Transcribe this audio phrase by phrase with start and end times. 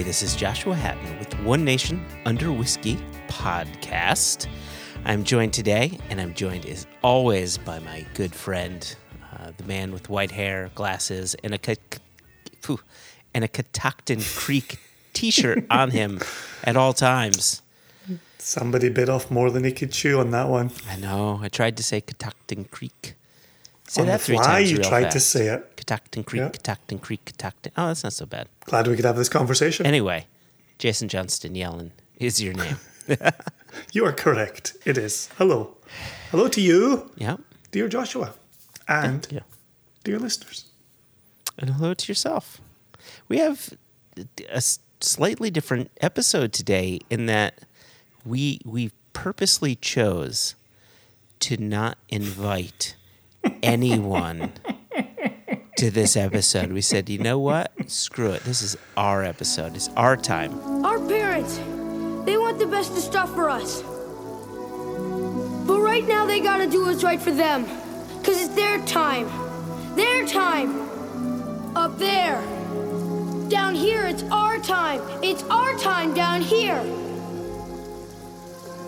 [0.00, 0.12] Everybody.
[0.12, 2.96] This is Joshua Hatton with One Nation Under Whiskey
[3.28, 4.46] podcast.
[5.04, 8.96] I'm joined today, and I'm joined as always by my good friend,
[9.34, 11.74] uh, the man with white hair, glasses, and a ca-
[12.62, 12.80] phew,
[13.34, 14.78] and a Catoctin Creek
[15.12, 16.20] T-shirt on him
[16.64, 17.60] at all times.
[18.38, 20.70] Somebody bit off more than he could chew on that one.
[20.88, 21.40] I know.
[21.42, 23.16] I tried to say Catoctin Creek.
[23.90, 25.14] Say that three times you real tried fast.
[25.14, 25.76] to say it.
[25.76, 26.48] Catoctin Creek, Yeah.
[26.50, 27.72] Catoctin Creek, Catoctin.
[27.76, 28.46] Oh, that's not so bad.
[28.66, 29.84] Glad we could have this conversation.
[29.84, 30.26] Anyway,
[30.78, 32.76] Jason Johnstone-Yellin is your name.
[33.92, 34.74] you are correct.
[34.84, 35.28] It is.
[35.38, 35.76] Hello.
[36.30, 37.38] Hello to you, yeah.
[37.72, 38.34] dear Joshua,
[38.86, 39.40] and Yeah.
[40.04, 40.66] dear listeners.
[41.58, 42.60] And hello to yourself.
[43.26, 43.74] We have
[44.48, 44.62] a
[45.00, 47.58] slightly different episode today in that
[48.24, 50.54] we we purposely chose
[51.40, 52.94] to not invite
[53.62, 54.52] anyone
[55.76, 56.72] to this episode.
[56.72, 57.72] We said, you know what?
[57.86, 58.44] Screw it.
[58.44, 59.74] This is our episode.
[59.76, 60.84] It's our time.
[60.84, 61.56] Our parents,
[62.26, 63.82] they want the best of stuff for us.
[65.66, 67.64] But right now, they gotta do what's right for them.
[68.22, 69.26] Cause it's their time.
[69.96, 70.88] Their time.
[71.76, 72.42] Up there.
[73.48, 75.00] Down here, it's our time.
[75.22, 76.82] It's our time down here.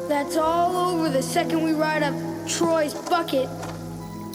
[0.08, 2.14] That's all over the second we ride up
[2.47, 3.48] Troy's bucket.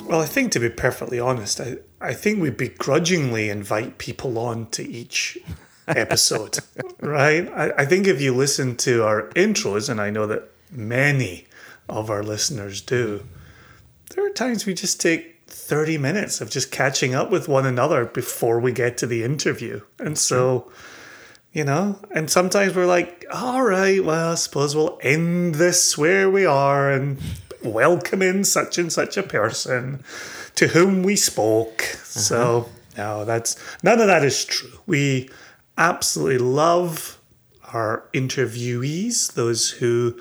[0.08, 4.68] Well, I think to be perfectly honest, I, I think we begrudgingly invite people on
[4.68, 5.38] to each
[5.86, 6.60] episode,
[7.02, 7.46] right?
[7.50, 11.48] I, I think if you listen to our intros, and I know that many
[11.90, 13.26] of our listeners do,
[14.16, 18.06] there are times we just take 30 minutes of just catching up with one another
[18.06, 19.82] before we get to the interview.
[20.00, 20.72] And so,
[21.52, 26.30] you know, and sometimes we're like, all right, well, I suppose we'll end this where
[26.30, 27.20] we are and
[27.64, 30.04] welcome in such and such a person
[30.56, 31.82] to whom we spoke.
[31.82, 32.70] So, uh-huh.
[32.98, 34.80] no, that's none of that is true.
[34.86, 35.30] We
[35.78, 37.20] absolutely love
[37.74, 40.20] our interviewees, those who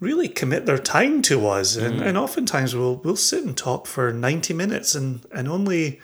[0.00, 2.06] really commit their time to us and, mm.
[2.06, 6.00] and oftentimes we'll we'll sit and talk for 90 minutes and and only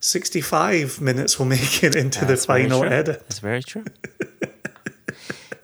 [0.00, 3.84] 65 minutes will make it into That's the final edit That's very true.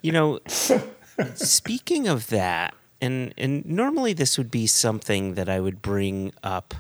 [0.03, 0.41] you know,
[1.34, 6.75] speaking of that, and and normally this would be something that I would bring up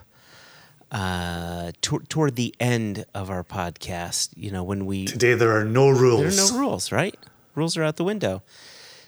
[0.90, 4.30] uh, to, toward the end of our podcast.
[4.36, 6.20] You know, when we today there are no rules.
[6.20, 7.16] there are no rules, right?
[7.54, 8.42] Rules are out the window.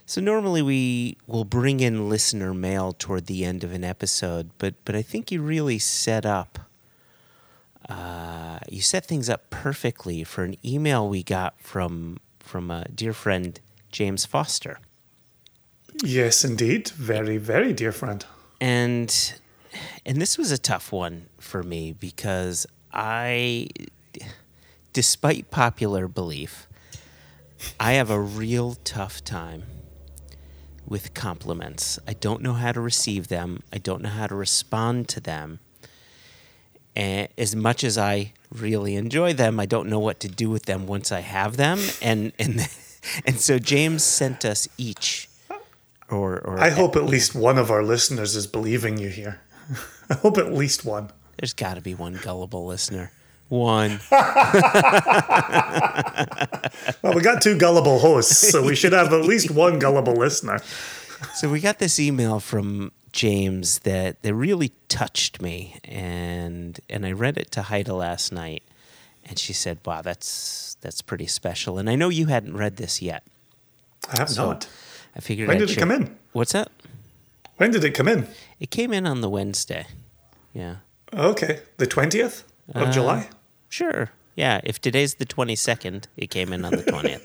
[0.09, 4.75] So normally we will bring in listener mail toward the end of an episode, but
[4.84, 6.59] but I think you really set up
[7.88, 13.12] uh, you set things up perfectly for an email we got from from a dear
[13.12, 13.60] friend
[13.91, 14.78] James Foster.
[16.05, 18.25] Yes indeed very very dear friend
[18.61, 19.34] and
[20.05, 23.69] and this was a tough one for me because I,
[24.93, 26.69] despite popular belief,
[27.81, 29.65] I have a real tough time
[30.87, 31.99] with compliments.
[32.07, 33.63] I don't know how to receive them.
[33.73, 35.59] I don't know how to respond to them.
[36.95, 40.67] And as much as I really enjoy them, I don't know what to do with
[40.67, 41.81] them once I have them.
[42.01, 42.69] And and
[43.27, 45.26] and so James sent us each,
[46.11, 49.41] or or i hope at least one of our listeners is believing you here
[50.11, 53.11] i hope at least one There's got to be one gullible listener.
[53.49, 54.00] One.
[57.03, 60.59] well we got two gullible hosts so we should have at least one gullible listener
[61.34, 67.12] So we got this email from James that that really touched me, and and I
[67.12, 68.62] read it to Haida last night,
[69.25, 73.00] and she said, "Wow, that's that's pretty special." And I know you hadn't read this
[73.00, 73.22] yet.
[74.12, 74.69] i have So not
[75.16, 75.49] I figured.
[75.49, 76.16] When I'd did it share- come in?
[76.32, 76.71] What's that?
[77.56, 78.28] when did it come in
[78.60, 79.87] It came in on the Wednesday.
[80.53, 80.77] Yeah.
[81.15, 82.43] okay the 20th
[82.75, 83.28] Uh, of july
[83.71, 84.10] Sure.
[84.37, 84.60] Yeah.
[84.65, 87.25] If today's the twenty second, it came in on the twentieth.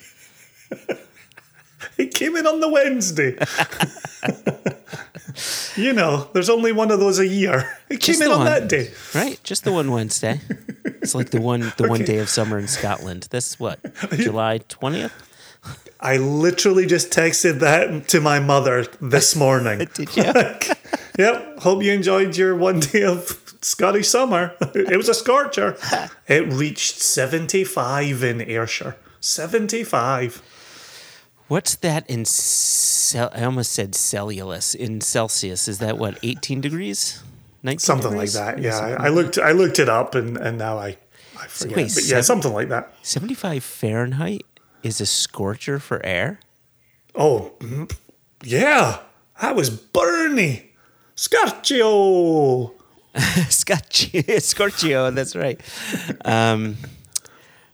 [1.97, 3.35] It came in on the Wednesday.
[5.81, 7.77] you know, there's only one of those a year.
[7.89, 8.45] It Just came in on one.
[8.45, 8.91] that day.
[9.15, 9.39] right?
[9.43, 10.39] Just the one Wednesday.
[10.85, 13.27] It's like the one the one day of summer in Scotland.
[13.31, 13.79] That's what
[14.13, 15.11] July twentieth.
[16.01, 19.87] I literally just texted that to my mother this morning.
[19.93, 20.23] Did you?
[21.19, 21.59] yep.
[21.59, 24.55] Hope you enjoyed your one day of Scottish summer.
[24.73, 25.77] It was a scorcher.
[26.27, 28.95] It reached 75 in Ayrshire.
[29.19, 30.41] 75.
[31.49, 35.67] What's that in cel- I almost said cellulose in Celsius.
[35.67, 37.21] Is that what 18 degrees?
[37.63, 38.59] 19 Something like that.
[38.59, 38.77] Yeah.
[38.79, 40.97] I, I looked I looked it up and, and now I,
[41.37, 41.75] I forget.
[41.77, 42.93] wait, but yeah, seven- something like that.
[43.03, 44.45] 75 Fahrenheit
[44.83, 46.39] is a scorcher for air.
[47.15, 47.53] Oh,
[48.43, 48.99] yeah.
[49.41, 50.71] That was Bernie.
[51.15, 52.73] Scorchio.
[53.49, 55.59] Scotch Scorchio, that's right.
[56.23, 56.77] Um,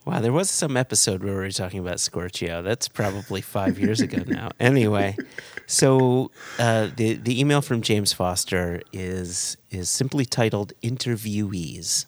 [0.07, 2.61] Wow, there was some episode where we were talking about Scorchio.
[2.61, 4.51] That's probably five years ago now.
[4.59, 5.17] Anyway,
[5.65, 12.05] so uh, the the email from James Foster is is simply titled "Interviewees."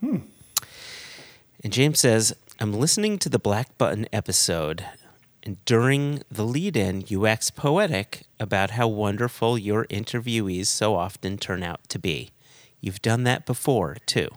[0.00, 0.20] Hmm.
[1.62, 4.84] And James says, "I'm listening to the Black Button episode,
[5.42, 11.62] and during the lead-in, you wax poetic about how wonderful your interviewees so often turn
[11.62, 12.30] out to be.
[12.80, 14.28] You've done that before too."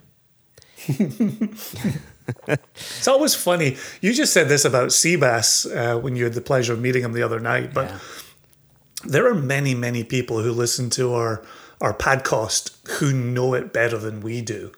[2.78, 3.78] It's always funny.
[4.02, 7.14] You just said this about Seabass uh, when you had the pleasure of meeting him
[7.14, 8.00] the other night, but Yeah.
[9.06, 11.44] there are many, many people who listen to our
[11.82, 14.72] our podcast who know it better than we do,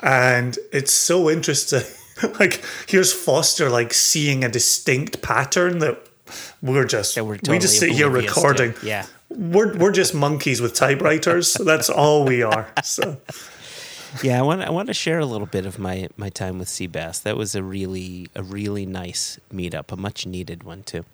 [0.00, 1.82] and it's so interesting.
[2.40, 5.98] like here's Foster like seeing a distinct pattern that
[6.62, 8.40] we're just That we're we just sit here oblivious to.
[8.40, 8.74] recording.
[8.82, 9.06] Yeah.
[9.28, 11.54] We're, we're just monkeys with typewriters.
[11.64, 12.68] That's all we are.
[12.82, 13.18] So
[14.22, 16.68] Yeah, I want I want to share a little bit of my my time with
[16.68, 17.22] Seabass.
[17.22, 21.04] That was a really a really nice meetup, a much needed one too.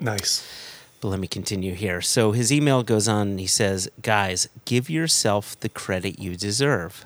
[0.00, 0.42] nice.
[1.00, 2.00] But let me continue here.
[2.00, 7.04] So his email goes on he says, Guys, give yourself the credit you deserve.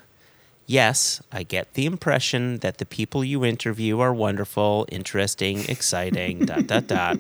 [0.71, 6.69] Yes, I get the impression that the people you interview are wonderful, interesting, exciting, dot,
[6.69, 7.19] dot, dot.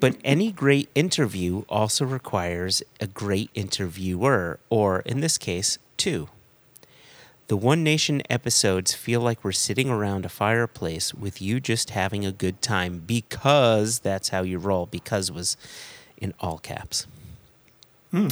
[0.00, 6.28] But any great interview also requires a great interviewer, or in this case, two.
[7.46, 12.26] The One Nation episodes feel like we're sitting around a fireplace with you just having
[12.26, 14.86] a good time because that's how you roll.
[14.86, 15.56] Because was
[16.16, 17.06] in all caps.
[18.10, 18.30] Hmm.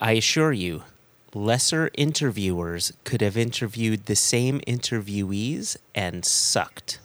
[0.00, 0.82] I assure you,
[1.38, 6.98] lesser interviewers could have interviewed the same interviewees and sucked.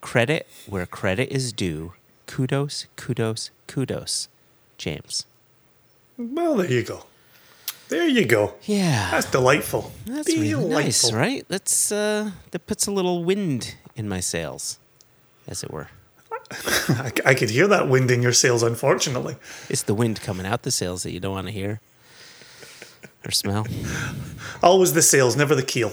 [0.00, 1.92] Credit where credit is due.
[2.26, 4.28] Kudos, kudos, kudos.
[4.78, 5.26] James.
[6.16, 7.04] Well, there you go.
[7.88, 8.54] There you go.
[8.64, 9.10] Yeah.
[9.10, 9.92] That's delightful.
[10.06, 11.44] That's really nice, right?
[11.48, 14.78] That's uh, that puts a little wind in my sails,
[15.46, 15.88] as it were.
[16.50, 19.36] I, I could hear that wind in your sails, unfortunately.
[19.68, 21.80] It's the wind coming out the sails that you don't want to hear
[23.28, 23.66] or smell.
[24.62, 25.92] Always the sails, never the keel.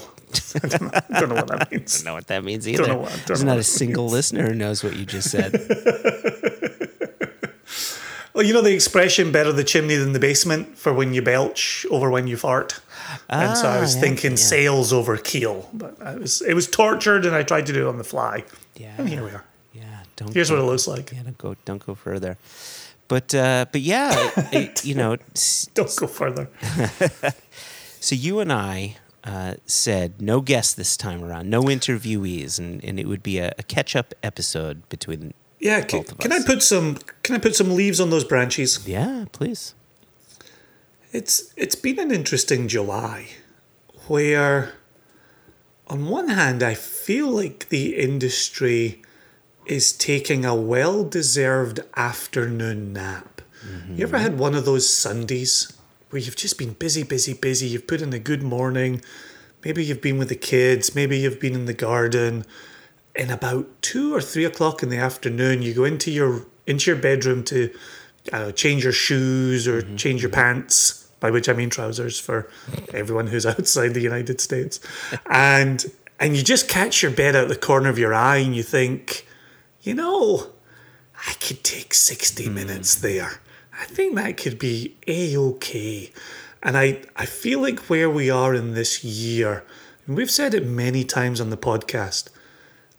[0.55, 1.97] I don't know, I don't know what that means.
[1.97, 2.87] Don't know what that means either.
[2.87, 5.53] know what- don't There's know not a single listener who knows what you just said.
[8.33, 11.85] Well, you know the expression "better the chimney than the basement" for when you belch
[11.89, 12.81] over when you fart.
[13.29, 14.35] and so I Ah, was yeah, thinking yeah.
[14.37, 17.89] sails over keel, but I was it was tortured, and I tried to do it
[17.89, 18.43] on the fly.
[18.75, 18.93] Yeah.
[18.97, 19.45] And here we are.
[19.73, 19.83] Yeah,
[20.17, 20.33] don't.
[20.33, 21.13] Here's what it looks like.
[21.13, 21.55] Yeah, don't go.
[21.63, 22.37] Don't go further.
[23.07, 25.17] But uh, but yeah, it, you know.
[25.73, 26.49] Don't go further.
[28.05, 32.99] So you and I uh, said no guests this time around, no interviewees, and, and
[32.99, 35.33] it would be a, a catch up episode between.
[35.59, 38.87] Yeah, can, can I put some can I put some leaves on those branches?
[38.87, 39.73] Yeah, please.
[41.11, 43.29] It's it's been an interesting July
[44.05, 44.73] where
[45.87, 49.01] on one hand I feel like the industry
[49.65, 53.41] is taking a well-deserved afternoon nap.
[53.89, 55.75] You ever had one of those Sundays
[56.09, 59.01] where you've just been busy, busy, busy, you've put in a good morning,
[59.63, 62.45] maybe you've been with the kids, maybe you've been in the garden,
[63.15, 66.99] and about two or three o'clock in the afternoon you go into your into your
[66.99, 67.71] bedroom to
[68.31, 69.95] know, change your shoes or mm-hmm.
[69.95, 72.49] change your pants, by which I mean trousers for
[72.93, 74.79] everyone who's outside the United States.
[75.29, 75.85] And
[76.19, 79.27] and you just catch your bed out the corner of your eye and you think,
[79.85, 80.47] you know,
[81.27, 82.53] I could take 60 hmm.
[82.53, 83.39] minutes there.
[83.79, 86.11] I think that could be a okay.
[86.63, 89.63] And I, I feel like where we are in this year,
[90.07, 92.29] and we've said it many times on the podcast,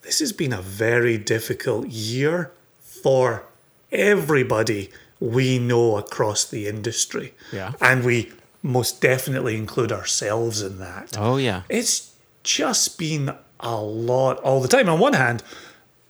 [0.03, 3.45] this has been a very difficult year for
[3.91, 7.35] everybody we know across the industry.
[7.53, 7.73] Yeah.
[7.81, 11.17] And we most definitely include ourselves in that.
[11.19, 11.63] Oh yeah.
[11.69, 14.89] It's just been a lot all the time.
[14.89, 15.43] On one hand,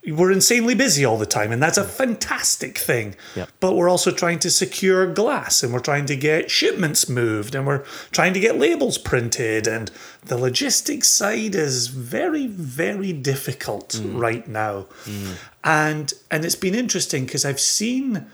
[0.07, 3.17] we're insanely busy all the time, and that's a fantastic thing.
[3.35, 3.51] Yep.
[3.61, 7.67] But we're also trying to secure glass, and we're trying to get shipments moved, and
[7.67, 9.91] we're trying to get labels printed, and
[10.25, 14.21] the logistics side is very, very difficult mm.
[14.21, 14.87] right now.
[15.05, 15.35] Mm.
[15.65, 18.27] And and it's been interesting because I've seen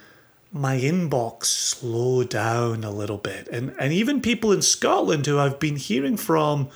[0.53, 3.49] my inbox slow down a little bit.
[3.49, 6.69] And and even people in Scotland who I've been hearing from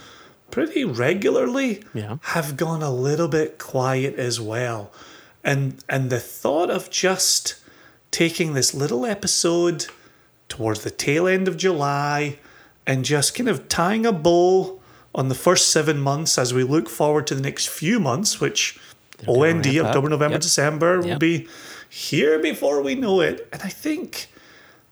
[0.50, 2.16] pretty regularly Yeah.
[2.22, 4.92] have gone a little bit quiet as well.
[5.44, 7.56] And and the thought of just
[8.10, 9.86] taking this little episode
[10.48, 12.38] towards the tail end of July
[12.86, 14.80] and just kind of tying a bow
[15.14, 18.78] on the first seven months as we look forward to the next few months, which
[19.24, 19.66] gonna OND.
[19.80, 20.42] October, November, Yep.
[20.42, 21.48] December, will be
[21.88, 23.48] here before we know it.
[23.52, 24.28] And I think,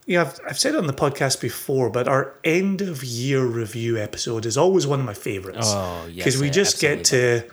[0.05, 3.45] you know, I've, I've said it on the podcast before, but our end of year
[3.45, 5.71] review episode is always one of my favorites.
[5.71, 7.43] Oh, yes, Because we just get to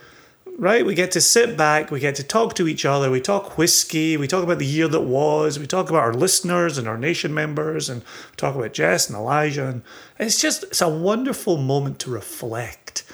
[0.59, 0.85] right?
[0.85, 4.17] We get to sit back, we get to talk to each other, we talk whiskey,
[4.17, 7.33] we talk about the year that was, we talk about our listeners and our nation
[7.33, 8.03] members, and
[8.37, 9.67] talk about Jess and Elijah.
[9.67, 9.83] And
[10.19, 13.05] it's just, it's a wonderful moment to reflect.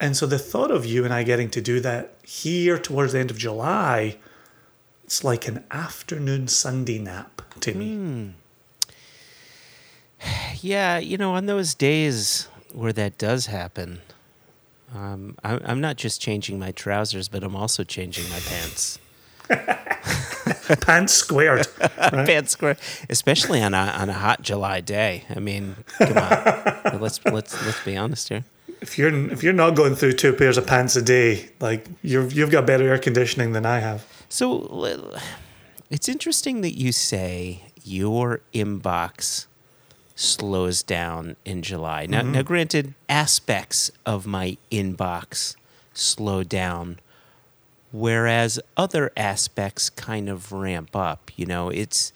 [0.00, 3.18] And so the thought of you and I getting to do that here towards the
[3.18, 4.16] end of July,
[5.04, 7.94] it's like an afternoon Sunday nap to me.
[7.94, 8.28] Hmm.
[10.62, 14.02] Yeah, you know, on those days where that does happen,
[14.94, 18.98] um, I, I'm not just changing my trousers, but I'm also changing my pants.
[20.80, 21.66] Pants squared.
[21.98, 22.76] Pants square,
[23.08, 25.24] especially on a on a hot July day.
[25.34, 28.44] I mean, come on, let's let's let's be honest here.
[28.80, 32.32] If you're if you're not going through two pairs of pants a day, like you've
[32.32, 34.06] you've got better air conditioning than I have.
[34.28, 34.96] So
[35.90, 39.46] it's interesting that you say your inbox
[40.20, 42.06] slows down in July.
[42.06, 42.32] Now, mm-hmm.
[42.32, 45.56] now, granted, aspects of my inbox
[45.94, 46.98] slow down,
[47.90, 51.30] whereas other aspects kind of ramp up.
[51.36, 52.12] You know, it's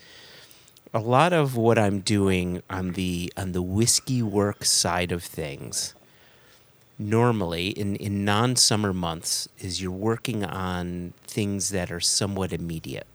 [0.92, 5.94] a lot of what I'm doing on the on the whiskey work side of things
[6.99, 13.06] normally in, in non summer months is you're working on things that are somewhat immediate.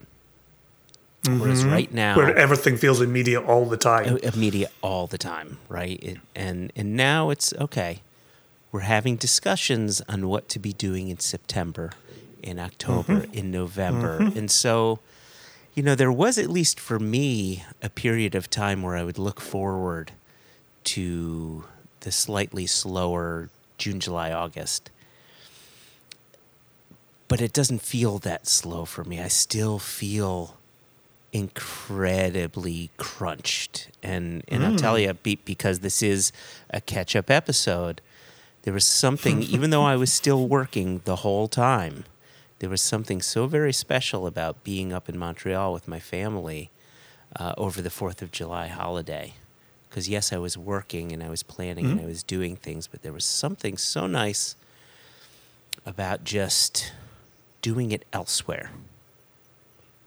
[1.28, 1.72] Whereas mm-hmm.
[1.72, 4.06] right now, Where everything feels immediate all the time.
[4.08, 6.02] Oh, immediate all the time, right?
[6.02, 8.00] It, and and now it's okay.
[8.72, 11.92] We're having discussions on what to be doing in September,
[12.42, 13.34] in October, mm-hmm.
[13.34, 14.38] in November, mm-hmm.
[14.38, 15.00] and so,
[15.74, 19.18] you know, there was at least for me a period of time where I would
[19.18, 20.12] look forward
[20.84, 21.64] to
[22.00, 24.90] the slightly slower June, July, August.
[27.28, 29.20] But it doesn't feel that slow for me.
[29.20, 30.56] I still feel
[31.32, 33.88] incredibly crunched.
[34.02, 36.32] And and I'll tell you, be, because this is
[36.70, 38.00] a catch up episode,
[38.62, 42.04] there was something, even though I was still working the whole time,
[42.58, 46.70] there was something so very special about being up in Montreal with my family
[47.36, 49.34] uh, over the 4th of July holiday.
[49.88, 53.02] Because, yes, I was working and I was planning and I was doing things, but
[53.02, 54.54] there was something so nice
[55.84, 56.92] about just
[57.60, 58.70] doing it elsewhere.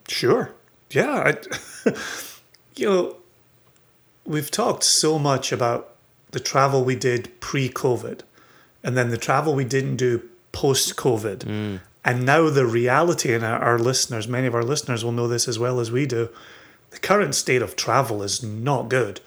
[0.08, 0.52] Sure.
[0.94, 1.34] Yeah.
[1.86, 1.90] I,
[2.76, 3.16] you know,
[4.26, 5.96] we've talked so much about
[6.32, 8.22] the travel we did pre COVID
[8.84, 11.40] and then the travel we didn't do post COVID.
[11.40, 11.80] Mm.
[12.06, 15.48] And now the reality, and our, our listeners, many of our listeners will know this
[15.48, 16.30] as well as we do,
[16.92, 19.22] the current state of travel is not good.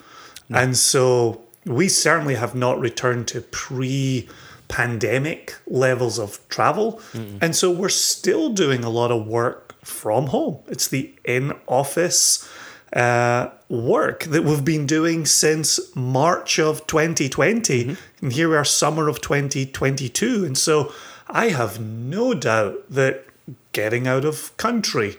[0.48, 4.28] And so we certainly have not returned to pre
[4.68, 7.00] pandemic levels of travel.
[7.40, 10.58] And so we're still doing a lot of work from home.
[10.66, 12.48] It's the in office
[12.92, 17.96] uh, work that we've been doing since March of 2020.
[18.20, 20.44] And here we are, summer of 2022.
[20.44, 20.92] And so
[21.28, 23.24] I have no doubt that
[23.72, 25.16] getting out of country,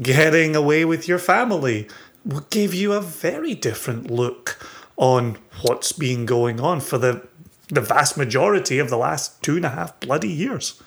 [0.00, 1.88] getting away with your family,
[2.24, 4.58] will give you a very different look
[4.96, 7.26] on what's been going on for the
[7.68, 10.80] the vast majority of the last two and a half bloody years.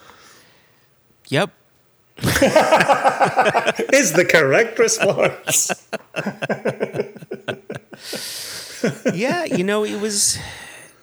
[1.27, 1.51] Yep.
[3.93, 5.71] Is the correct response.
[9.13, 10.37] yeah, you know, it was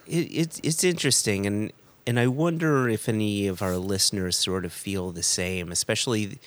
[0.06, 1.72] it, it's it's interesting and
[2.06, 6.38] and I wonder if any of our listeners sort of feel the same, especially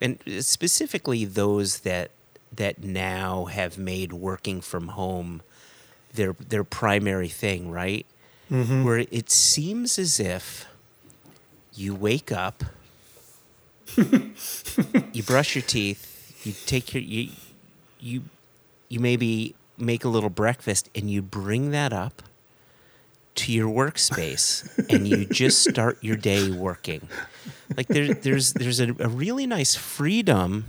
[0.00, 2.10] and specifically those that
[2.54, 5.42] that now have made working from home
[6.14, 8.06] their their primary thing, right?
[8.50, 8.84] Mm-hmm.
[8.84, 10.66] Where it seems as if
[11.74, 12.64] you wake up,
[15.12, 17.30] you brush your teeth, you take your you
[18.00, 18.22] you
[18.88, 22.22] you maybe make a little breakfast and you bring that up
[23.34, 27.08] to your workspace and you just start your day working.
[27.76, 30.66] Like there, there's there's a, a really nice freedom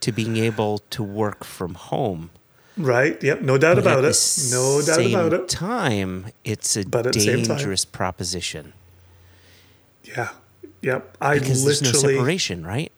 [0.00, 2.30] to being able to work from home.
[2.78, 3.22] Right.
[3.22, 3.40] Yep.
[3.40, 4.48] No doubt But about it.
[4.50, 5.48] No doubt about it.
[5.48, 8.74] Time, it's a But at same time- dangerous proposition
[10.04, 10.30] Yeah.
[10.86, 11.16] Yep.
[11.20, 12.14] I because there's no literally.
[12.14, 12.92] separation, right?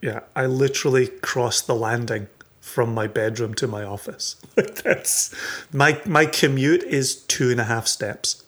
[0.00, 0.20] yeah.
[0.34, 2.28] I literally crossed the landing
[2.60, 4.36] from my bedroom to my office.
[4.54, 5.34] That's
[5.72, 8.42] my my commute is two and a half steps.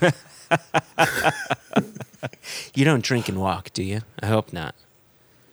[2.74, 4.00] You don't drink and walk, do you?
[4.22, 4.74] I hope not.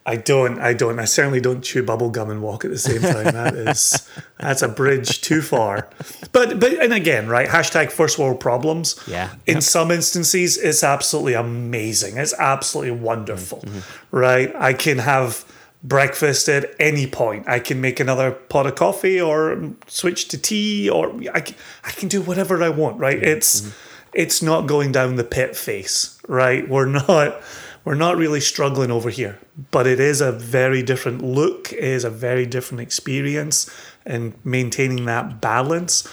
[0.06, 0.60] I don't.
[0.60, 1.00] I don't.
[1.00, 3.26] I certainly don't chew bubble gum and walk at the same time.
[3.34, 5.88] That is that's a bridge too far.
[6.32, 7.48] But but and again, right?
[7.48, 9.00] Hashtag first world problems.
[9.08, 9.30] Yeah.
[9.46, 9.64] In Yep.
[9.64, 12.18] some instances, it's absolutely amazing.
[12.18, 14.16] It's absolutely wonderful, Mm-hmm.
[14.18, 14.54] right?
[14.56, 15.46] I can have
[15.84, 17.48] breakfast at any point.
[17.48, 21.92] I can make another pot of coffee or switch to tea, or I can, I
[21.92, 23.18] can do whatever I want, right?
[23.18, 23.38] Mm-hmm.
[23.38, 23.72] It's
[24.14, 26.68] it's not going down the pit face, right?
[26.68, 27.40] We're not
[27.84, 29.40] we're not really struggling over here.
[29.72, 33.70] But it is a very different look, it is a very different experience,
[34.06, 36.08] and maintaining that balance.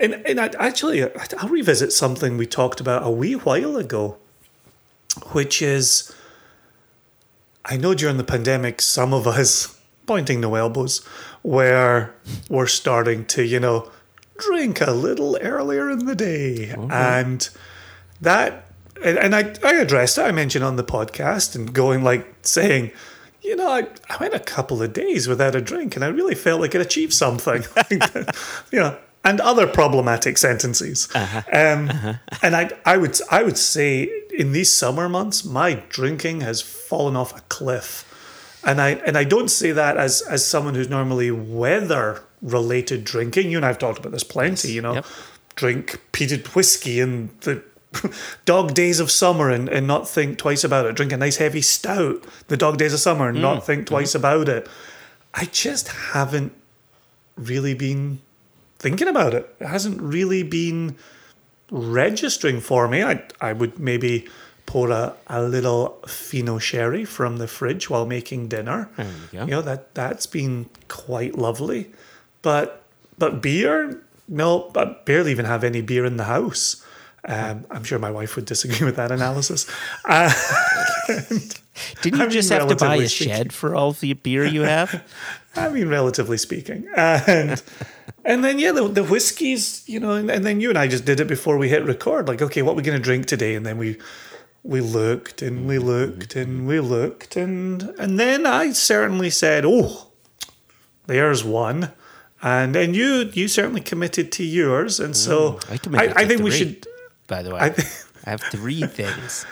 [0.00, 1.02] And and I, actually,
[1.38, 4.16] I'll revisit something we talked about a wee while ago,
[5.32, 6.12] which is.
[7.66, 11.02] I know during the pandemic, some of us, pointing no elbows,
[11.40, 12.14] where
[12.50, 13.90] we're starting to, you know,
[14.36, 16.74] drink a little earlier in the day.
[16.90, 17.48] And
[18.20, 18.63] that,
[19.04, 22.90] and, and I, I addressed it, I mentioned on the podcast and going like saying,
[23.42, 26.34] you know, I, I went a couple of days without a drink and I really
[26.34, 27.62] felt like it achieved something.
[28.72, 31.08] you know, and other problematic sentences.
[31.14, 31.90] Um,
[32.42, 37.16] And I, I would, I would say in these summer months, my drinking has fallen
[37.16, 38.04] off a cliff,
[38.66, 43.50] and I, and I don't say that as as someone who's normally weather related drinking.
[43.50, 44.72] You and I've talked about this plenty.
[44.72, 45.06] You know, Yep.
[45.56, 47.62] drink peated whiskey in the
[48.44, 50.96] dog days of summer and, and not think twice about it.
[50.96, 53.86] Drink a nice heavy stout the dog days of summer and not mm, think mm.
[53.86, 54.68] twice about it.
[55.34, 56.52] I just haven't
[57.36, 58.20] really been
[58.78, 59.54] thinking about it.
[59.60, 60.96] It hasn't really been
[61.70, 63.02] registering for me.
[63.02, 64.26] I I would maybe
[64.66, 68.88] pour a, a little Fino sherry from the fridge while making dinner.
[68.96, 71.92] There you know that that's been quite lovely,
[72.42, 72.84] but
[73.18, 76.83] but beer, no, I barely even have any beer in the house.
[77.26, 79.66] Um, I'm sure my wife would disagree with that analysis.
[80.04, 80.32] Uh,
[82.02, 83.34] Didn't you I just have to buy a speaking.
[83.34, 85.02] shed for all the beer you have?
[85.56, 87.62] I mean, relatively speaking, and
[88.24, 91.04] and then yeah, the, the whiskeys, you know, and, and then you and I just
[91.04, 92.28] did it before we hit record.
[92.28, 93.54] Like, okay, what are we going to drink today?
[93.54, 93.96] And then we
[94.62, 100.08] we looked and we looked and we looked and and then I certainly said, oh,
[101.06, 101.92] there's one,
[102.42, 106.42] and and you you certainly committed to yours, and so I committed I, to think
[106.42, 106.86] we should
[107.26, 107.74] By the way, I
[108.26, 109.46] I, have three things.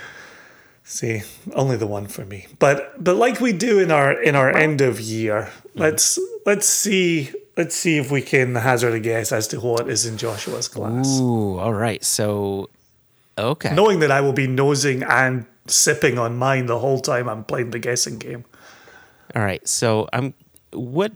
[0.84, 1.22] See,
[1.54, 2.46] only the one for me.
[2.58, 5.80] But but like we do in our in our end of year, mm-hmm.
[5.80, 10.06] let's let's see let's see if we can hazard a guess as to what is
[10.06, 11.20] in Joshua's glass.
[11.20, 12.02] Ooh, all right.
[12.02, 12.70] So,
[13.36, 13.74] okay.
[13.74, 17.70] Knowing that I will be nosing and sipping on mine the whole time I'm playing
[17.70, 18.44] the guessing game.
[19.34, 19.66] All right.
[19.66, 20.34] So I'm
[20.72, 21.12] what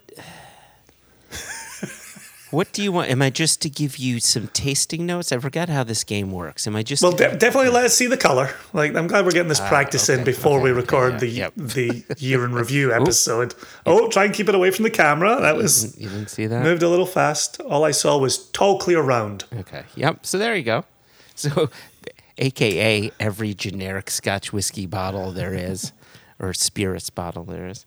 [2.56, 3.10] What do you want?
[3.10, 5.30] Am I just to give you some tasting notes?
[5.30, 6.66] I forgot how this game works.
[6.66, 8.48] Am I just Well, de- definitely let us see the color.
[8.72, 11.28] Like I'm glad we're getting this practice in Ah, okay, before we record okay, the
[11.28, 11.52] yep.
[11.54, 13.54] the year in review episode.
[13.84, 15.36] Oh, try and keep it away from the camera.
[15.38, 16.62] That was you didn't see that?
[16.62, 17.60] moved a little fast.
[17.60, 19.44] All I saw was tall, clear, round.
[19.54, 19.82] Okay.
[19.94, 20.24] Yep.
[20.24, 20.86] So there you go.
[21.34, 21.68] So,
[22.38, 25.92] AKA every generic Scotch whiskey bottle there is,
[26.38, 27.84] or spirits bottle there is.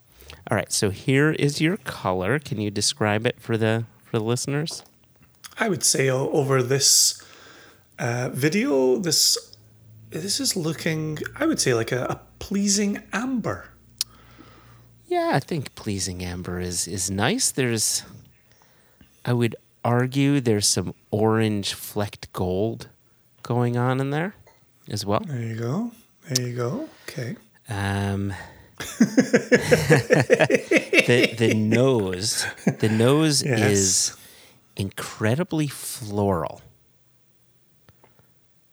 [0.52, 0.72] All right.
[0.72, 2.38] So here is your color.
[2.38, 4.84] Can you describe it for the for the listeners?
[5.60, 7.22] I would say over this
[7.98, 9.38] uh, video, this
[10.10, 13.70] this is looking, I would say, like a, a pleasing amber.
[15.06, 17.52] Yeah, I think pleasing amber is is nice.
[17.52, 18.04] There's,
[19.26, 22.88] I would argue, there's some orange flecked gold
[23.44, 24.36] going on in there
[24.90, 25.22] as well.
[25.26, 25.92] There you go.
[26.30, 26.90] There you go.
[27.08, 27.36] Okay.
[27.70, 28.34] Um,
[30.92, 32.46] the the nose,
[32.80, 33.60] the nose Yes.
[33.72, 34.18] is
[34.76, 36.62] incredibly floral,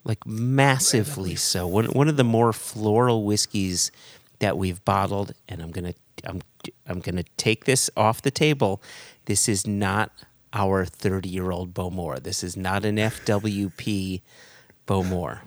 [0.05, 1.67] like massively so.
[1.67, 3.91] One one of the more floral whiskeys
[4.39, 6.43] that we've bottled, and I'm gonna I'm
[6.87, 8.83] I'm gonna take this off the table.
[9.27, 10.13] This is not
[10.53, 12.21] our 30 year old Bowmore.
[12.23, 14.23] This is not an FWP
[14.87, 15.41] Bowmore.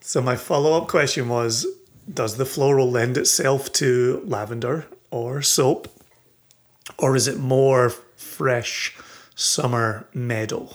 [0.00, 1.66] So my follow up question was:
[2.12, 5.88] Does the floral lend itself to lavender or soap,
[6.98, 8.96] or is it more fresh
[9.34, 10.68] summer meadow?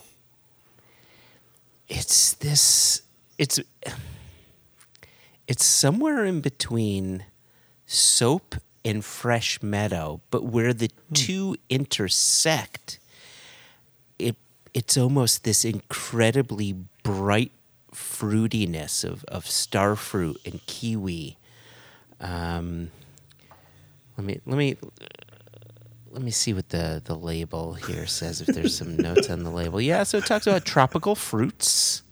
[1.89, 3.01] it's this
[3.37, 3.59] it's
[5.47, 7.25] it's somewhere in between
[7.87, 12.99] soap and fresh meadow but where the two intersect
[14.19, 14.35] it
[14.73, 16.73] it's almost this incredibly
[17.03, 17.51] bright
[17.91, 21.37] fruitiness of, of star fruit and kiwi
[22.21, 22.91] um,
[24.19, 24.75] let me let me
[26.11, 29.49] let me see what the, the label here says if there's some notes on the
[29.49, 29.79] label.
[29.79, 32.03] Yeah, so it talks about tropical fruits,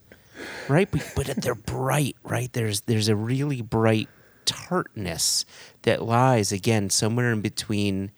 [0.69, 0.89] right?
[0.89, 2.51] But, but they're bright, right?
[2.53, 4.07] There's there's a really bright
[4.45, 5.43] tartness
[5.81, 8.11] that lies again somewhere in between,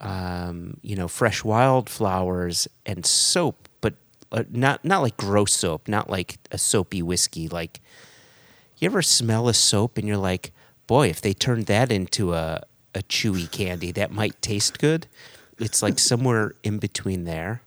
[0.00, 3.94] um, you know, fresh wildflowers and soap, but
[4.32, 7.46] uh, not not like gross soap, not like a soapy whiskey.
[7.46, 7.80] Like,
[8.78, 10.50] you ever smell a soap and you're like,
[10.88, 12.62] boy, if they turned that into a
[12.94, 15.06] a chewy candy, that might taste good.
[15.58, 17.62] It's like somewhere in between there.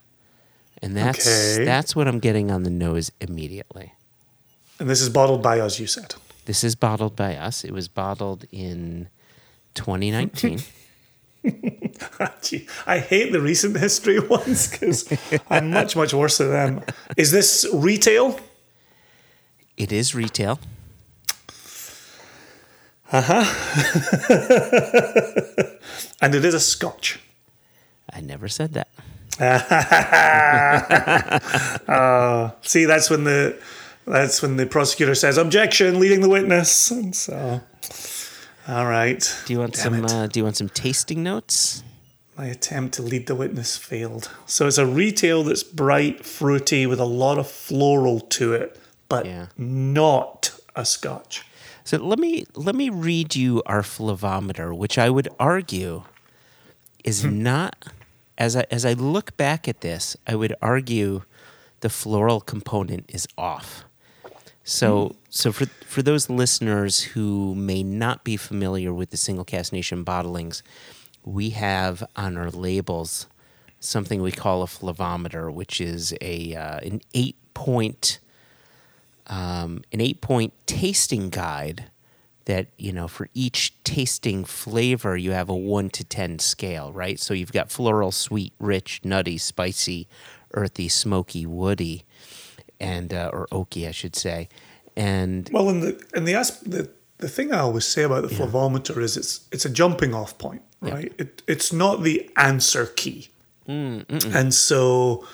[0.81, 1.65] And that's Okay.
[1.65, 3.93] that's what I'm getting on the nose immediately.
[4.79, 6.15] And this is bottled by us, you said.
[6.45, 7.63] This is bottled by us.
[7.63, 9.09] It was bottled in
[9.75, 10.61] 2019.
[12.87, 15.11] I hate the recent history ones because
[15.49, 16.83] I'm much, much worse than them.
[17.17, 18.39] Is this retail?
[19.77, 20.59] it is retail.
[26.23, 27.19] And it is a scotch.
[28.13, 28.87] I never said that.
[32.61, 33.57] See, that's when the
[34.05, 36.91] that's when the prosecutor says objection, leading the witness.
[36.91, 37.61] And so,
[38.67, 39.19] all right.
[39.45, 40.05] Do you want Damn some?
[40.05, 41.83] Uh, do you want some tasting notes?
[42.37, 44.31] My attempt to lead the witness failed.
[44.45, 49.25] So it's a retail that's bright, fruity, with a lot of floral to it, but
[49.25, 49.47] Yeah.
[49.57, 51.43] not a scotch.
[51.91, 56.03] So let me let me read you our flavometer, which I would argue
[57.03, 57.85] is not
[58.37, 61.23] as I as I look back at this, I would argue
[61.81, 63.83] the floral component is off.
[64.63, 69.73] So so for for those listeners who may not be familiar with the Single Cask
[69.73, 70.61] Nation bottlings,
[71.25, 73.27] we have on our labels
[73.81, 78.21] something we call a flavometer, which is a uh, an eight point
[79.27, 81.85] um, an eight point tasting guide
[82.45, 87.19] that you know for each tasting flavor you have a 1 to 10 scale right?
[87.19, 90.07] So you've got floral sweet rich nutty spicy
[90.53, 92.03] earthy smoky woody
[92.79, 94.49] and uh, or oaky i should say.
[94.95, 98.35] And Well, and the and the asp- the the thing I always say about the
[98.35, 101.13] flavometer is it's it's a jumping off point, right?
[101.17, 103.29] It it's not the answer key,
[103.67, 105.25] and so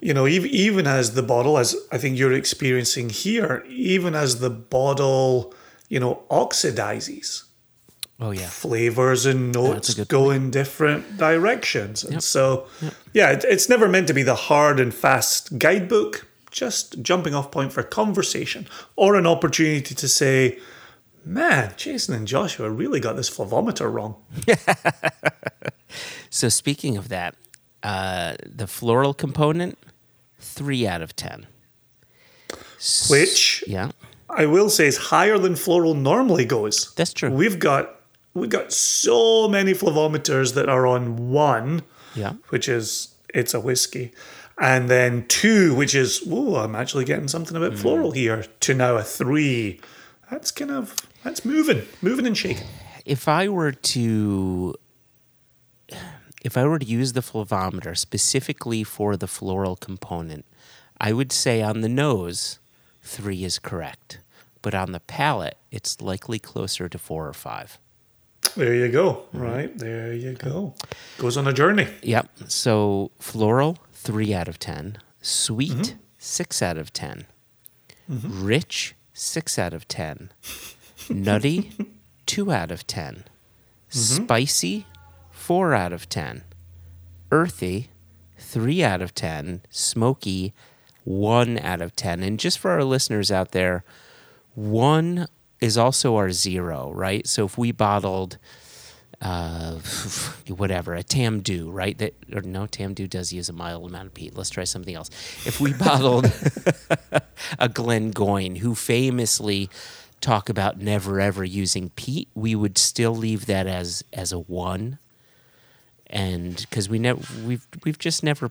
[0.00, 4.40] you know even even as the bottle, as I think you're experiencing here, even as
[4.40, 5.54] the bottle
[5.88, 7.44] you know oxidizes,
[8.18, 12.04] oh yeah flavors and notes good go in different directions.
[12.04, 12.66] And so,
[13.12, 17.50] yeah, it, it's never meant to be the hard and fast guidebook, just jumping off
[17.50, 20.58] point for conversation or an opportunity to say,
[21.24, 24.16] man, Jason and Joshua really got this flavometer wrong.
[26.30, 27.34] so speaking of that
[27.82, 29.78] uh, the floral component
[30.40, 31.46] 3 out of 10
[33.08, 33.90] Which yeah
[34.36, 36.94] I will say is higher than floral normally goes.
[36.94, 37.30] That's true.
[37.30, 37.96] We've got
[38.34, 41.82] we've got so many flavometers that are on one.
[42.14, 44.12] yeah which is it's a whiskey,
[44.58, 47.78] and then two, which is oh, I'm actually getting something a bit mm.
[47.78, 48.44] floral here.
[48.60, 49.80] To now a three,
[50.30, 52.66] that's kind of that's moving, moving and shaking.
[53.04, 54.74] if I were to
[56.40, 60.44] if I were to use the flavometer specifically for the floral component,
[61.00, 62.58] I would say on the nose,
[63.02, 64.18] three is correct.
[64.62, 67.78] But on the palate, it's likely closer to four or five.
[68.56, 69.26] There you go.
[69.34, 69.40] Mm-hmm.
[69.40, 70.74] Right there you go.
[71.18, 71.86] Goes on a journey.
[72.02, 72.28] Yep.
[72.48, 74.98] So floral, three out of 10.
[75.22, 75.98] Sweet, mm-hmm.
[76.18, 77.26] six out of 10.
[78.10, 78.44] Mm-hmm.
[78.44, 80.30] Rich, six out of 10.
[81.08, 81.72] Nutty,
[82.26, 83.24] two out of 10.
[83.88, 84.86] Spicy,
[85.50, 86.44] four out of 10.
[87.32, 87.90] Earthy,
[88.38, 89.62] three out of 10.
[89.68, 90.54] Smoky,
[91.02, 92.22] one out of 10.
[92.22, 93.82] And just for our listeners out there,
[94.54, 95.26] one
[95.60, 97.26] is also our zero, right?
[97.26, 98.38] So if we bottled
[99.20, 99.80] uh,
[100.46, 101.98] whatever, a Tamdhu, right?
[101.98, 104.36] That or no, Tamdhu does use a mild amount of peat.
[104.36, 105.10] Let's try something else.
[105.44, 106.26] If we bottled
[107.58, 109.68] a Glengoyne, who famously
[110.20, 115.00] talk about never ever using peat, we would still leave that as as a one,
[116.10, 118.50] and because we never we've we've just never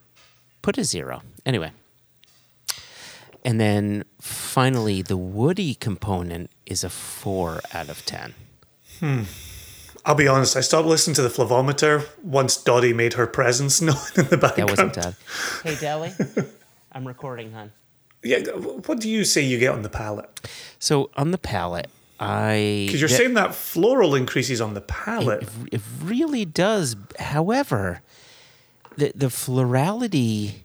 [0.61, 1.71] put a zero anyway.
[3.45, 8.33] And then finally, the woody component is a four out of ten.
[8.99, 9.23] Hmm.
[10.05, 10.55] I'll be honest.
[10.57, 14.41] I stopped listening to the flavometer once Dottie made her presence known in the That
[14.41, 14.69] background.
[14.71, 15.15] wasn't Todd.
[15.63, 16.11] Hey, Deli,
[16.91, 17.71] I'm recording, hon.
[18.23, 18.39] Yeah.
[18.49, 20.29] What do you say you get on the palate?
[20.79, 25.43] So on the palate, I Because you're that- saying that floral increases on the palate.
[25.43, 26.95] it, it really does.
[27.19, 28.01] However,
[28.97, 30.63] the the florality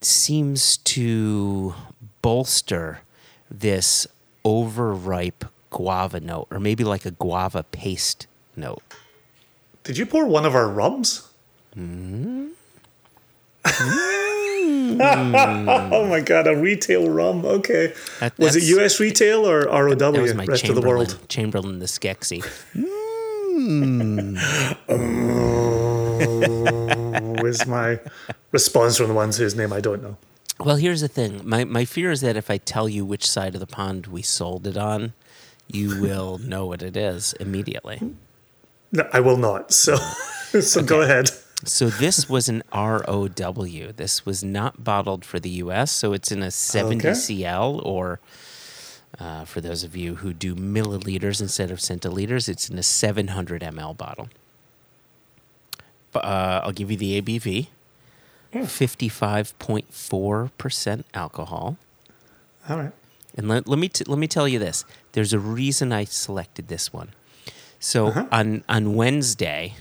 [0.00, 1.74] seems to
[2.22, 3.00] bolster
[3.50, 4.06] this
[4.44, 8.26] overripe guava note, or maybe like a guava paste
[8.56, 8.82] note.
[9.84, 11.28] Did you pour one of our rums?
[11.76, 12.46] Mm-hmm.
[14.86, 15.90] Mm.
[15.92, 17.44] oh my god, a retail rum.
[17.44, 17.92] Okay.
[18.20, 19.00] That- was it U.S.
[19.00, 19.94] retail or ROW?
[19.94, 21.18] That was my rest of the world.
[21.28, 22.44] Chamberlain the Skeksis.
[22.74, 24.38] Mm.
[24.88, 25.96] Oh,
[27.42, 28.00] was my
[28.52, 30.16] response from the ones whose name I don't know.
[30.58, 31.42] Well, here's the thing.
[31.44, 34.22] My my fear is that if I tell you which side of the pond we
[34.22, 35.12] sold it on,
[35.68, 38.14] you will know what it is immediately.
[38.92, 39.72] No, I will not.
[39.72, 39.96] So,
[40.60, 41.30] so go ahead.
[41.64, 43.28] So this was an ROW.
[43.96, 47.14] This was not bottled for the US, so it's in a 70 Okay.
[47.14, 48.20] CL or
[49.18, 53.62] Uh, for those of you who do milliliters instead of centiliters, it's in a 700
[53.62, 54.28] ml bottle.
[56.14, 57.68] Uh, I'll give you the ABV
[58.52, 61.76] 55.4% alcohol.
[62.68, 62.92] All right.
[63.36, 64.84] And let, let me t- let me tell you this.
[65.12, 67.10] There's a reason I selected this one.
[67.80, 68.26] So Uh-huh.
[68.32, 69.74] on on Wednesday,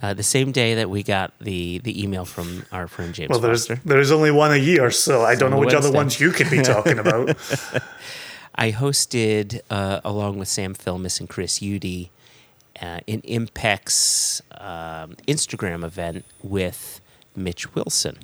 [0.00, 3.40] uh, the same day that we got the the email from our friend James Well,
[3.40, 6.30] there's Foster, there's only one a year, so I don't know which other ones you
[6.30, 7.30] could be talking about.
[8.54, 12.10] I hosted uh, along with Sam Filmus and Chris Uhde
[12.80, 17.00] uh, an Impex um, Instagram event with
[17.36, 18.18] Mitch Wilson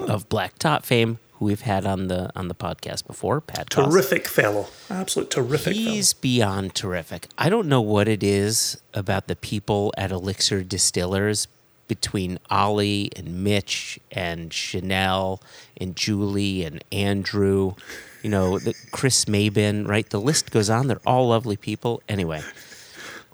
[0.00, 3.40] of Black Tot fame, who we've had on the on the podcast before.
[3.40, 7.28] Pat terrific fellow, absolute terrific He's beyond terrific.
[7.38, 11.48] I don't know what it is about the people at Elixir Distillers
[11.88, 15.40] between Ollie and Mitch and Chanel
[15.76, 17.74] and Julie and Andrew,
[18.22, 20.08] you know, the, Chris Mabin, right?
[20.08, 20.88] The list goes on.
[20.88, 22.02] They're all lovely people.
[22.08, 22.42] Anyway,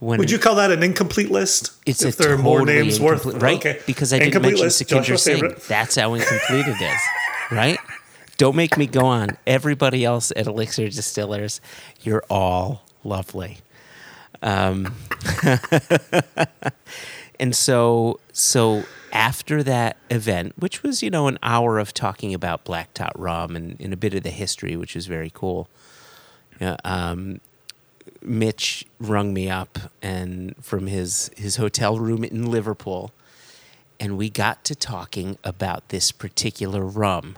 [0.00, 0.18] when.
[0.18, 1.72] Would you call that an incomplete list?
[1.86, 3.56] it's if a there are more totally names worth right?
[3.56, 3.80] Okay.
[3.86, 4.88] Because I didn't mention list,
[5.24, 5.54] Singh.
[5.68, 7.00] That's how incomplete it is,
[7.50, 7.78] right?
[8.42, 9.38] Don't make me go on.
[9.46, 11.60] Everybody else at Elixir Distillers,
[12.00, 13.58] you're all lovely.
[14.42, 14.96] Um,
[17.38, 22.64] and so, so after that event, which was you know an hour of talking about
[22.64, 25.68] Black Tot rum and, and a bit of the history, which was very cool.
[26.82, 27.40] Um,
[28.22, 33.12] Mitch rung me up and from his his hotel room in Liverpool,
[34.00, 37.36] and we got to talking about this particular rum,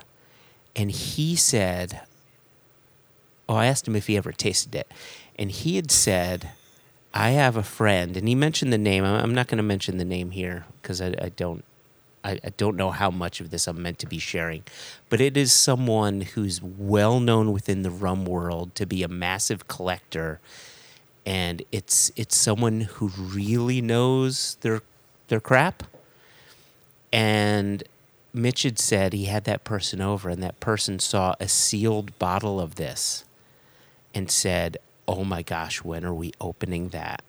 [0.76, 2.02] and he said,
[3.48, 4.90] "Oh, I asked him if he ever tasted it,
[5.38, 6.50] and he had said."
[7.16, 9.04] I have a friend, and he mentioned the name.
[9.04, 11.64] I'm not going to mention the name here because I, I don't,
[12.24, 14.64] I, I don't know how much of this I'm meant to be sharing,
[15.10, 19.68] but it is someone who's well known within the rum world to be a massive
[19.68, 20.40] collector,
[21.24, 24.80] and it's it's someone who really knows their
[25.28, 25.84] their crap.
[27.12, 27.84] And
[28.34, 32.60] Mitch had said he had that person over, and that person saw a sealed bottle
[32.60, 33.24] of this
[34.12, 37.22] and said, Oh my gosh, when are we opening that?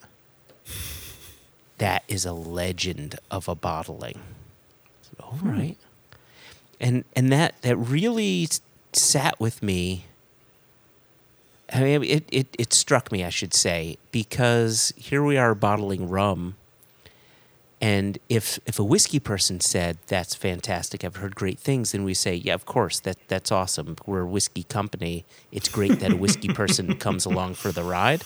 [1.78, 4.20] That is a legend of a bottling.
[5.04, 5.50] Said, All hmm.
[5.50, 5.78] right.
[6.80, 8.48] And and that that really
[8.94, 10.06] sat with me.
[11.74, 16.08] I mean, it, it, it struck me, I should say, because here we are bottling
[16.08, 16.56] rum.
[17.82, 22.14] And if if a whiskey person said that's fantastic, I've heard great things, then we
[22.14, 23.98] say, yeah, of course, that that's awesome.
[24.06, 25.26] We're a whiskey company.
[25.52, 28.24] It's great that a whiskey person comes along for the ride.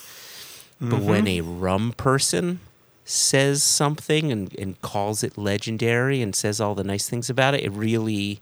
[0.82, 1.50] But when mm-hmm.
[1.50, 2.62] a rum person
[3.04, 7.64] says something and, and calls it legendary and says all the nice things about it,
[7.64, 8.40] it really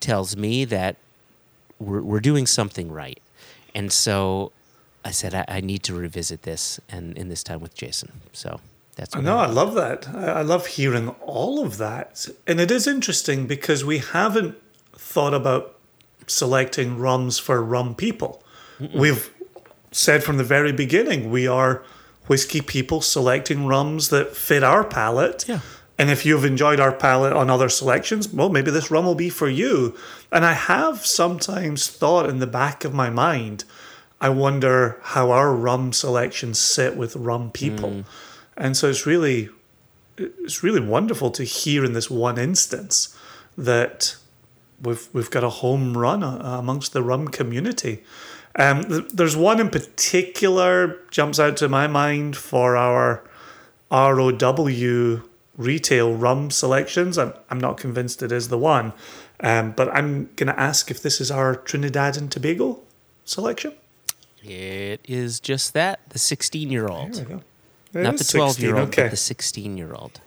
[0.00, 0.96] tells me that
[1.78, 3.20] we're, we're doing something right.
[3.74, 4.52] And so
[5.04, 8.12] I said, I, I need to revisit this and in this time with Jason.
[8.32, 8.60] So
[8.96, 10.08] that's No, I love that.
[10.08, 12.28] I I love hearing all of that.
[12.46, 14.56] And it is interesting because we haven't
[14.92, 15.76] thought about
[16.26, 18.42] selecting rums for rum people.
[18.94, 19.30] We've
[19.92, 21.84] said from the very beginning we are
[22.26, 25.44] whiskey people selecting rums that fit our palate.
[25.46, 25.60] Yeah.
[25.98, 29.28] And if you've enjoyed our palate on other selections, well, maybe this rum will be
[29.28, 29.96] for you.
[30.32, 33.64] And I have sometimes thought in the back of my mind,
[34.20, 38.04] I wonder how our rum selections sit with rum people.
[38.56, 39.48] And so it's really
[40.18, 43.16] it's really wonderful to hear in this one instance
[43.56, 44.16] that
[44.82, 48.02] we've we've got a home run uh, amongst the rum community.
[48.56, 53.24] Um, th- there's one in particular jumps out to my mind for our
[53.90, 55.22] ROW
[55.56, 57.18] retail rum selections.
[57.18, 58.92] I'm, I'm not convinced it is the one,
[59.40, 62.80] um, but I'm going to ask if this is our Trinidad and Tobago
[63.24, 63.74] selection.
[64.42, 67.42] It is just that the 16 year old.
[67.92, 68.08] There we go.
[68.08, 69.02] It Not the 12 year old, okay.
[69.02, 70.20] but the 16 year old.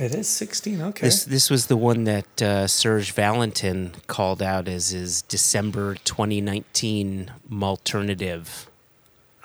[0.00, 1.06] It is 16, okay.
[1.06, 7.30] This this was the one that uh, Serge Valentin called out as his December 2019
[7.62, 8.68] alternative.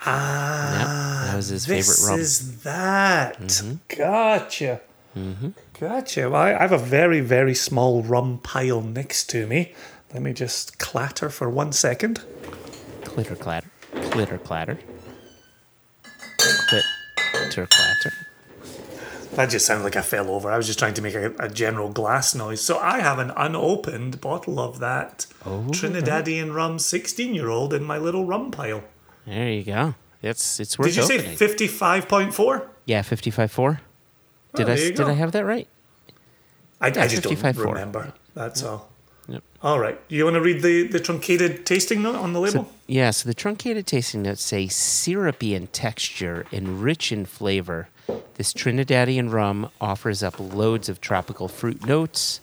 [0.06, 2.18] Ah, that was his favorite rum.
[2.18, 3.62] This is that.
[3.88, 4.80] Gotcha.
[5.78, 6.30] Gotcha.
[6.30, 9.72] Well, I, I have a very, very small rum pile next to me.
[10.14, 12.22] Let me just clatter for one second.
[13.04, 13.70] Clitter clatter,
[14.10, 14.78] clitter clatter,
[17.50, 18.12] clitter clatter.
[19.36, 20.50] That just sounded like I fell over.
[20.50, 22.60] I was just trying to make a, a general glass noise.
[22.60, 27.84] So I have an unopened bottle of that Oh, Trinidadian rum 16 year old in
[27.84, 28.82] my little rum pile.
[29.26, 29.94] There you go.
[30.22, 31.36] It's it's worth Did you opening.
[31.36, 32.66] say 55.4?
[32.86, 33.78] yeah, 55.4.
[34.56, 35.68] Did Oh, I did I have that right?
[36.80, 37.64] I, I just don't 55.4.
[37.66, 38.12] remember.
[38.34, 38.89] That's all.
[39.30, 39.44] Yep.
[39.62, 39.98] All right.
[40.08, 42.64] You want to read the, the truncated tasting note on the label?
[42.64, 47.88] So, yeah, so the truncated tasting notes say syrupy in texture and rich in flavor.
[48.34, 52.40] This Trinidadian rum offers up loads of tropical fruit notes,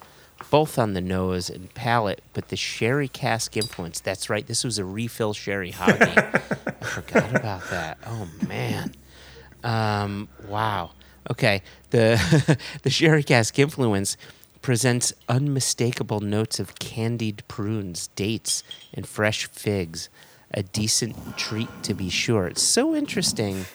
[0.50, 4.78] both on the nose and palate, but the sherry cask influence, that's right, this was
[4.78, 6.08] a refill sherry hogging.
[6.18, 7.98] I forgot about that.
[8.06, 8.94] Oh, man.
[9.62, 10.92] Um, wow.
[11.30, 14.16] Okay, the, the sherry cask influence
[14.62, 20.10] presents unmistakable notes of candied prunes, dates, and fresh figs.
[20.52, 22.48] A decent treat to be sure.
[22.48, 23.66] It's so interesting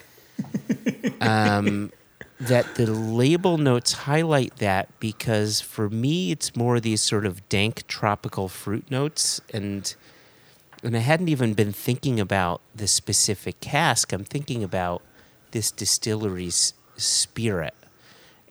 [1.20, 1.92] um,
[2.40, 7.86] that the label notes highlight that because for me, it's more these sort of dank
[7.86, 9.40] tropical fruit notes.
[9.52, 9.94] And,
[10.82, 14.12] and I hadn't even been thinking about the specific cask.
[14.12, 15.02] I'm thinking about
[15.50, 17.74] this distillery's spirit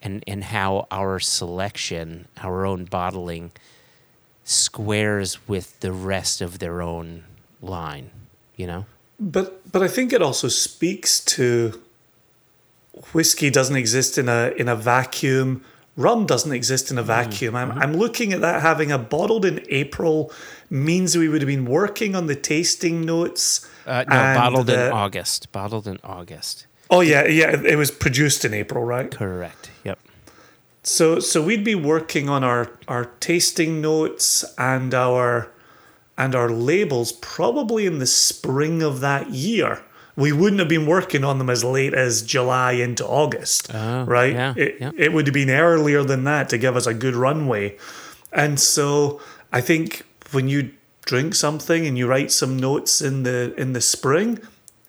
[0.02, 3.52] and and how our selection, our own bottling,
[4.44, 7.24] squares with the rest of their own
[7.60, 8.10] line.
[8.56, 8.86] You know.
[9.20, 11.80] But but I think it also speaks to
[13.12, 15.64] whiskey doesn't exist in a in a vacuum.
[15.94, 17.54] Rum doesn't exist in a vacuum.
[17.54, 20.32] I'm, I'm looking at that having a bottled in April
[20.70, 23.68] means we would have been working on the tasting notes.
[23.86, 25.52] Uh, no, and bottled in August.
[25.52, 26.66] Bottled in August.
[26.88, 27.60] Oh yeah, yeah.
[27.62, 29.10] It was produced in April, right?
[29.10, 29.70] Correct.
[30.82, 35.48] So so we'd be working on our our tasting notes and our
[36.18, 39.82] and our labels probably in the spring of that year.
[40.14, 44.34] We wouldn't have been working on them as late as July into August, Oh, right?
[44.34, 44.90] yeah, it, yeah.
[44.98, 47.78] it would have been earlier than that to give us a good runway.
[48.30, 49.22] And so
[49.54, 50.70] I think when you
[51.06, 54.38] drink something and you write some notes in the in the spring,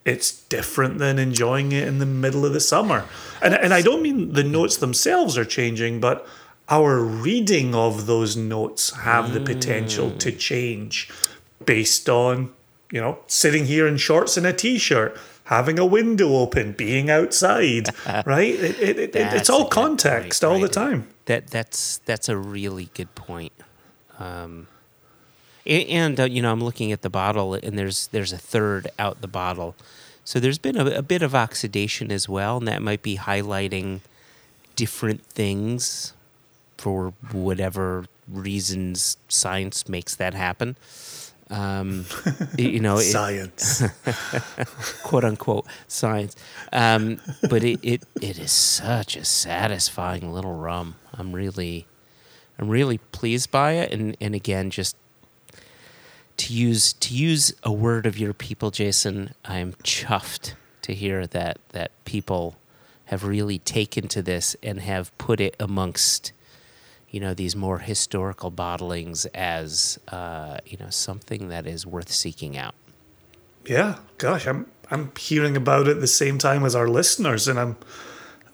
[0.06, 3.06] it's different than enjoying it in the middle of the summer.
[3.42, 6.28] And and I don't mean the notes themselves are changing, but
[6.70, 11.10] our reading of those notes have the potential to change
[11.66, 12.54] based on,
[12.92, 17.90] you know, sitting here in shorts and a t-shirt, having a window open, being outside,
[18.26, 18.56] right?
[18.56, 21.08] It, it, it, it's all context point, all the time.
[21.26, 23.54] That that's that's a really good point.
[24.20, 24.68] Um,
[25.66, 29.22] and uh, you know, I'm looking at the bottle, and there's there's a third out
[29.22, 29.76] the bottle,
[30.24, 34.02] so there's been a, a bit of oxidation as well, and that might be highlighting
[34.76, 36.14] different things
[36.78, 40.76] for whatever reasons science makes that happen.
[41.50, 42.06] Um,
[42.58, 43.84] you know, it, Science.
[45.04, 46.36] quote unquote science.
[46.72, 50.96] Um, but it, it it is such a satisfying little rum.
[51.14, 51.86] I'm really
[52.58, 54.96] I'm really pleased by it and, and again just
[56.38, 61.60] to use to use a word of your people, Jason, I'm chuffed to hear that
[61.70, 62.56] that people
[63.06, 66.32] have really taken to this and have put it amongst
[67.10, 72.58] you know these more historical bottlings as uh, you know something that is worth seeking
[72.58, 72.76] out.
[73.66, 77.78] Yeah, gosh, I'm I'm hearing about it the same time as our listeners, and I'm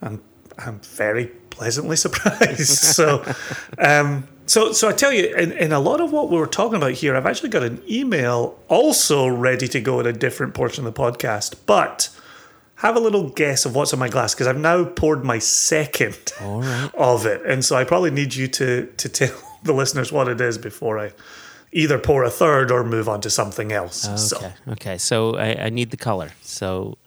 [0.02, 0.22] I'm
[0.58, 2.68] I'm very pleasantly surprised.
[2.68, 3.24] so,
[3.78, 6.76] um, so so I tell you, in, in a lot of what we were talking
[6.76, 10.86] about here, I've actually got an email also ready to go in a different portion
[10.86, 12.10] of the podcast, but.
[12.76, 16.32] Have a little guess of what's in my glass because I've now poured my second
[16.40, 16.90] right.
[16.98, 20.40] of it, and so I probably need you to to tell the listeners what it
[20.40, 21.12] is before I
[21.72, 24.08] either pour a third or move on to something else.
[24.30, 24.54] So Okay.
[24.70, 24.98] Okay.
[24.98, 26.32] So I, I need the color.
[26.42, 26.98] So,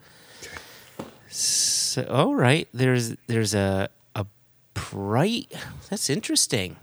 [1.28, 2.68] so all right.
[2.72, 4.26] There's there's a a
[4.74, 5.52] bright.
[5.90, 6.76] That's interesting.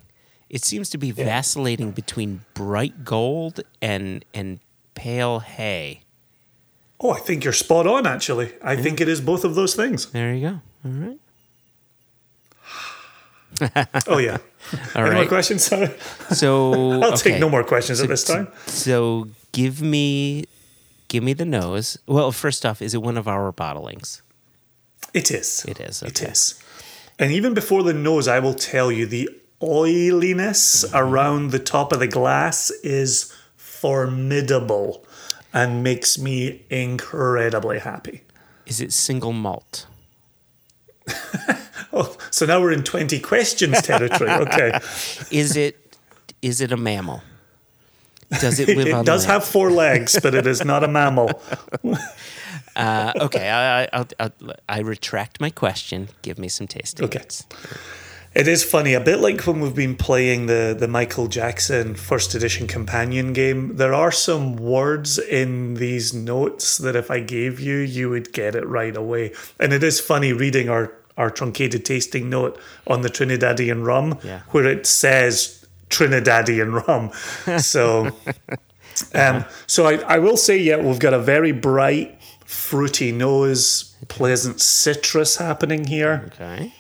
[0.50, 4.60] It seems to be vacillating between bright gold and and
[4.96, 6.02] pale hay.
[7.00, 8.54] Oh, I think you're spot on, actually.
[8.62, 10.08] I think it is both of those things.
[10.12, 10.62] There you go.
[10.86, 11.20] All right.
[14.08, 14.38] Oh, yeah.
[14.96, 15.64] All Any more questions?
[15.66, 15.90] Sorry.
[16.32, 18.48] So I'll take no more questions So- at this time.
[18.68, 20.46] So give me
[21.08, 21.98] give me the nose.
[22.06, 24.22] Well, first off, is it one of our bottlings?
[25.14, 25.66] It is.
[25.68, 26.32] It is, It okay.
[26.32, 26.62] is.
[27.18, 29.30] And even before the nose, I will tell you the
[29.62, 35.06] oiliness around the top of the glass is formidable
[35.54, 38.22] and makes me incredibly happy.
[38.66, 39.86] Is it single malt?
[41.92, 44.30] Oh, so now we're in 20 questions territory.
[44.30, 44.80] Okay.
[45.32, 45.98] Is it
[46.44, 47.24] is it a mammal?
[48.40, 51.42] Does it live on it does have four legs, but it is not a mammal.
[52.76, 54.32] Uh, okay, I, I, I'll,
[54.70, 56.10] I retract my question.
[56.22, 57.20] Give me some tasting Okay.
[57.20, 57.46] notes.
[58.36, 62.36] It is funny, a bit like when we've been playing the, the Michael Jackson first
[62.36, 63.76] edition companion game.
[63.78, 68.54] There are some words in these notes that if I gave you, you would get
[68.56, 69.34] it right away.
[69.60, 74.42] And it is funny reading our, our truncated tasting note on the Trinidadian rum, Yeah.
[74.50, 77.12] where it says Trinidadian rum.
[77.60, 78.16] So,
[79.16, 84.62] um, so I, I will say, yeah, we've got a very bright, fruity nose, pleasant
[84.62, 86.26] citrus happening here.
[86.28, 86.74] Okay.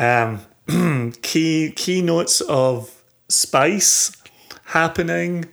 [0.00, 0.40] Um,
[1.22, 4.16] key key notes of spice
[4.64, 5.44] happening,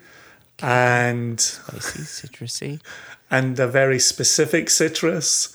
[0.62, 2.82] and Spicy, citrusy.
[3.30, 5.54] and a very specific citrus.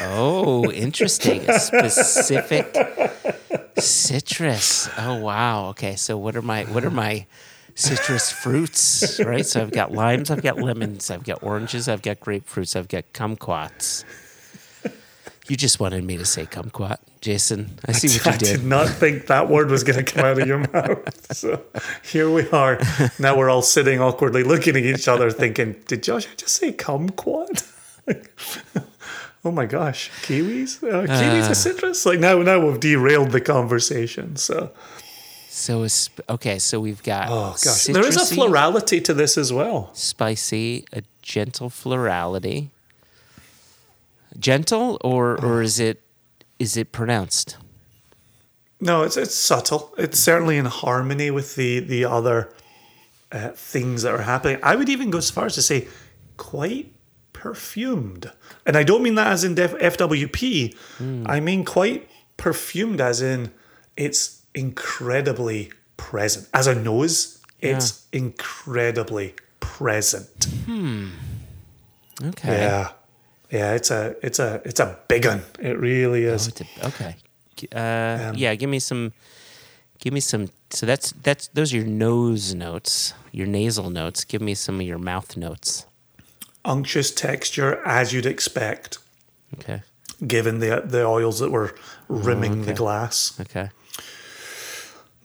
[0.00, 1.48] Oh, interesting.
[1.50, 2.74] A specific
[3.76, 4.88] citrus.
[4.96, 5.68] Oh wow.
[5.70, 7.26] Okay, so what are my what are my
[7.74, 9.20] citrus fruits?
[9.20, 9.44] Right.
[9.44, 13.12] So I've got limes, I've got lemons, I've got oranges, I've got grapefruits, I've got
[13.12, 14.04] kumquats.
[15.48, 17.78] You just wanted me to say kumquat, Jason.
[17.86, 18.64] I see what I you did I did.
[18.64, 21.14] not think that word was going to come out of your mouth.
[21.34, 21.62] So
[22.02, 22.78] here we are.
[23.18, 27.64] Now we're all sitting awkwardly looking at each other, thinking, "Did Josh just say kumquat?"
[29.44, 30.82] oh my gosh, kiwis!
[30.82, 32.04] Uh, kiwis are citrus.
[32.06, 34.36] Like now, now we've derailed the conversation.
[34.36, 34.70] So
[35.48, 36.58] So is okay.
[36.58, 39.90] So we've got oh gosh, there is a citrusy, florality to this as well.
[39.94, 42.70] spicy, a gentle florality.
[44.38, 46.02] Gentle, or or is it
[46.58, 47.56] is it pronounced?
[48.80, 49.94] No, it's it's subtle.
[49.98, 52.52] It's certainly in harmony with the the other
[53.32, 54.58] uh, things that are happening.
[54.62, 55.88] I would even go as far as to say
[56.36, 56.92] quite
[57.32, 58.30] perfumed,
[58.66, 60.76] and I don't mean that as in def- FWP.
[61.26, 63.50] I mean quite perfumed, as in
[63.96, 66.48] it's incredibly present.
[66.54, 70.44] As a nose, it's incredibly present.
[70.66, 71.08] Hmm.
[72.22, 72.62] Okay.
[72.62, 72.90] Yeah,
[73.50, 73.74] yeah.
[73.74, 75.42] It's a it's a it's a big one.
[75.60, 76.48] It really is.
[76.48, 77.16] It's a- okay.
[77.72, 79.12] Uh, yeah, give me some.
[79.98, 80.48] Give me some.
[80.70, 84.24] So that's that's those are your nose notes, your nasal notes.
[84.24, 85.84] Give me some of your mouth notes.
[86.64, 88.98] Unctuous texture, as you'd expect.
[89.58, 89.82] Okay.
[90.26, 91.74] given the the oils that were
[92.08, 92.74] rimming the okay.
[92.76, 93.38] glass.
[93.40, 93.70] Okay.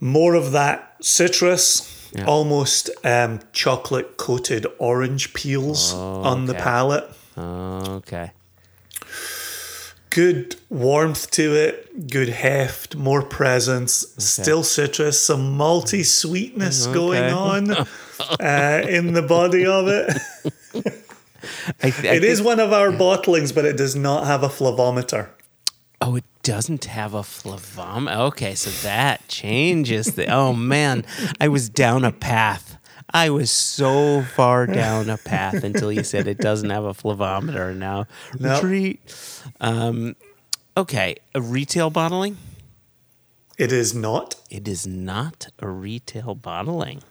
[0.00, 2.24] More of that citrus, Yeah.
[2.26, 7.04] almost um, chocolate coated orange peels on the palate.
[7.36, 8.32] Okay.
[10.10, 17.70] Good warmth to it, good heft, more presence, still citrus, some malty sweetness going on
[18.40, 20.16] uh, in the body of it.
[21.82, 24.48] I th- I It is one of our bottlings, but it does not have a
[24.48, 25.30] flavometer.
[26.00, 28.14] Oh, it doesn't have a flavom.
[28.14, 30.26] Okay, so that changes the.
[30.28, 31.04] Oh man,
[31.40, 32.73] I was down a path.
[33.10, 37.76] I was so far down a path until you said it doesn't have a flavometer.
[37.76, 38.06] Now
[38.38, 38.62] Nope.
[38.62, 39.00] retreat.
[39.60, 40.16] Um,
[40.76, 42.38] okay, a retail bottling.
[43.56, 44.34] It is not.
[44.50, 47.02] It is not a retail bottling.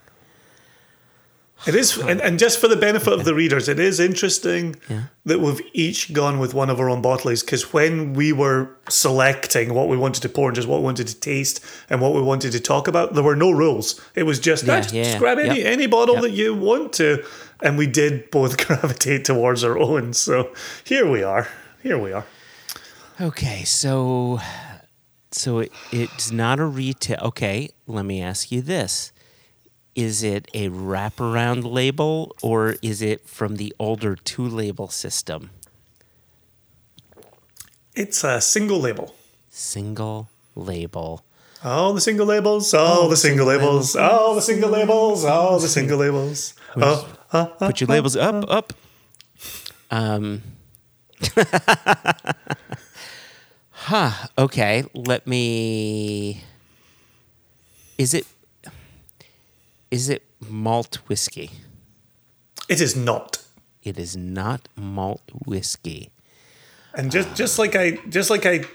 [1.66, 5.04] It is, and, and just for the benefit of the readers, it is interesting Yeah.
[5.26, 9.74] that we've each gone with one of our own bottlings because when we were selecting
[9.74, 12.22] what we wanted to pour and just what we wanted to taste and what we
[12.22, 14.02] wanted to talk about, there were no rules.
[14.14, 15.68] It was just, Yeah, "Ah, just yeah, grab any yep.
[15.72, 16.24] any bottle Yep.
[16.24, 17.24] that you want to,
[17.62, 20.12] and we did both gravitate towards our own.
[20.12, 20.52] So
[20.84, 21.48] here we are.
[21.82, 22.26] Here we are.
[23.22, 24.42] Okay, so
[25.32, 27.20] so it, it's not a retail.
[27.22, 29.13] Okay, let me ask you this:
[29.96, 35.52] Is it a wraparound label or is it from the older two label system?
[37.96, 39.14] It's a single label.
[39.50, 41.24] Single label.
[41.64, 46.00] All the single labels, all the single labels, all the single labels, all the single
[46.00, 46.56] labels.
[46.76, 48.74] Oh, huh, huh, Put your labels up, up.
[49.90, 50.42] Um.
[53.70, 54.12] huh.
[54.38, 54.84] Okay.
[54.94, 56.44] Let me.
[57.98, 58.26] Is it?
[59.94, 61.52] Is it malt whiskey?
[62.68, 63.44] It is not.
[63.84, 66.10] It is not malt whiskey.
[66.96, 68.66] And just just like I just like I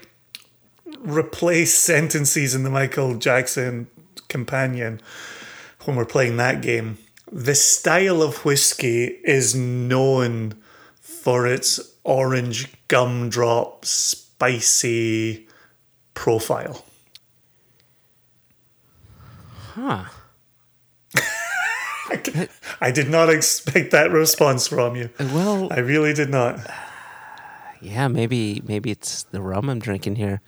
[0.99, 3.87] replace sentences in the Michael Jackson
[4.29, 5.01] companion
[5.83, 6.97] when we're playing that game,
[7.29, 10.53] the style of whiskey is known
[11.01, 15.49] for its orange gumdrop spicy
[16.13, 16.85] profile.
[19.75, 20.05] Huh.
[22.81, 25.09] I did not expect that response from you.
[25.19, 26.59] Well, I really did not.
[27.81, 30.41] yeah, maybe maybe it's the rum I'm drinking here.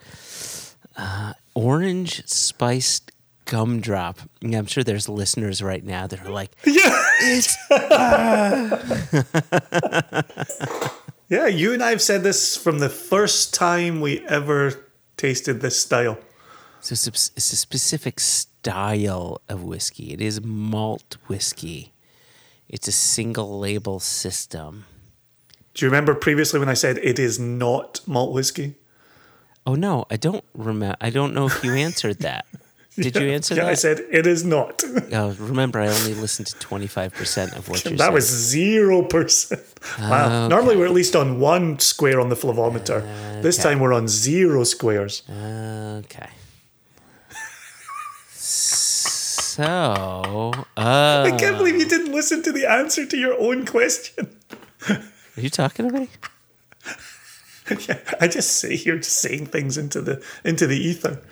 [0.96, 3.10] Uh, orange spiced
[3.46, 4.18] gumdrop.
[4.40, 7.04] Yeah, I'm sure there's listeners right now that are like, Yeah.
[7.20, 7.56] it's
[11.28, 14.72] Yeah, you and I have said this from the first time we ever
[15.16, 16.18] tasted this style.
[16.80, 20.12] So it's a, it's a specific style of whiskey.
[20.12, 21.92] It is malt whiskey.
[22.68, 24.84] It's a single label system.
[25.74, 28.74] Do you remember previously when I said it is not malt whiskey?
[29.66, 30.96] Oh no, I don't remember.
[31.00, 32.46] I don't know if you answered that.
[32.96, 33.70] Did you answer yeah, that?
[33.70, 34.82] I said it is not.
[35.14, 37.98] Oh, remember, I only listened to 25% of what you said.
[37.98, 39.62] that was zero percent.
[39.98, 40.48] Wow.
[40.48, 43.02] Normally we're at least on one square on the flavometer.
[43.42, 43.68] This Okay.
[43.70, 45.22] time we're on zero squares.
[45.28, 46.28] Okay.
[48.52, 54.36] So, uh, I can't believe you didn't listen to the answer to your own question.
[54.88, 56.08] are you talking to me?
[57.88, 61.22] Yeah, I just say you're just saying things into the into the ether.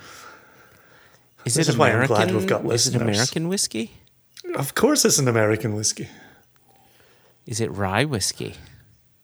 [1.44, 2.16] Is This it is why I'm American?
[2.16, 2.94] glad we've got Is it.
[3.02, 3.92] American whiskey?
[4.54, 6.08] Of course, it's an American whiskey.
[7.46, 8.54] Is it rye whiskey?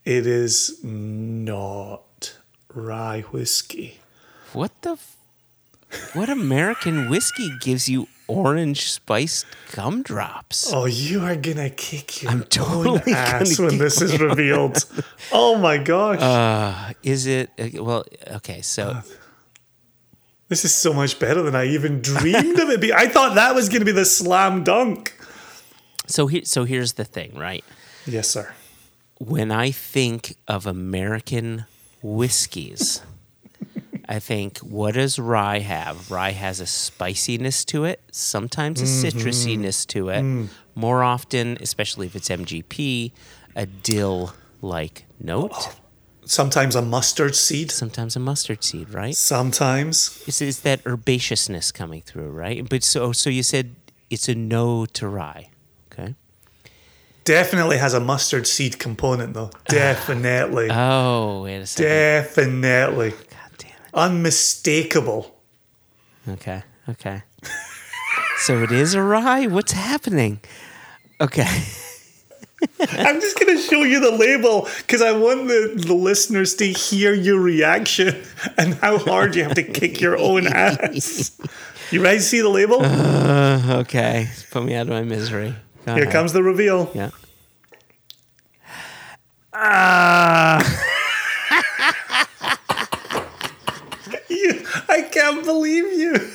[0.05, 2.37] It is not
[2.75, 4.01] rye whiskey.
[4.53, 4.93] What the?
[4.93, 5.16] F-
[6.15, 10.73] what American whiskey gives you orange spiced gumdrops?
[10.73, 14.85] Oh, you are gonna kick your I'm totally ass when this is revealed.
[15.33, 17.51] oh my gosh, Uh, is it?
[17.59, 18.63] uh, Well, okay.
[18.63, 19.01] So
[20.49, 22.81] this is so much better than I even dreamed of it.
[22.81, 25.15] Be I thought that was gonna be the slam dunk.
[26.07, 27.65] so here so here's the thing, right?
[28.07, 28.53] Yes, sir.
[29.19, 31.65] When I think of American
[32.03, 33.01] whiskeys,
[34.09, 36.11] I think what does rye have?
[36.11, 39.19] Rye has a spiciness to it, sometimes a mm-hmm.
[39.19, 40.23] citrusiness to it.
[40.23, 40.49] Mm.
[40.75, 43.13] More often, especially if it's MGP,
[43.57, 44.33] a dill
[44.63, 45.53] like note.
[45.55, 45.75] Oh,
[46.25, 47.71] sometimes a mustard seed.
[47.71, 49.17] Sometimes a mustard seed, right?
[49.17, 52.69] Sometimes It's, it's that herbaceousness coming through, right?
[52.69, 53.75] But so so you said
[54.11, 55.51] it's a no to rye,
[55.93, 56.15] okay?
[57.27, 59.51] definitely has a mustard seed component though.
[59.53, 59.59] Ah.
[59.69, 61.91] Definitely, Oh, wait a second.
[61.91, 63.26] definitely, God damn it.
[63.97, 65.35] Unmistakable.
[66.29, 67.23] Okay, okay.
[68.39, 69.47] so it is a rye.
[69.47, 70.41] What's happening?
[71.21, 71.43] Okay.
[72.81, 76.67] I'm just going to show you the label because I want the, the listeners to
[76.67, 78.23] hear your reaction
[78.57, 81.39] and how hard you have to kick your own ass.
[81.93, 82.81] You ready to see the label?
[82.83, 84.29] Uh, okay.
[84.51, 85.55] Put me out of my misery.
[85.85, 86.13] Go Here ahead.
[86.13, 86.91] comes the reveal.
[86.97, 87.11] Yeah.
[94.47, 96.15] You, I can't believe you.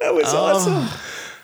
[0.00, 0.36] That was Oh.
[0.36, 0.88] awesome.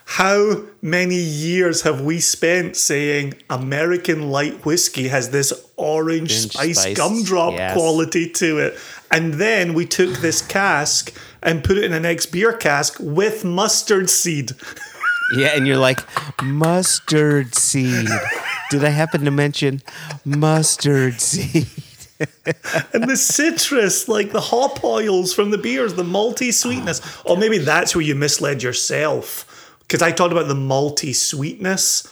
[0.05, 6.81] How many years have we spent saying American light whiskey has this orange, Orange spice,
[6.81, 7.75] spice, gumdrop yes.
[7.75, 8.79] quality to it?
[9.13, 13.45] And then we took this cask and put it in an ex beer cask with
[13.45, 14.53] mustard seed.
[15.37, 16.01] Yeah, and you're like,
[16.43, 18.09] mustard seed.
[18.71, 19.83] Did I happen to mention
[20.25, 21.69] mustard seed?
[22.93, 27.01] And the citrus, like the hop oils from the beers, the malty sweetness.
[27.25, 29.45] or maybe that's where you misled yourself.
[29.81, 32.03] Because I talked about the malty sweetness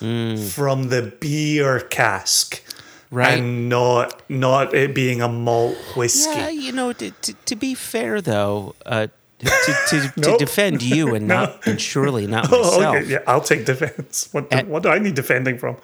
[0.54, 2.62] from the beer cask.
[3.10, 3.38] Right.
[3.38, 6.30] And not not it being a malt whiskey.
[6.38, 9.06] Yeah, you know, to, to, to be fair though, uh,
[9.38, 12.96] to, to, to defend you and not and surely not Oh, myself.
[12.96, 13.06] okay.
[13.06, 14.28] Yeah, I'll take defense.
[14.32, 15.76] What do, Uh, what do I need defending from?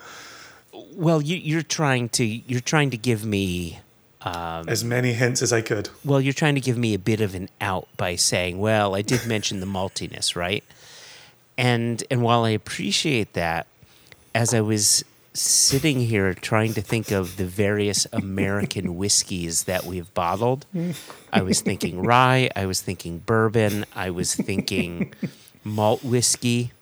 [0.94, 3.78] Well, you, you're trying to you're trying to give me
[4.24, 5.88] Um, as many hints as I could.
[6.04, 9.02] well, you're trying to give me a bit of an out by saying, well, I
[9.02, 10.62] did mention the maltiness, right?
[11.58, 13.66] And and while I appreciate that,
[14.34, 15.04] as I was
[15.34, 20.66] sitting here trying to think of the various American whiskeys that we've bottled,
[21.32, 25.14] I was thinking rye, I was thinking bourbon, I was thinking
[25.64, 26.72] malt whiskey,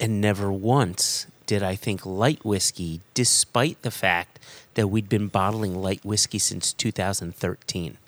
[0.00, 4.35] and never once did I think light whiskey, despite the fact
[4.76, 7.98] that we'd been bottling light whiskey since 2013.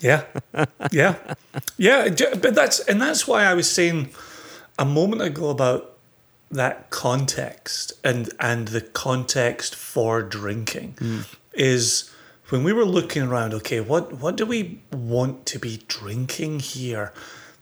[0.00, 0.24] Yeah,
[0.90, 1.16] yeah,
[1.76, 2.08] yeah.
[2.08, 4.10] But that's and that's why I was saying
[4.78, 5.98] a moment ago about
[6.50, 11.36] that context and and the context for drinking mm.
[11.52, 12.10] is
[12.48, 13.52] when we were looking around.
[13.54, 17.12] Okay, what what do we want to be drinking here?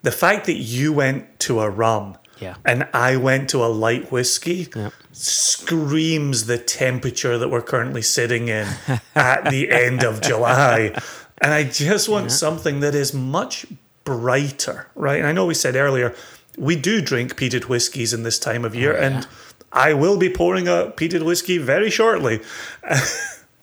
[0.03, 2.17] The fact that you went to a rum.
[2.41, 2.55] Yeah.
[2.65, 4.93] And I went to a light whiskey Yep.
[5.13, 8.67] screams the temperature that we're currently sitting in
[9.15, 10.93] at the end of July.
[11.41, 13.67] And I just want something that is much
[14.05, 15.19] brighter, right?
[15.19, 16.15] And I know we said earlier,
[16.57, 19.29] we do drink peated whiskies in this time of year, oh, and
[19.73, 22.41] I will be pouring a peated whiskey very shortly.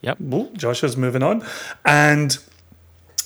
[0.02, 0.18] Yep.
[0.32, 1.44] Oh, Joshua's moving on.
[1.84, 2.38] And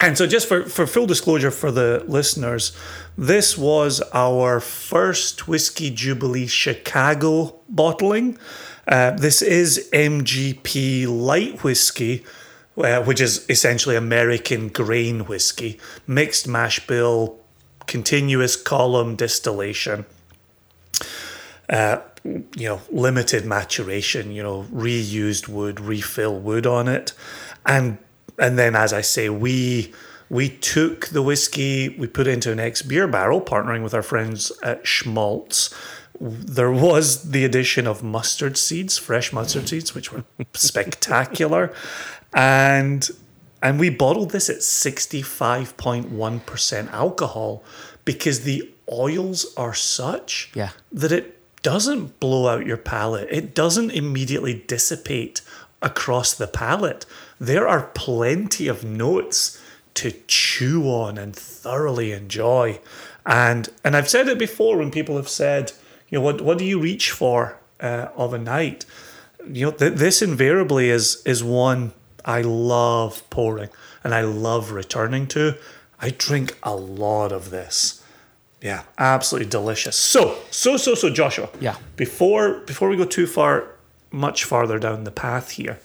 [0.02, 2.76] and so just for, for full disclosure for the listeners,
[3.18, 8.38] this was our first Whiskey Jubilee Chicago bottling.
[8.88, 12.24] Uh, this is MGP light whiskey,
[12.78, 17.38] uh, which is essentially American grain whiskey, mixed mash bill,
[17.88, 20.06] continuous column distillation
[22.24, 27.14] you know, limited maturation, you know, reused wood, refill wood on it.
[27.66, 27.98] And
[28.40, 29.94] and then as I say, we
[30.30, 34.04] we took the whiskey, we put it into an ex beer barrel, partnering with our
[34.04, 35.74] friends at Schmaltz.
[36.22, 41.72] There was the addition of mustard seeds, fresh mustard seeds, which were spectacular.
[42.34, 43.10] And
[43.62, 47.64] and we bottled this at 65.1% alcohol
[48.06, 50.70] because the oils are such Yeah.
[50.92, 53.28] that it doesn't blow out your palate.
[53.30, 55.42] It doesn't immediately dissipate
[55.82, 57.06] across the palate.
[57.40, 59.62] There are plenty of notes
[59.96, 62.80] to chew on and thoroughly enjoy.
[63.26, 65.72] And and I've said it before when people have said,
[66.10, 68.86] you know, what what do you reach for uh, of a night?
[69.46, 71.94] You know, th- this invariably is is one
[72.26, 73.70] I love pouring
[74.04, 75.58] and I love returning to.
[76.02, 78.04] I drink a lot of this.
[78.62, 79.96] Yeah, absolutely delicious.
[79.96, 81.50] So, so, so, so, Joshua.
[81.60, 81.76] Yeah.
[81.96, 83.68] Before before we go too far,
[84.12, 85.80] much farther down the path here,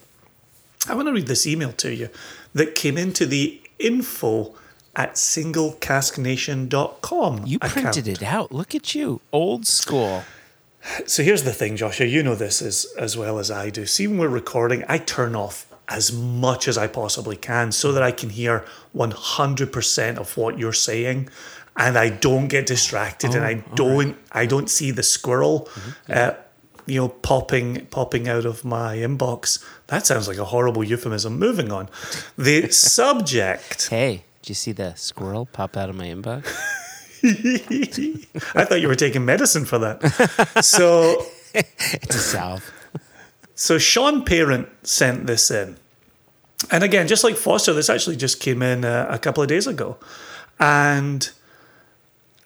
[0.89, 2.09] I want to read this email to you
[2.53, 4.55] that came into the info
[4.97, 7.47] at singlecasknation.com.
[7.47, 8.53] You printed it out.
[8.53, 10.25] Look at you, old school.
[11.07, 12.07] So here's the thing, Joshua.
[12.07, 13.87] You know this as as well as I do.
[13.87, 18.03] See, when we're recording, I turn off as much as I possibly can so that
[18.03, 18.65] I can hear
[18.97, 21.29] 100% of what you're saying,
[21.77, 25.69] and I don't get distracted, and I don't I don't see the squirrel,
[26.09, 26.33] uh,
[26.87, 29.63] you know, popping popping out of my inbox.
[29.89, 31.39] That sounds like a horrible euphemism.
[31.39, 31.89] Moving on,
[32.37, 33.89] the subject.
[33.89, 36.47] Hey, did you see the squirrel pop out of my inbox?
[38.55, 40.63] I thought you were taking medicine for that.
[40.63, 41.25] So.
[41.55, 42.73] It's a salve.
[43.55, 45.77] So Sean Parent sent this in.
[46.71, 49.67] And again, just like Foster, this actually just came in uh, a couple of days
[49.67, 49.97] ago.
[50.59, 51.31] And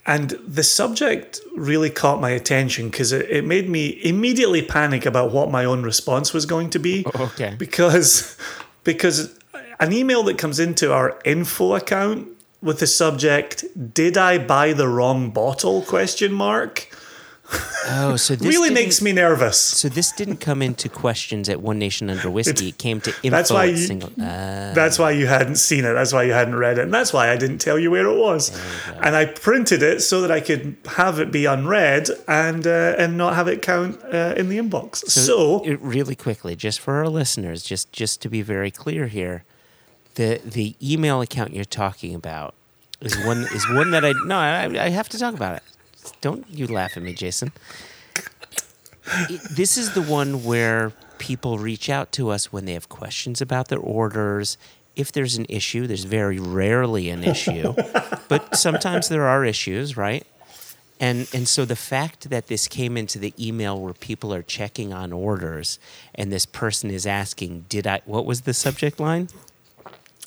[0.09, 5.33] and the subject really caught my attention because it, it made me immediately panic about
[5.33, 7.05] what my own response was going to be.
[7.15, 7.55] Okay.
[7.59, 8.37] Because
[8.85, 9.39] because
[9.79, 12.27] an email that comes into our info account
[12.63, 16.89] with the subject "Did I buy the wrong bottle?" question mark
[17.91, 19.59] Oh, so this really makes me nervous.
[19.59, 22.69] So this didn't come into questions at One Nation Under Whiskey.
[22.69, 24.11] It came to info That's why you- single.
[24.21, 25.95] Uh, That's why you hadn't seen it.
[25.95, 26.83] That's why you hadn't read it.
[26.83, 28.51] And that's why I didn't tell you where it was.
[29.03, 33.17] And I printed it so that I could have it be unread and uh, and
[33.17, 35.09] not have it count uh, in the inbox.
[35.09, 39.45] So, it- really quickly, just for our listeners, just just to be very clear here,
[40.17, 42.55] the the email account you're talking about
[43.01, 45.63] is one is one that I no I, I have to talk about it.
[46.21, 47.53] Don't you laugh at me, Jason.
[49.31, 53.41] It- this is the one where people reach out to us when they have questions
[53.41, 54.57] about their orders.
[54.97, 57.75] If there's an issue, there's very rarely an issue,
[58.29, 60.27] but sometimes there are issues, right?
[61.01, 64.93] And and so the fact that this came into the email where people are checking
[64.93, 65.79] on orders
[66.15, 69.29] and this person is asking, "Did I what was the subject line?"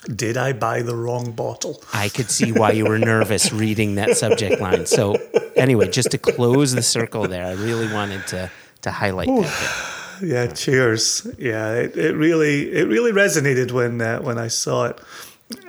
[0.07, 1.83] Did I buy the wrong bottle?
[1.93, 4.85] I could see why you were nervous reading that subject line.
[4.85, 5.15] So
[5.55, 10.17] anyway, just to close the circle there, I really wanted to to highlight that.
[10.19, 10.29] bit.
[10.29, 11.27] Yeah, cheers.
[11.37, 14.99] Yeah, it, it really it really resonated when uh, when I saw it.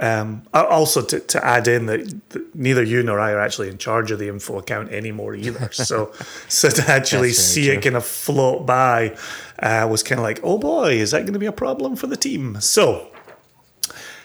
[0.01, 4.13] Um, also, to, to add in that neither you nor I are actually in charge
[4.13, 5.71] of the info account anymore either.
[5.73, 6.13] So,
[6.49, 9.17] so to actually see very it kind of float by
[9.59, 12.07] uh, was kind of like, oh boy, is that going to be a problem for
[12.07, 12.61] the team?
[12.61, 13.09] So,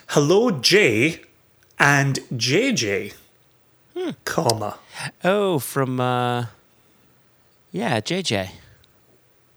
[0.08, 1.22] hello Jay
[1.80, 3.14] and JJ,
[4.26, 4.78] comma.
[5.24, 6.46] Oh, from uh
[7.72, 8.50] yeah, JJ.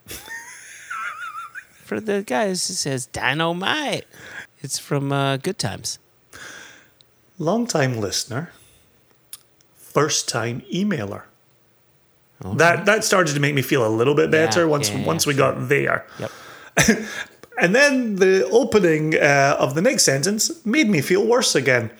[1.84, 4.05] For the guys who says dynamite.
[4.62, 5.98] It's from uh, Good Times.
[7.38, 8.53] long time listener,
[9.74, 11.22] first time emailer.
[12.57, 15.07] That that started to make me feel a little bit better Yeah, once yeah, yeah,
[15.07, 15.53] once we sure.
[15.55, 16.07] got there.
[16.18, 16.30] Yep.
[17.61, 21.91] And then the opening uh, of the next sentence made me feel worse again.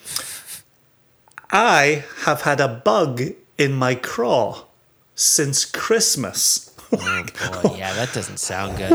[1.51, 3.21] I have had a bug
[3.59, 4.65] in my craw
[5.15, 6.75] since Christmas.
[6.93, 7.25] Oh
[7.63, 8.91] boy, yeah, that doesn't sound good.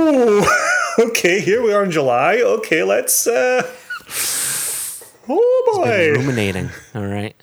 [0.99, 2.38] okay, here we are in July.
[2.38, 3.28] Okay, let's.
[3.28, 3.61] Uh...
[5.30, 6.13] Oh boy!
[6.13, 6.70] Ruminating.
[6.93, 7.36] All right.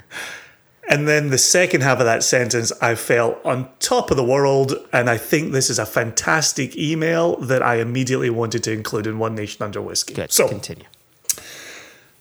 [0.92, 4.74] And then the second half of that sentence, I felt on top of the world.
[4.92, 9.18] And I think this is a fantastic email that I immediately wanted to include in
[9.18, 10.12] One Nation Under Whiskey.
[10.12, 10.30] Good.
[10.30, 10.84] So, Continue.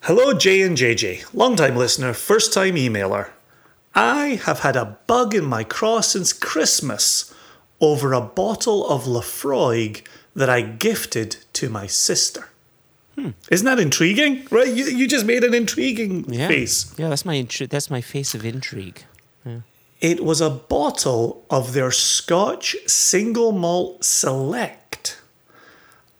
[0.03, 3.31] hello, Jay and JJ, long-time listener, first time emailer.
[3.93, 7.33] I have had a bug in my craw since Christmas
[7.81, 12.47] over a bottle of Laphroaig that I gifted to my sister.
[13.49, 14.47] Isn't that intriguing?
[14.49, 14.67] Right?
[14.67, 16.47] You, you just made an intriguing Yeah.
[16.47, 16.93] face.
[16.97, 19.03] Yeah, that's my intri- that's my face of intrigue.
[19.99, 25.21] It was a bottle of their Scotch single malt select.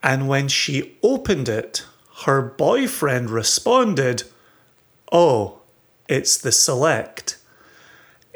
[0.03, 1.83] And when she opened it,
[2.25, 4.23] her boyfriend responded,
[5.11, 5.61] oh,
[6.07, 7.39] it's the select,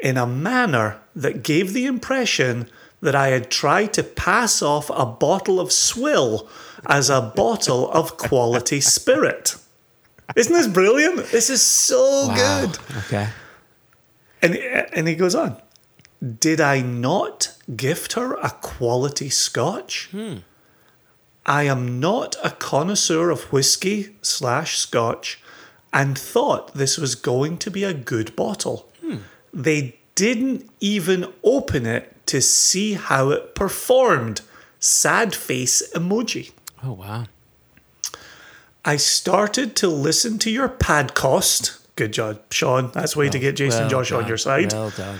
[0.00, 2.68] in a manner that gave the impression
[3.00, 6.48] that I had tried to pass off a bottle of swill
[6.86, 9.56] as a bottle of quality spirit.
[10.34, 11.26] Isn't this brilliant?
[11.26, 12.78] This is so good.
[13.04, 13.28] Okay.
[14.42, 15.56] And, and he goes on.
[16.40, 20.08] Did I not gift her a quality scotch?
[20.10, 20.38] Hmm.
[21.44, 25.40] I am not a connoisseur of whiskey slash scotch
[25.92, 28.88] and thought this was going to be a good bottle.
[29.00, 29.18] Hmm.
[29.52, 34.40] They didn't even open it to see how it performed.
[34.80, 36.52] Sad face emoji.
[36.86, 37.24] Oh wow.
[38.84, 41.80] I started to listen to your podcast.
[41.96, 42.92] Good job, Sean.
[42.92, 44.72] That's way to oh, get Jason Well Josh on your side.
[44.72, 45.18] Well done.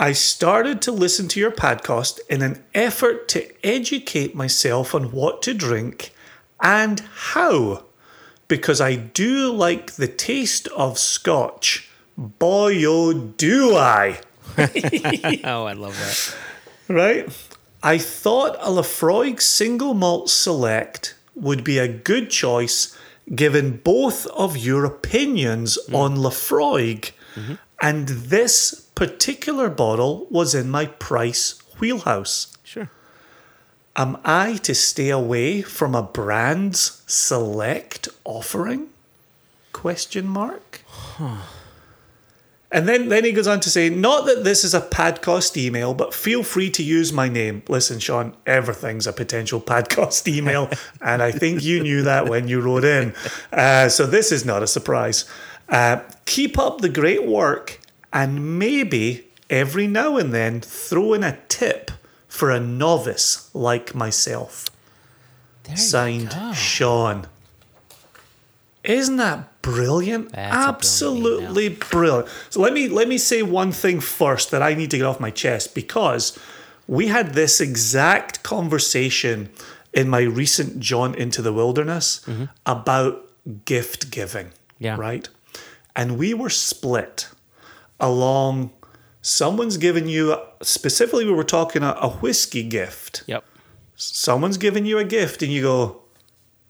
[0.00, 5.42] I started to listen to your podcast in an effort to educate myself on what
[5.42, 6.12] to drink
[6.60, 7.84] and how,
[8.48, 11.88] because I do like the taste of scotch.
[12.18, 14.18] Boy, oh, do I!
[15.44, 16.36] Oh, I love that.
[16.92, 17.49] Right?
[17.82, 22.96] I thought a Laphroaig single malt select would be a good choice
[23.34, 25.94] given both of your opinions mm-hmm.
[25.94, 27.12] on Laphroaig.
[27.34, 27.54] Mm-hmm.
[27.80, 32.56] And this particular bottle was in my price wheelhouse.
[32.62, 32.90] Sure.
[33.96, 38.88] Am I to stay away from a brand's select offering?
[39.72, 40.82] Question mark.
[42.72, 45.92] And then, then he goes on to say, not that this is a podcast email,
[45.92, 47.62] but feel free to use my name.
[47.68, 52.60] Listen, Sean, everything's a potential podcast email, and I think you knew that when you
[52.60, 53.12] wrote in.
[53.52, 55.24] Uh, so this is not a surprise.
[55.68, 57.80] Uh, keep up the great work,
[58.12, 61.90] and maybe every now and then throw in a tip
[62.28, 64.66] for a novice like myself.
[65.64, 66.36] There Signed.
[66.54, 67.26] Sean.
[68.84, 70.30] Isn't that brilliant?
[70.32, 72.28] That's a brilliant Absolutely brilliant.
[72.50, 75.20] So let me let me say one thing first that I need to get off
[75.20, 76.38] my chest because
[76.86, 79.50] we had this exact conversation
[79.92, 82.24] in my recent jaunt into the wilderness
[82.66, 83.28] about
[83.64, 84.46] gift giving.
[84.46, 84.84] Mm-hmm.
[84.84, 84.96] Yeah.
[84.96, 85.28] Right?
[85.96, 87.28] And we were split
[87.98, 88.70] along
[89.20, 93.44] someone's given you specifically we were talking a, a whiskey gift Yep.
[93.94, 96.02] someone's giving you a gift and you go,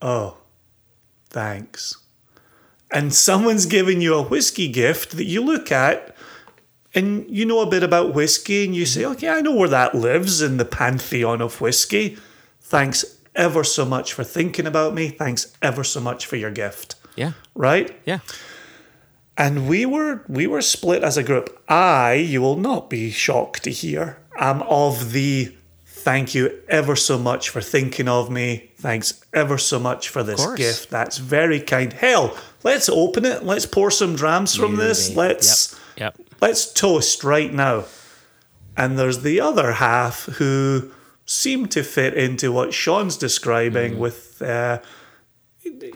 [0.03, 0.39] oh,
[1.29, 1.97] thanks.
[2.93, 6.15] And someone's giving you a whiskey gift that you look at
[6.95, 9.95] and you know a bit about whiskey and you say, okay, I know where that
[9.95, 12.19] lives in the pantheon of whiskey.
[12.61, 15.09] Thanks ever so much for thinking about me.
[15.09, 16.97] Thanks ever so much for your gift.
[17.17, 17.33] Yeah.
[17.55, 17.97] Right?
[18.05, 18.21] Yeah.
[19.37, 21.63] And we were we were split as a group.
[21.69, 25.55] I, you will not be shocked to hear, am of the
[25.87, 28.70] thank you ever so much for thinking of me.
[28.81, 30.91] Thanks ever so much for this gift.
[30.91, 31.93] That's very kind.
[31.93, 33.45] Hell, let's open it.
[33.45, 35.15] Let's pour some drams from this.
[35.15, 36.17] Let's Yep.
[36.19, 36.29] Yep.
[36.41, 37.85] let's toast right now.
[38.77, 40.91] And there's the other half who
[41.27, 44.81] seem to fit into what Sean's describing with uh,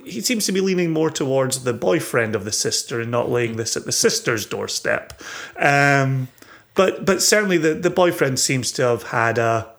[0.05, 3.57] he seems to be leaning more towards the boyfriend of the sister and not laying
[3.57, 5.21] this at the sister's doorstep.
[5.59, 6.29] Um,
[6.75, 9.73] but but certainly the, the boyfriend seems to have had a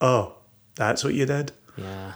[0.00, 0.36] oh,
[0.76, 1.52] that's what you did.
[1.76, 2.14] Yeah.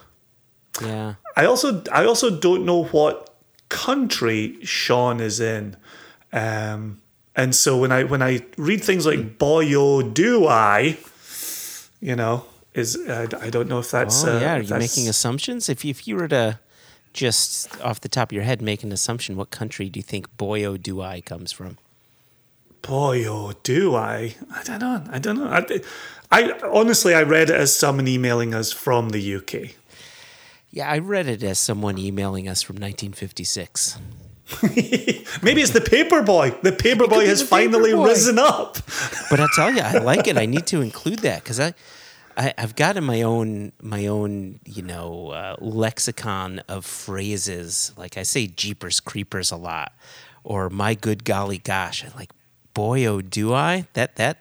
[0.80, 1.14] Yeah.
[1.36, 3.34] I also I also don't know what
[3.68, 5.76] country Sean is in.
[6.32, 7.00] Um,
[7.36, 10.98] and so when I when I read things like boy oh do I,
[12.00, 12.44] you know,
[12.74, 14.54] is I, I don't know if that's Oh uh, yeah.
[14.56, 15.68] Are you that's- making assumptions?
[15.68, 16.58] If you, if you were to
[17.12, 20.34] just off the top of your head make an assumption, what country do you think
[20.36, 21.76] "boy oh do I" comes from?
[22.82, 25.80] boy oh do I I don't know I don't know I,
[26.32, 29.76] I honestly I read it as someone emailing us from the UK.
[30.72, 33.98] Yeah, I read it as someone emailing us from 1956.
[35.42, 36.50] Maybe it's the paper boy.
[36.62, 38.06] The paper boy has the finally Paperboy.
[38.06, 38.78] risen up.
[39.30, 40.38] But I tell you, I like it.
[40.38, 41.74] I need to include that because I,
[42.36, 47.92] I, I've got in my own my own you know uh, lexicon of phrases.
[47.96, 49.92] Like I say, "jeepers creepers" a lot,
[50.42, 52.32] or "my good golly gosh." I like,
[52.74, 53.86] boy, oh, do I?
[53.92, 54.38] That that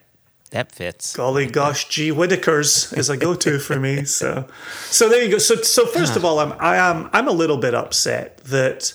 [0.51, 1.15] that fits.
[1.15, 4.05] Golly gosh, G Whitakers is a go-to for me.
[4.05, 4.47] So,
[4.85, 5.37] so there you go.
[5.37, 8.93] So, so first of all, I'm I am I'm a little bit upset that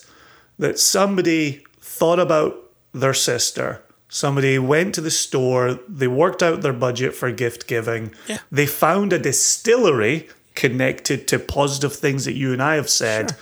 [0.59, 3.83] that somebody thought about their sister.
[4.09, 5.81] Somebody went to the store.
[5.89, 8.15] They worked out their budget for gift giving.
[8.29, 8.39] Yeah.
[8.53, 13.37] They found a distillery connected to positive things that you and I have said,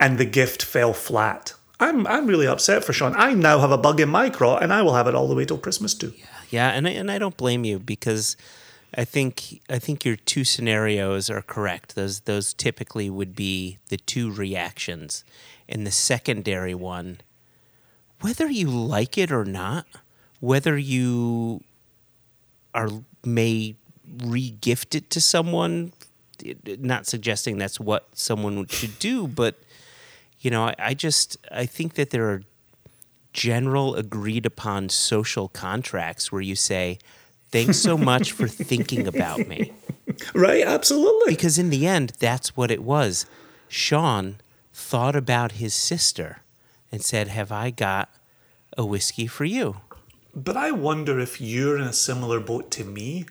[0.00, 1.54] and the gift fell flat.
[1.78, 3.14] I'm I'm really upset for Sean.
[3.16, 5.34] I now have a bug in my craw, and I will have it all the
[5.34, 6.12] way till Christmas too.
[6.16, 8.36] Yeah, and I, and I don't blame you because
[8.94, 11.94] I think I think your two scenarios are correct.
[11.94, 15.24] Those those typically would be the two reactions,
[15.68, 17.18] and the secondary one
[18.22, 19.84] whether you like it or not,
[20.40, 21.62] whether you
[22.74, 22.88] are
[23.24, 23.74] may
[24.24, 25.92] re-gift it to someone,
[26.78, 29.56] not suggesting that's what someone should do, but
[30.40, 32.42] you know, I, I just I think that there are
[33.32, 36.98] general agreed upon social contracts where you say,
[37.50, 39.72] Thanks so much for thinking about me.
[40.34, 41.34] Right, absolutely.
[41.34, 43.26] Because in the end, that's what it was.
[43.68, 44.36] Sean
[44.72, 46.42] thought about his sister
[46.90, 48.08] and said, Have I got
[48.76, 49.76] a whiskey for you?
[50.34, 53.26] But I wonder if you're in a similar boat to me,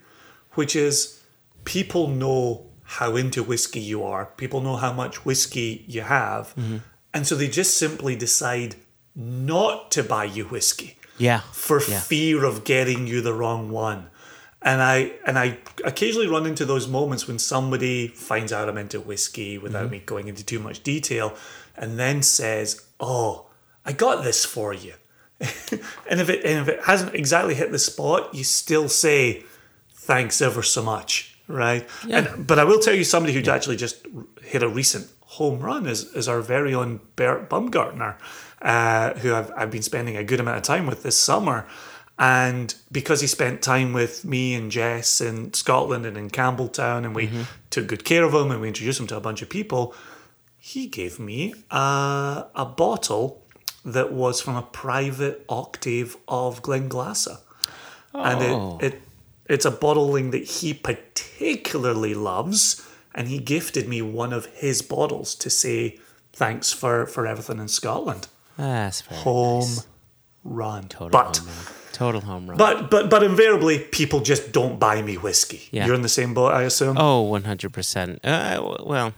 [0.54, 1.24] which is
[1.64, 6.78] people know how into whiskey you are, people know how much whiskey you have, mm-hmm.
[7.14, 8.76] and so they just simply decide
[9.16, 11.41] not to buy you whiskey Yeah.
[11.51, 11.99] for yeah.
[11.99, 14.07] fear of getting you the wrong one.
[14.64, 18.99] And I and I occasionally run into those moments when somebody finds out I'm into
[18.99, 19.91] whiskey without Mm-hmm.
[19.91, 21.34] me going into too much detail,
[21.76, 23.47] and then says, "Oh,
[23.84, 24.93] I got this for you."
[26.09, 29.43] and if it and if it hasn't exactly hit the spot, you still say,
[29.95, 31.89] "Thanks ever so much." Right?
[32.09, 34.05] And, but I will tell you, somebody who actually just
[34.43, 38.16] hit a recent home run is, is our very own Bert Bumgartner,
[38.62, 41.66] uh, who I've, I've been spending a good amount of time with this summer.
[42.20, 47.16] And because he spent time with me and Jess in Scotland and in Campbeltown, and
[47.16, 47.32] we
[47.72, 49.95] took good care of him and we introduced him to a bunch of people,
[50.59, 53.43] he gave me a, a bottle
[53.84, 57.39] that was from a private octave of Glenglassaugh.
[58.14, 58.78] And Oh.
[58.82, 59.01] it, it
[59.47, 65.34] it's a bottling that he particularly loves, and he gifted me one of his bottles
[65.36, 65.99] to say
[66.32, 68.28] thanks for, for everything in Scotland.
[68.62, 69.88] That's very Home nice.
[70.43, 70.88] run.
[70.88, 71.66] Total but home run.
[71.93, 72.57] Total home run.
[72.57, 75.68] but but but invariably people just don't buy me whiskey.
[75.72, 75.86] Yeah.
[75.88, 76.97] You're in the same boat, I assume.
[76.99, 78.20] Oh, 100%.
[78.24, 79.14] Uh, well,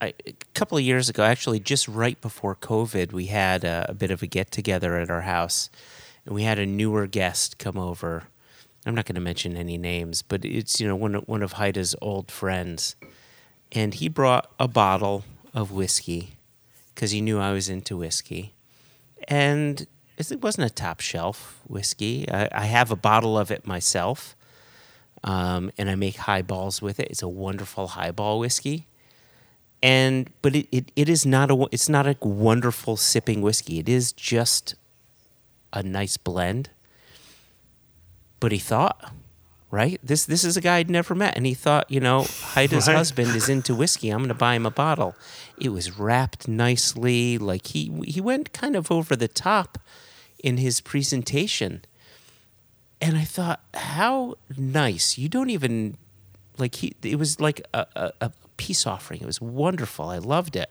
[0.00, 3.94] I, a couple of years ago, actually, just right before COVID, we had a, a
[3.94, 5.70] bit of a get together at our house.
[6.26, 8.24] And we had a newer guest come over.
[8.86, 11.96] I'm not going to mention any names, but it's, you know, one, one of Haida's
[12.00, 12.96] old friends.
[13.72, 16.37] And he brought a bottle of whiskey
[16.98, 18.54] because he knew I was into whiskey.
[19.28, 19.86] And
[20.16, 22.28] it wasn't a top shelf whiskey.
[22.28, 24.34] I, I have a bottle of it myself
[25.22, 27.06] um, and I make highballs with it.
[27.08, 28.86] It's a wonderful highball whiskey,
[29.80, 33.78] and but it, it, it is not a it's not a wonderful sipping whiskey.
[33.78, 34.74] It is just
[35.72, 36.70] a nice blend.
[38.40, 39.12] But he thought,
[39.70, 40.00] right?
[40.02, 42.22] This this is a guy I'd never met, and he thought, you know,
[42.54, 42.96] Haida's Right.
[42.96, 44.10] husband is into whiskey.
[44.10, 45.14] I'm going to buy him a bottle.
[45.60, 49.78] It was wrapped nicely, like he he went kind of over the top
[50.42, 51.82] in his presentation.
[53.00, 55.18] And I thought, how nice!
[55.18, 55.96] You don't even
[56.58, 56.94] like he.
[57.02, 59.20] It was like a, a, a peace offering.
[59.20, 60.08] It was wonderful.
[60.08, 60.70] I loved it.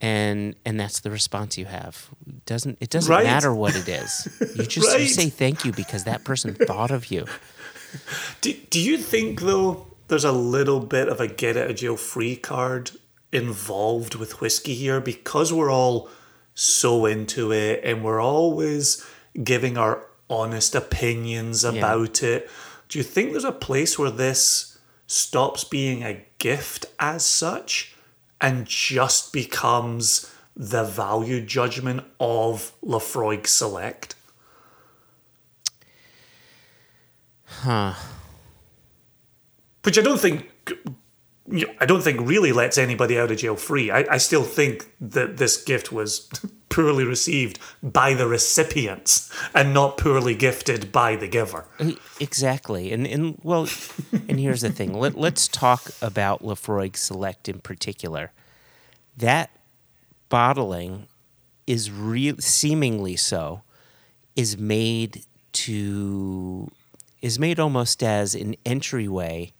[0.00, 2.10] And and that's the response you have.
[2.28, 3.24] It doesn't it doesn't Right.
[3.24, 4.28] matter what it is.
[4.54, 7.24] You just you say thank you because that person thought of you.
[8.42, 11.96] Do, do you think though there's a little bit of a get out of jail
[11.96, 12.90] free card
[13.32, 16.08] involved with whiskey here because we're all
[16.54, 19.04] so into it and we're always
[19.42, 22.48] giving our honest opinions about it.
[22.88, 27.94] Do you think there's a place where this stops being a gift as such
[28.40, 34.14] and just becomes the value judgment of Laphroaig Select?
[37.44, 37.94] Huh.
[39.82, 40.50] Which I don't think
[41.80, 43.90] I don't think really lets anybody out of jail free.
[43.90, 46.28] I, I still think that this gift was
[46.68, 51.66] poorly received by the recipients and not poorly gifted by the giver.
[52.20, 52.92] Exactly.
[52.92, 53.68] And and well,
[54.28, 54.92] and here's the thing.
[54.92, 58.32] Let, let's talk about Laphroaig Select in particular.
[59.16, 59.50] That
[60.28, 61.06] bottling
[61.66, 63.62] is real seemingly so
[64.34, 66.70] is made to
[67.22, 69.52] is made almost as an entryway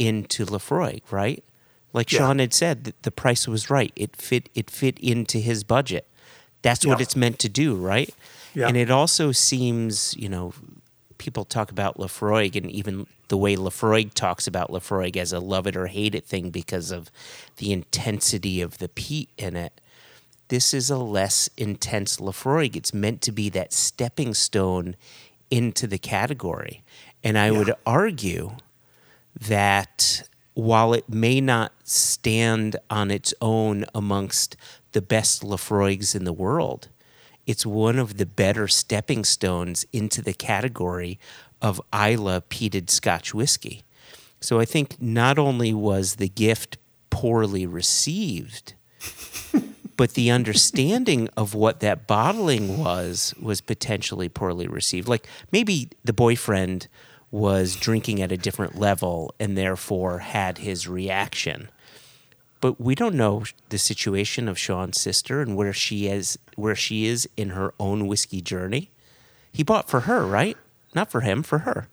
[0.00, 1.44] into Laphroaig, right?
[1.92, 2.20] Like Yeah.
[2.20, 3.92] Sean had said, th- the price was right.
[3.94, 6.06] It fit it fit into his budget.
[6.62, 8.12] That's what it's meant to do, right?
[8.54, 8.68] Yeah.
[8.68, 10.52] And it also seems, you know,
[11.18, 15.66] people talk about Laphroaig and even the way Laphroaig talks about Laphroaig as a love
[15.66, 17.10] it or hate it thing because of
[17.56, 19.80] the intensity of the peat in it.
[20.48, 22.74] This is a less intense Laphroaig.
[22.76, 24.96] It's meant to be that stepping stone
[25.50, 26.82] into the category.
[27.22, 28.56] And I would argue
[29.38, 34.56] that while it may not stand on its own amongst
[34.92, 36.88] the best Laphroaigs in the world,
[37.46, 41.18] it's one of the better stepping stones into the category
[41.62, 43.82] of Islay peated Scotch whiskey.
[44.40, 46.78] So I think not only was the gift
[47.10, 48.74] poorly received,
[49.96, 55.08] but the understanding of what that bottling was was potentially poorly received.
[55.08, 56.88] Like maybe the boyfriend
[57.30, 61.68] was drinking at a different level and therefore had his reaction.
[62.60, 67.06] But we don't know the situation of Sean's sister and where she is where she
[67.06, 68.90] is in her own whiskey journey.
[69.52, 70.56] He bought for her, right?
[70.94, 71.88] Not for him, for her.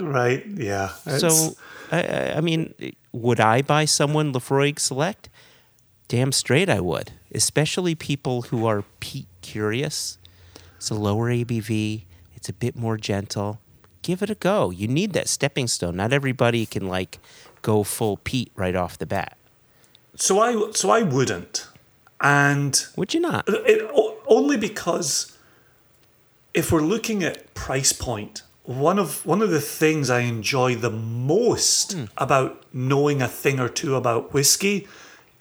[0.00, 0.44] Right?
[0.46, 0.88] Yeah.
[1.18, 1.56] So,
[1.92, 2.74] I- I, I mean,
[3.12, 5.28] would I buy someone Laphroaig Select?
[6.08, 7.12] Damn straight I would.
[7.32, 10.18] Especially people who are peat curious.
[10.76, 12.02] It's a lower ABV.
[12.34, 13.60] It's a bit more gentle.
[14.04, 14.68] Give it a go.
[14.68, 15.96] You need that stepping stone.
[15.96, 17.18] Not everybody can like
[17.62, 19.38] go full peat right off the bat.
[20.14, 21.66] so I so I wouldn't,
[22.20, 23.48] and Would you not?
[23.48, 23.90] It,
[24.26, 25.36] only because
[26.52, 30.90] if we're looking at price point, one of one of the things I enjoy the
[30.90, 32.04] most hmm.
[32.18, 34.86] about knowing a thing or two about whiskey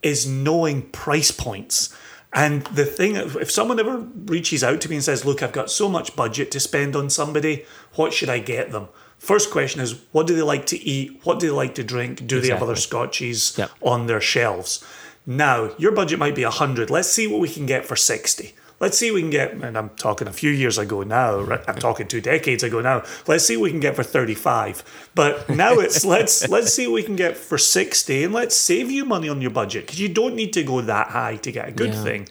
[0.02, 1.94] is knowing price points.
[2.34, 5.70] And the thing, if someone ever reaches out to me and says, "Look, I've got
[5.70, 7.66] so much budget to spend on somebody,
[7.96, 8.88] what should I get them?"
[9.20, 11.22] First question is, what do they like to eat?
[11.24, 12.28] What do they like to drink?
[12.28, 13.72] Do they have other scotches Yep.
[13.82, 14.84] on their shelves?
[15.26, 16.90] Now, your budget might be 100.
[16.90, 18.54] Let's see what we can get for 60.
[18.84, 21.52] Let's see we can get, and I'm talking a few years ago now, mm-hmm.
[21.52, 21.64] right?
[21.70, 23.04] I'm talking two decades ago now.
[23.28, 25.10] Let's see what we can get for 35.
[25.16, 28.92] But now it's let's let's see what we can get for 60 and let's save
[28.92, 31.70] you money on your budget because you don't need to go that high to get
[31.70, 32.04] a good Yeah.
[32.04, 32.30] thing.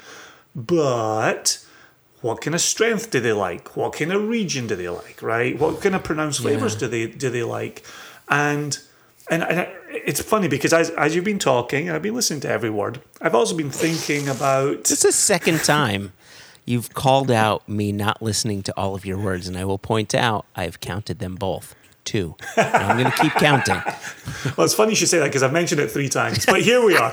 [0.54, 1.64] But
[2.20, 3.74] what kind of strength do they like?
[3.74, 5.22] What kind of region do they like?
[5.22, 5.58] Right?
[5.58, 6.80] What kind of pronounced flavors Yeah.
[6.80, 7.82] do they do they like?
[8.28, 8.78] And
[9.30, 12.70] and, and it's funny because as, as you've been talking, I've been listening to every
[12.70, 13.00] word.
[13.22, 16.12] I've also been thinking about This is the second time
[16.64, 20.14] you've called out me not listening to all of your words, and I will point
[20.14, 21.74] out I've counted them both.
[22.04, 22.34] Two.
[22.56, 23.80] And I'm going to keep counting.
[24.56, 26.84] Well, it's funny you should say that because I've mentioned it three times, but here
[26.84, 27.12] we are.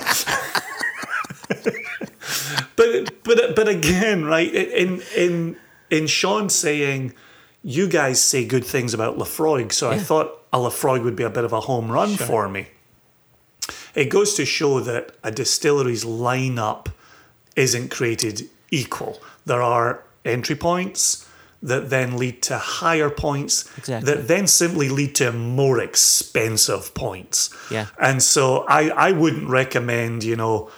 [2.76, 4.52] but but but again, right?
[4.52, 5.56] In in
[5.90, 7.14] in Sean saying,
[7.62, 11.30] you guys say good things about Laphroaig, so I thought a Laphroaig would be a
[11.30, 12.68] bit of a home run for me.
[13.94, 16.88] It goes to show that a distillery's lineup
[17.56, 19.20] isn't created equal.
[19.46, 21.26] There are entry points
[21.62, 24.14] that then lead to higher points Exactly.
[24.14, 27.50] that then simply lead to more expensive points.
[27.70, 27.86] Yeah.
[27.98, 30.70] And so I, I wouldn't recommend, you know,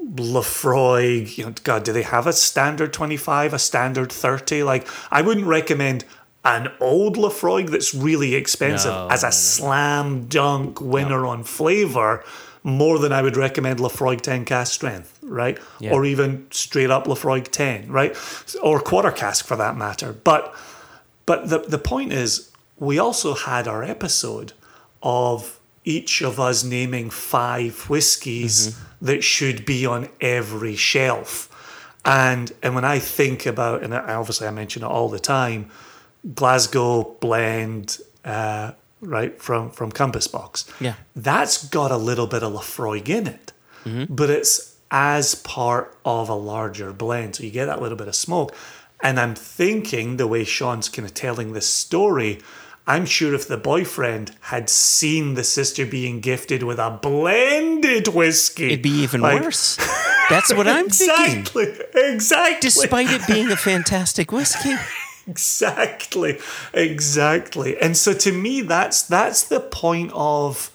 [0.00, 4.62] Laphroaig, you know, God, do they have a standard 25, a standard 30?
[4.62, 6.04] Like, I wouldn't recommend
[6.44, 9.32] an old Laphroaig that's really expensive No, as a no, no.
[9.32, 12.24] slam dunk winner on flavor
[12.62, 15.58] more than I would recommend Laphroaig 10 cask strength, right?
[15.80, 15.92] Yeah.
[15.92, 18.16] Or even straight up Laphroaig 10, right?
[18.62, 20.12] Or quarter cask for that matter.
[20.12, 20.54] But
[21.26, 24.52] but the the point is we also had our episode
[25.02, 31.48] of each of us naming five whiskies that should be on every shelf.
[32.04, 35.70] And and when I think about and obviously I mention it all the time,
[36.34, 40.70] Glasgow blend uh, right from from Compass Box.
[40.80, 40.94] Yeah.
[41.14, 43.52] That's got a little bit of Laphroaig in it,
[43.84, 44.12] mm-hmm.
[44.12, 47.36] but it's as part of a larger blend.
[47.36, 48.54] So you get that little bit of smoke.
[49.00, 52.40] And I'm thinking the way Sean's kind of telling this story,
[52.86, 58.66] I'm sure if the boyfriend had seen the sister being gifted with a blended whiskey,
[58.66, 59.76] It'd be even like- worse.
[60.28, 61.40] That's what I'm thinking.
[61.40, 61.74] Exactly.
[61.94, 62.60] Exactly.
[62.60, 64.74] Despite it being a fantastic whiskey.
[65.28, 66.38] Exactly,
[66.72, 67.78] exactly.
[67.78, 70.70] And so to me, that's that's the point of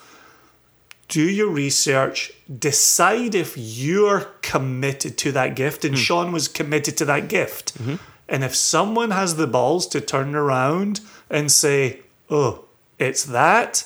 [1.07, 5.85] do your research, decide if you're committed to that gift.
[5.85, 5.99] And hmm.
[5.99, 7.77] Sean was committed to that gift.
[7.79, 7.95] Mm-hmm.
[8.29, 11.99] And if someone has the balls to turn around and say,
[12.29, 12.65] "Oh,
[12.99, 13.85] it's that,"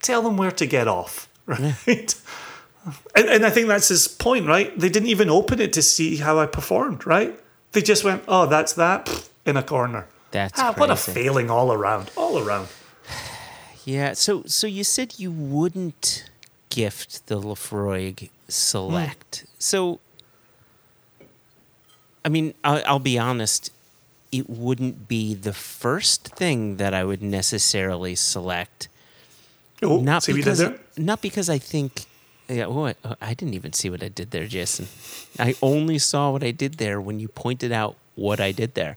[0.00, 2.14] tell them where to get off, right?
[3.14, 4.76] And, and I think that's his point, right?
[4.78, 7.38] They didn't even open it to see how I performed, right?
[7.72, 10.06] They just went, "Oh, that's that," pfft, in a corner.
[10.30, 12.68] That's Ah, what a failing all around, all around.
[13.86, 14.14] Yeah.
[14.14, 16.24] So so you said you wouldn't
[16.70, 19.44] gift the Laphroaig Select.
[19.58, 20.00] So
[22.24, 23.70] I mean, I'll, I'll be honest.
[24.32, 28.88] It wouldn't be the first thing that I would necessarily select.
[29.82, 30.78] Oh, Not see what you did because there?
[30.96, 32.06] not because I think.
[32.48, 34.86] Yeah, what I didn't even see what I did there, Jason.
[35.38, 38.96] I only saw what I did there when you pointed out what I did there.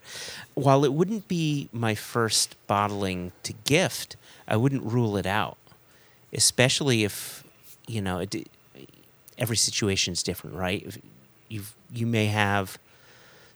[0.54, 4.16] While it wouldn't be my first bottling to gift,
[4.48, 5.58] I wouldn't rule it out,
[6.34, 7.44] especially if
[7.88, 8.48] you know it,
[9.38, 11.00] every situation is different, right?
[11.50, 11.64] You
[11.94, 12.78] you may have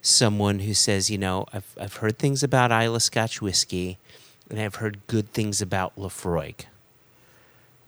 [0.02, 3.98] someone who says, you know, I've I've heard things about Islay Scotch whiskey,
[4.50, 6.66] and I've heard good things about Laphroaig.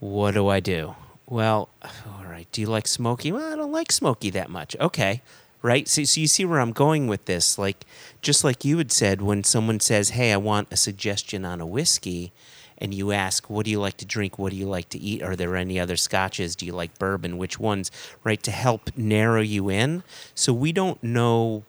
[0.00, 0.96] What do I do?
[1.26, 2.46] Well, all right.
[2.52, 3.32] Do you like smoky?
[3.32, 4.76] Well, I don't like smoky that much.
[4.80, 5.22] Okay.
[5.64, 5.88] Right?
[5.88, 7.58] So, so you see where I'm going with this.
[7.58, 7.86] Like,
[8.20, 11.66] just like you had said, when someone says, Hey, I want a suggestion on a
[11.66, 12.32] whiskey,
[12.76, 14.38] and you ask, What do you like to drink?
[14.38, 15.22] What do you like to eat?
[15.22, 16.54] Are there any other scotches?
[16.54, 17.38] Do you like bourbon?
[17.38, 17.90] Which ones?
[18.22, 18.42] Right?
[18.42, 20.02] To help narrow you in.
[20.34, 21.64] So we don't know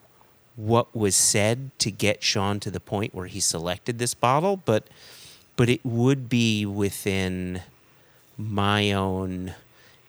[0.56, 4.84] what was said to get Sean to the point where he selected this bottle, but
[5.56, 7.62] but it would be within
[8.36, 9.54] my own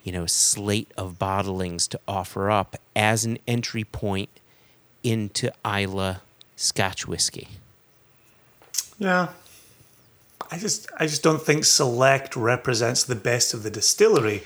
[0.08, 4.30] you know slate of bottlings to offer up as an entry point
[5.04, 6.16] into Islay
[6.56, 7.50] Scotch whiskey.
[8.98, 9.28] Yeah.
[10.50, 14.44] I just I just don't think select represents the best of the distillery,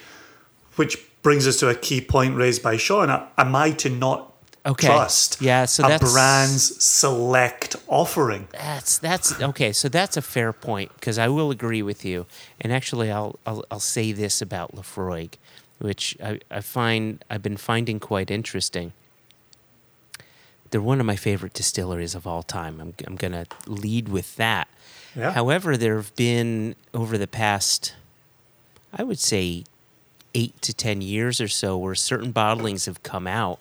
[0.77, 3.11] which brings us to a key point raised by Sean.
[3.37, 4.30] Am I to not
[4.63, 4.87] Okay.
[4.87, 8.47] trust Yeah, so that's a brand's select offering?
[8.51, 9.71] That's that's okay.
[9.71, 12.27] So that's a fair point because I will agree with you.
[12.59, 15.33] And actually, I'll I'll, I'll say this about Laphroaig,
[15.79, 18.93] which I, I find I've been finding quite interesting.
[20.69, 22.79] They're one of my favorite distilleries of all time.
[22.79, 24.67] I'm I'm gonna lead with that.
[25.15, 25.31] Yeah.
[25.31, 27.95] However, there have been over the past,
[28.93, 29.63] I would say,
[30.35, 33.59] eight to ten years or so, where certain bottlings have come out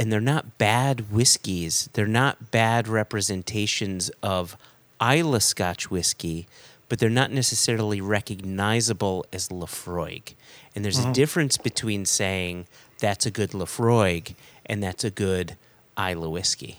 [0.00, 1.90] and they're not bad whiskeys.
[1.92, 4.56] They're not bad representations of
[4.98, 6.46] Islay Scotch whiskey,
[6.88, 10.32] but they're not necessarily recognizable as Laphroaig.
[10.74, 11.12] And there's a mm-hmm.
[11.12, 12.66] difference between saying
[12.98, 15.58] that's a good Laphroaig and that's a good
[15.98, 16.78] Islay whiskey,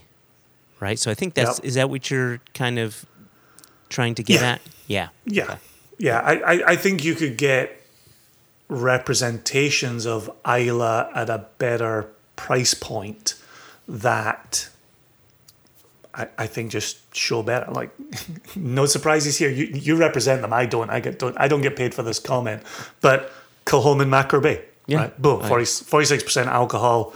[0.79, 0.97] right?
[0.97, 1.65] So I think that's Yep.
[1.65, 3.05] is that what you're kind of
[3.89, 4.51] trying to get Yeah.
[4.53, 4.61] at?
[4.87, 5.09] Yeah.
[5.25, 5.43] Yeah.
[5.43, 5.57] Okay.
[5.99, 6.19] Yeah.
[6.21, 7.85] I, I, I think you could get
[8.67, 12.07] representations of Islay at a better
[12.41, 13.35] price point
[13.87, 14.67] that
[16.13, 17.71] I, I think just show better.
[17.71, 17.91] Like
[18.55, 19.49] no surprises here.
[19.49, 20.51] You you represent them.
[20.53, 20.89] I don't.
[20.89, 22.63] I get don't I don't get paid for this comment.
[22.99, 23.31] But
[23.65, 24.63] Kilchoman Machir Bay.
[24.87, 24.97] Yeah.
[24.97, 25.21] Right?
[25.21, 25.41] Boom.
[25.41, 25.67] Right.
[25.67, 27.13] 46 percent alcohol,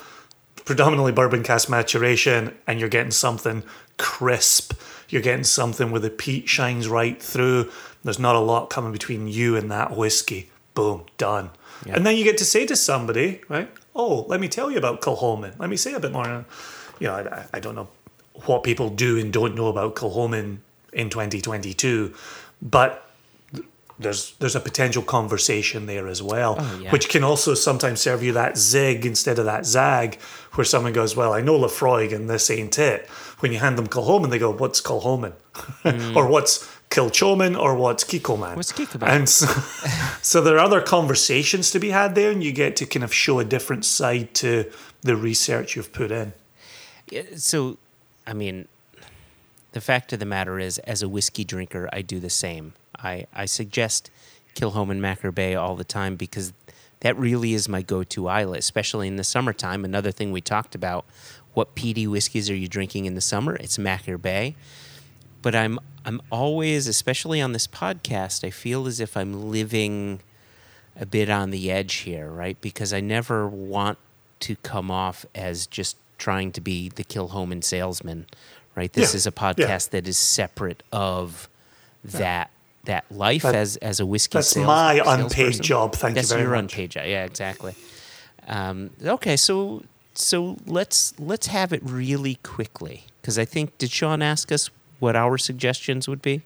[0.64, 3.64] predominantly bourbon cask maturation, and you're getting something
[3.98, 4.74] crisp.
[5.10, 7.72] You're getting something where the peat shines right through.
[8.04, 10.52] There's not a lot coming between you and that whiskey.
[10.76, 11.50] Boom, done.
[11.86, 13.70] And then you get to say to somebody, right?
[13.96, 15.58] Oh, let me tell you about Kilchoman.
[15.58, 16.46] Let me say a bit more.
[17.00, 17.88] You know, I, I don't know
[18.46, 20.58] what people do and don't know about Kilchoman
[20.92, 22.14] in 2022,
[22.62, 23.02] but
[23.98, 26.92] there's there's a potential conversation there as well, Oh, yeah.
[26.92, 30.20] which can also sometimes serve you that zig instead of that zag,
[30.56, 33.08] where someone goes, "Well, I know Lafroig and this ain't it."
[33.40, 35.34] When you hand them Kilchoman, they go, "What's Kilchoman?"
[35.84, 36.18] Hmm.
[36.18, 39.08] or "What's Kilchoman?" or "What's Kikoman?" What's Kikoman?
[39.08, 39.48] And so,
[40.22, 43.14] so there are other conversations to be had there, and you get to kind of
[43.14, 44.72] show a different side to
[45.02, 46.34] the research you've put in.
[47.10, 47.78] Yeah, So,
[48.26, 48.68] I mean,
[49.74, 52.74] the fact of the matter is, as a whiskey drinker, I do the same.
[52.98, 54.10] I, I suggest
[54.56, 56.54] Kilchoman Machir Bay all the time because
[57.02, 59.86] that really is my go-to islet, especially in the summertime.
[59.86, 61.06] Another thing we talked about:
[61.54, 63.56] what peaty whiskeys are you drinking in the summer?
[63.58, 64.56] It's Machir Bay.
[65.42, 70.20] But I'm I'm always, especially on this podcast, I feel as if I'm living
[71.00, 72.60] a bit on the edge here, right?
[72.62, 73.98] Because I never want
[74.42, 78.28] to come off as just trying to be the Kilchoman salesman,
[78.76, 78.94] right?
[78.94, 79.54] This Yeah, is a yeah.
[79.54, 81.50] podcast that is separate of
[82.04, 82.52] that
[82.86, 84.38] that life That- as as a whiskey.
[84.38, 86.60] that's sales- my unpaid job, thank you that's very your much.
[86.60, 87.06] unpaid job.
[87.08, 87.74] Yeah, exactly.
[88.48, 89.82] Um, okay, so
[90.14, 94.70] so let's let's have it really quickly because I think did Sean ask us
[95.06, 96.42] what our suggestions would be?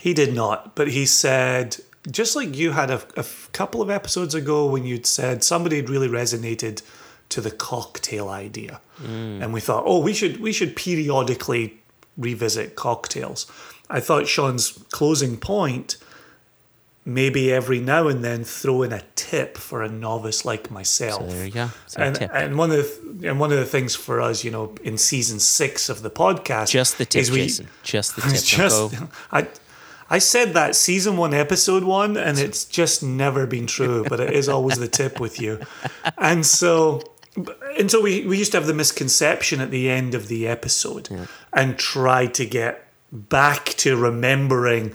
[0.00, 1.76] He did not, but he said,
[2.10, 6.08] just like you had a couple of episodes ago when you'd said somebody had really
[6.08, 6.82] resonated
[7.30, 9.42] to the cocktail idea, mm.
[9.42, 11.78] and we thought, oh, we should we should periodically
[12.18, 13.46] revisit cocktails.
[13.88, 15.96] I thought Sean's closing point,
[17.04, 21.22] maybe every now and then throw in a tip for a novice like myself.
[21.22, 21.70] So there you go.
[21.96, 24.98] And, and one of the and one of the things for us, you know, in
[24.98, 27.68] season six of the podcast, Just the tip, is we, Jason.
[27.82, 28.42] Just the tip.
[28.42, 28.94] just
[29.32, 29.48] I
[30.10, 34.32] I said that season one, episode one, and it's just never been true, but it
[34.32, 35.60] is always the tip with you.
[36.18, 37.02] And so
[37.78, 41.08] and so we, we used to have the misconception at the end of the episode
[41.52, 44.94] and try to get back to remembering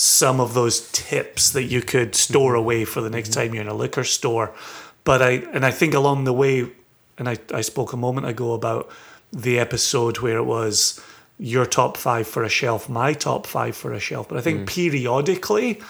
[0.00, 2.60] some of those tips that you could store mm-hmm.
[2.60, 3.40] away for the next mm-hmm.
[3.40, 4.54] time you're in a liquor store.
[5.02, 6.70] But I and I think along the way,
[7.18, 8.88] and I, I spoke a moment ago about
[9.32, 11.00] the episode where it was
[11.36, 14.28] your top five for a shelf, my top five for a shelf.
[14.28, 14.66] But I think mm.
[14.68, 15.80] periodically,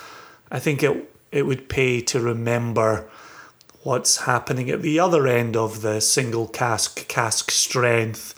[0.51, 3.11] I think it it would pay to remember
[3.83, 8.35] what's happening at the other end of the single cask, cask strength,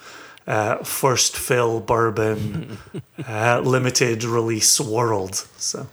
[0.51, 2.79] uh, first fill bourbon,
[3.29, 5.37] uh, limited release world.
[5.57, 5.87] So.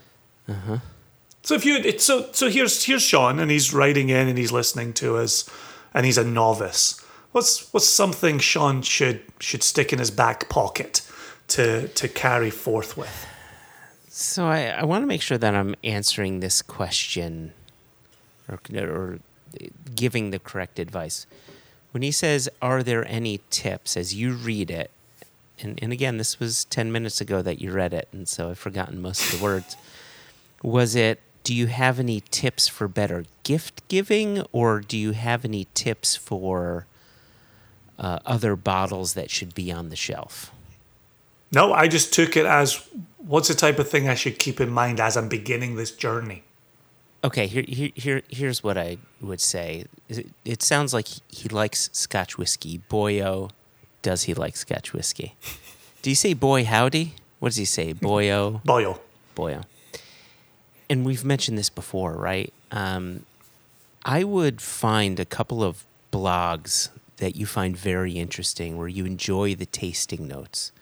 [1.42, 4.92] So if you so so here's here's Sean and he's writing in and he's listening
[4.94, 5.48] to us
[5.94, 7.00] and he's a novice.
[7.32, 11.02] What's what's something Sean should should stick in his back pocket
[11.48, 13.26] to to carry forth with?
[14.08, 17.52] So I, I want to make sure that I'm answering this question
[18.48, 19.20] or, or
[19.94, 21.26] giving the correct advice.
[21.92, 24.90] When he says, Are there any tips as you read it?
[25.60, 28.58] And, and again, this was 10 minutes ago that you read it, and so I've
[28.58, 29.76] forgotten most of the words.
[30.62, 35.44] Was it, Do you have any tips for better gift giving, or do you have
[35.44, 36.86] any tips for
[37.98, 40.52] uh, other bottles that should be on the shelf?
[41.50, 42.86] No, I just took it as
[43.16, 46.44] what's the type of thing I should keep in mind as I'm beginning this journey.
[47.24, 49.86] Okay, here, here, here here's what I would say.
[50.08, 52.80] It, it sounds like he, likes Scotch whiskey.
[52.88, 53.50] Boyo,
[54.02, 55.34] does he like Scotch whiskey?
[56.02, 57.14] Do you say boy howdy?
[57.40, 57.92] What does he say?
[57.92, 59.00] Boyo, Boyo.
[59.36, 59.64] boyo.
[60.88, 62.52] And we've mentioned this before, right?
[62.70, 63.26] Um,
[64.04, 69.54] I would find a couple of blogs that you find very interesting where you enjoy
[69.54, 70.72] the tasting notes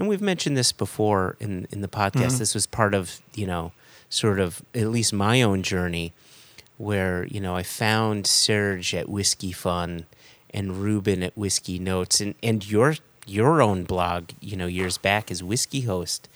[0.00, 2.12] and we've mentioned this before in in the podcast.
[2.12, 2.38] Mm-hmm.
[2.38, 3.72] This was part of you know
[4.10, 6.12] sort of at least my own journey,
[6.76, 10.04] where you know I found Serge at Whiskey Fun
[10.52, 12.96] and Ruben at Whiskey Notes, and and your
[13.26, 16.28] your own blog, you know, years back as Whiskey Host,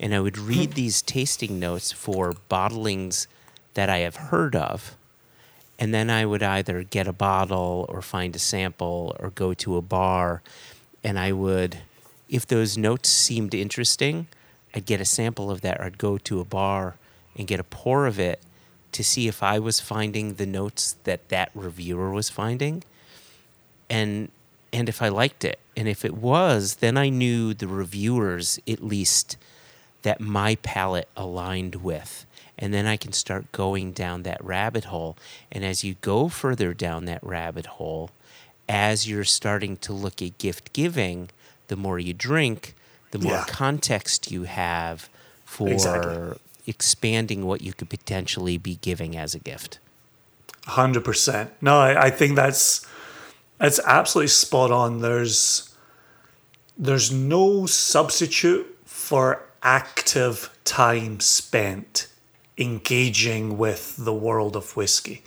[0.00, 0.48] and I would hmm.
[0.48, 3.28] read these tasting notes for bottlings
[3.74, 4.96] that I have heard of.
[5.80, 9.76] And then I would either get a bottle or find a sample or go to
[9.76, 10.42] a bar
[11.04, 11.78] and I would
[12.28, 14.26] if those notes seemed interesting,
[14.74, 16.96] I'd get a sample of that, or I'd go to a bar
[17.38, 18.42] and get a pour of it
[18.92, 22.82] to see if I was finding the notes that that reviewer was finding,
[23.88, 24.30] and
[24.72, 28.82] and if I liked it, and if it was, then I knew the reviewers at
[28.82, 29.36] least
[30.02, 32.26] that my palate aligned with.
[32.58, 35.16] And then I can start going down that rabbit hole.
[35.50, 38.10] And as you go further down that rabbit hole,
[38.68, 41.30] as you're starting to look at gift giving,
[41.68, 42.74] the more you drink,
[43.12, 43.44] the more yeah.
[43.46, 45.08] context you have
[45.44, 46.38] for exactly.
[46.68, 49.78] Expanding what you could potentially be giving as a gift.
[50.66, 51.50] Hundred percent.
[51.60, 52.86] No, I, I think that's
[53.58, 55.00] that's absolutely spot on.
[55.00, 55.74] There's
[56.76, 62.06] there's no substitute for active time spent
[62.58, 65.22] engaging with the world of whiskey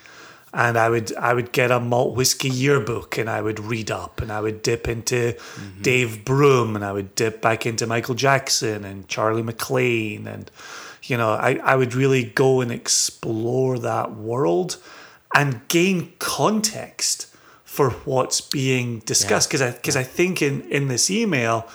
[0.53, 4.21] and I would I would get a malt whiskey yearbook and I would read up
[4.21, 5.81] and I would dip into mm-hmm.
[5.81, 10.51] Dave Broom and I would dip back into Michael Jackson and Charlie MacLean and
[11.03, 14.77] you know I, I would really go and explore that world
[15.35, 17.27] and gain context
[17.63, 19.67] for what's being discussed because yeah.
[19.67, 21.67] I because I think in in this email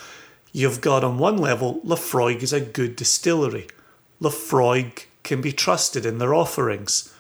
[0.53, 3.69] you've got on one level Laphroaig is a good distillery
[4.21, 7.13] Laphroaig can be trusted in their offerings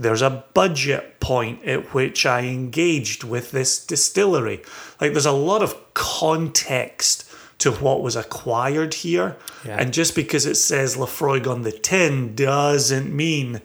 [0.00, 4.62] there's a budget point at which I engaged with this distillery.
[4.98, 7.29] Like there's a lot of context
[7.60, 9.36] to what was acquired here.
[9.64, 9.76] Yeah.
[9.78, 13.60] And just because it says Laphroaig on the tin doesn't mean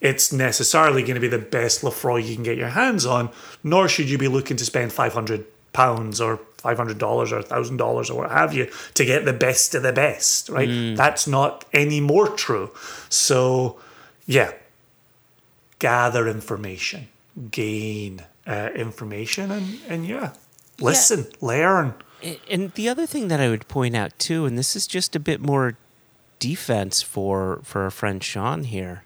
[0.00, 3.30] it's necessarily going to be the best Laphroaig you can get your hands on,
[3.64, 8.30] nor should you be looking to spend 500 pounds or $500 or $1,000 or what
[8.30, 10.68] have you to get the best of the best, right?
[10.68, 10.96] Mm.
[10.96, 12.72] That's not any more true.
[13.08, 13.78] So,
[14.26, 14.52] yeah,
[15.78, 17.08] gather information,
[17.50, 20.32] gain uh, information, and and yeah,
[20.80, 21.36] listen, yeah.
[21.40, 21.94] learn.
[22.50, 25.20] And the other thing that I would point out too, and this is just a
[25.20, 25.76] bit more
[26.38, 29.04] defense for for our friend Sean here.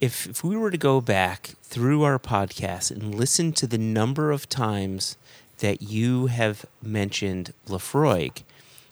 [0.00, 4.30] If if we were to go back through our podcast and listen to the number
[4.30, 5.16] of times
[5.58, 8.42] that you have mentioned Laphroaig,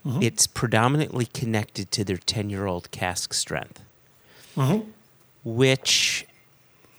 [0.06, 0.23] mm-hmm.
[0.23, 3.81] it's predominantly connected to their ten year old cask strength,
[4.56, 4.89] mm-hmm.
[5.44, 6.27] which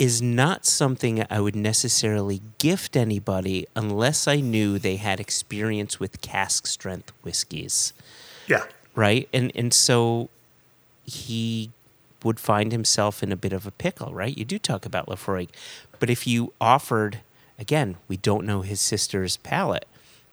[0.04, 6.20] is not something I would necessarily gift anybody unless I knew they had experience with
[6.20, 7.94] cask strength whiskeys.
[8.46, 8.66] Yeah.
[8.96, 9.30] Right?
[9.32, 10.28] And and so
[11.06, 11.72] he
[12.22, 14.38] would find himself in a bit of a pickle, right?
[14.38, 15.48] You do talk about Laphroaig.
[16.00, 17.20] But if you offered
[17.58, 19.86] again, we don't know his sister's palate.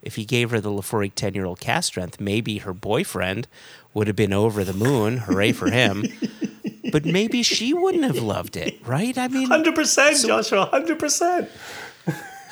[0.02, 3.46] If he gave her the Laphroaig 10 year old cask strength, maybe her boyfriend
[3.94, 5.18] would have been over the moon.
[5.18, 6.06] Hooray for him.
[6.92, 9.16] but maybe she wouldn't have loved it, right?
[9.16, 11.50] I mean, hundred percent, Joshua, hundred percent.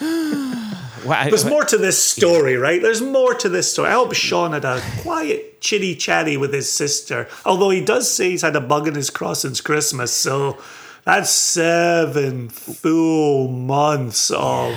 [0.00, 2.82] There's more to this story, right?
[2.82, 3.88] There's more to this story.
[3.88, 7.28] I hope Sean had a quiet, chitty chatty with his sister.
[7.44, 10.58] Although he does say he's had a bug in his cross since Christmas, so
[11.04, 14.74] that's seven full months of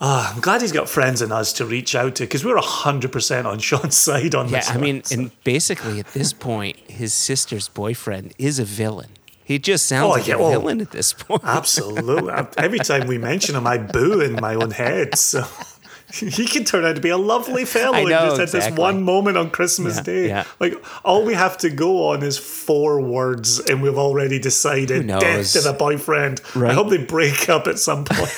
[0.00, 3.44] uh, I'm glad he's got friends in us to reach out to because we're 100%
[3.44, 4.68] on Sean's side on yeah, this.
[4.68, 9.08] Yeah, I mean, and basically at this point, his sister's boyfriend is a villain.
[9.44, 10.50] He just sounds Oh, like yeah, a oh.
[10.50, 11.42] villain at this point.
[11.42, 12.32] Absolutely.
[12.58, 15.16] Every time we mention him, I boo in my own head.
[15.16, 15.42] So
[16.12, 17.96] he can turn out to be a lovely fellow.
[17.96, 20.28] I know, just at this one moment on Christmas Yeah, Day.
[20.28, 20.44] yeah.
[20.60, 25.52] Like all we have to go on is four words, and we've already decided death
[25.54, 26.42] to the boyfriend.
[26.54, 28.30] I hope they break up at some point.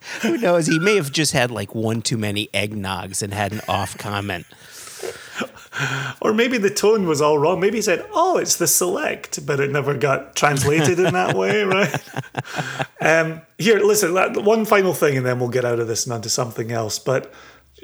[0.22, 0.66] Who knows?
[0.66, 4.46] He may have just had like one too many eggnogs and had an off comment.
[6.20, 7.60] or maybe the tone was all wrong.
[7.60, 11.62] Maybe he said, "Oh, it's the select," but it never got translated in that way,
[11.64, 12.00] right?
[13.00, 14.14] Um, here, listen.
[14.44, 16.98] One final thing, and then we'll get out of this and onto something else.
[16.98, 17.32] But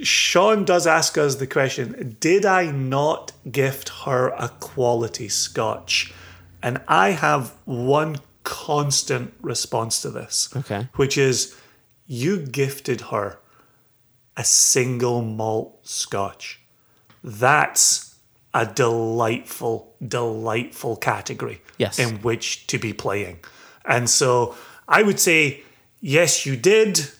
[0.02, 6.12] Sean does ask us the question: Did I not gift her a quality Scotch?
[6.62, 10.88] And I have one constant response to this, Okay.
[10.96, 11.54] which is
[12.06, 13.38] you gifted her
[14.36, 16.60] a single malt Scotch.
[17.24, 18.14] That's
[18.54, 21.98] a delightful, delightful category Yes.
[21.98, 23.40] in which to be playing.
[23.84, 24.54] And so
[24.88, 25.62] I would say,
[26.00, 27.10] yes, you did,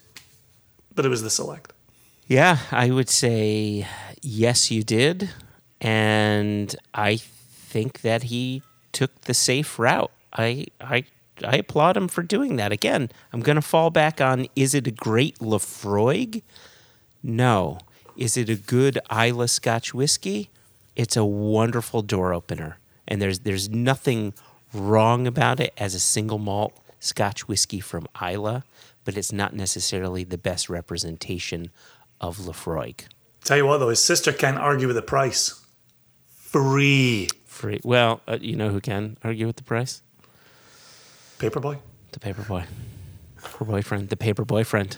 [0.94, 1.72] but it was the select.
[2.26, 3.86] Yeah, I would say
[4.22, 5.30] yes, you did.
[5.80, 10.10] And I think that he took the safe route.
[10.32, 11.04] I, I,
[11.44, 12.72] I applaud him for doing that.
[12.72, 16.42] Again, I'm going to fall back on is it a great Laphroaig?
[17.22, 17.78] No.
[18.16, 20.50] Is it a good Islay Scotch whiskey?
[20.94, 22.78] It's a wonderful door opener.
[23.06, 24.32] And there's, there's nothing
[24.72, 28.62] wrong about it as a single malt Scotch whiskey from Islay,
[29.04, 31.70] but it's not necessarily the best representation
[32.20, 33.02] of Laphroaig.
[33.44, 35.64] Tell you what, though, his sister can't argue with the price.
[36.34, 37.28] Free.
[37.44, 37.80] Free.
[37.84, 40.02] Well, uh, you know who can argue with the price?
[41.38, 41.78] Paperboy.
[42.12, 42.64] The paper boy.
[43.58, 44.08] Her boyfriend.
[44.08, 44.96] The paper boyfriend.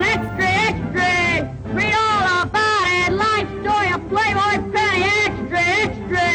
[0.00, 1.56] Extra, extra!
[1.72, 3.12] Read all about it!
[3.12, 5.04] Life story of Playboy Penny!
[5.04, 6.26] Extra, extra!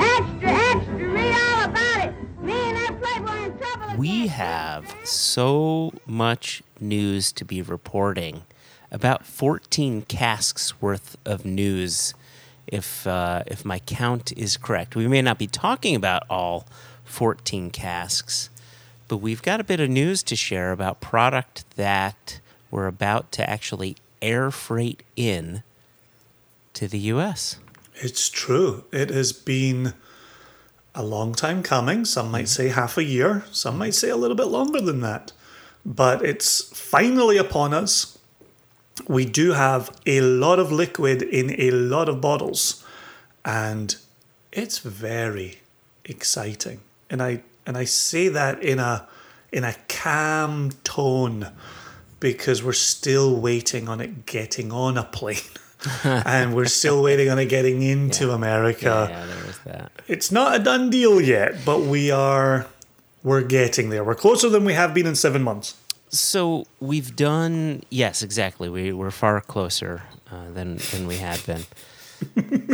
[0.00, 1.08] Extra, extra!
[1.08, 2.42] Read all about it!
[2.42, 8.42] Me and that Playboy in trouble We have so much news to be reporting.
[8.90, 12.14] About 14 casks worth of news,
[12.72, 14.96] if uh, if my count is correct.
[14.96, 16.66] We may not be talking about all
[17.04, 18.50] 14 casks,
[19.06, 22.40] but we've got a bit of news to share about product that
[22.70, 25.62] we're about to actually air freight in
[26.72, 27.58] to the U.S.
[27.96, 28.84] It's true.
[28.90, 29.92] It has been
[30.94, 32.06] a long time coming.
[32.06, 35.32] Some might say half a year, some might say a little bit longer than that.
[35.84, 38.18] But it's finally upon us.
[39.08, 42.84] We do have a lot of liquid in a lot of bottles,
[43.44, 43.96] and
[44.50, 45.60] it's very
[46.04, 46.80] exciting.
[47.10, 49.06] And I and I say that in a
[49.52, 51.48] in a calm tone
[52.20, 55.36] because we're still waiting on it getting on a plane.
[56.04, 59.08] and we're still waiting on it getting into America.
[59.10, 59.92] yeah, there was that.
[60.06, 62.66] It's not a done deal yet, but we are
[63.24, 64.04] we're getting there.
[64.04, 65.76] We're closer than we have been in seven months.
[66.12, 68.68] So we've done yes, exactly.
[68.68, 71.64] We we're far closer uh, than than we had been.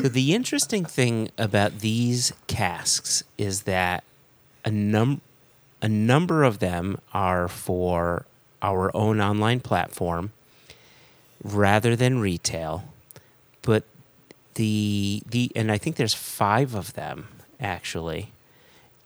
[0.02, 4.02] so the interesting thing about these casks is that
[4.64, 5.20] a num
[5.80, 8.26] a number of them are for
[8.60, 10.32] our own online platform
[11.44, 12.92] rather than retail,
[13.62, 13.84] but
[14.54, 17.28] the the and I think there's five of them
[17.60, 18.32] actually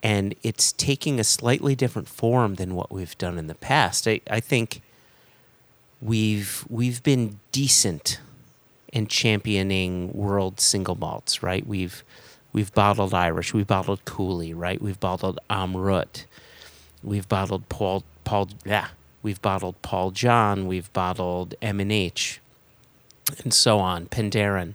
[0.02, 4.08] and it's taking a slightly different form than what we've done in the past.
[4.08, 4.82] I, I think
[6.00, 8.18] we've we've been decent
[8.92, 11.66] in championing world single malts, right?
[11.66, 12.02] We've
[12.52, 14.82] we've bottled Irish, we've bottled Cooley, right?
[14.82, 16.24] We've bottled Amrut,
[17.02, 18.88] we've bottled Paul Paul yeah,
[19.22, 22.40] we've bottled Paul John, we've bottled M and H,
[23.44, 24.74] and so on, Penderyn,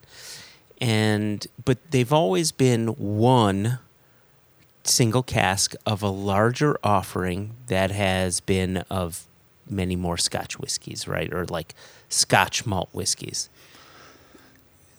[0.79, 3.79] and but they've always been one
[4.87, 9.25] single cask of a larger offering that has been of
[9.69, 11.31] many more Scotch whiskies, right?
[11.33, 11.75] Or like
[12.09, 13.49] Scotch malt whiskies.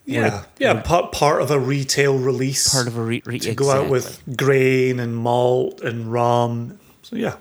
[0.05, 2.73] Yeah, yeah, part part of a retail release.
[2.73, 6.79] Part of a re- re- to go out with grain and malt and rum.
[7.03, 7.37] So yeah,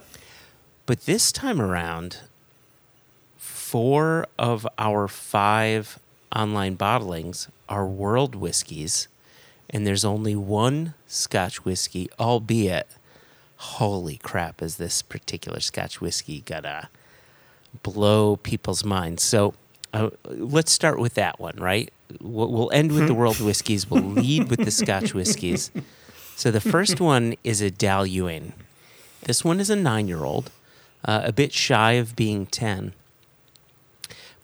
[0.86, 2.18] But this time around,
[3.38, 5.98] four of our five
[6.36, 9.07] online bottlings are world whiskeys,
[9.69, 12.88] and there's only one Scotch whiskey, albeit,
[13.57, 16.89] holy crap, is this particular Scotch whiskey gonna
[17.84, 19.23] blow people's minds?
[19.23, 19.53] So
[19.94, 21.91] uh, let's start with that one, right?
[22.22, 25.72] We'll, we'll end with the world whiskeys, we'll lead with the Scotch whiskeys.
[26.35, 28.53] So the first one is a Dailuaine.
[29.23, 30.52] This one is a nine year old,
[31.03, 32.94] uh, a bit shy of being 10,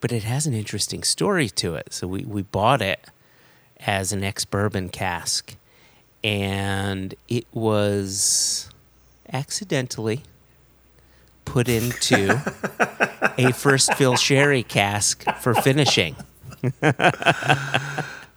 [0.02, 1.94] but it has an interesting story to it.
[1.94, 3.00] So we, we bought it
[3.86, 5.56] as an ex bourbon cask,
[6.24, 8.70] and it was
[9.32, 10.24] accidentally
[11.46, 12.42] put into
[13.38, 16.16] a first fill sherry cask for finishing.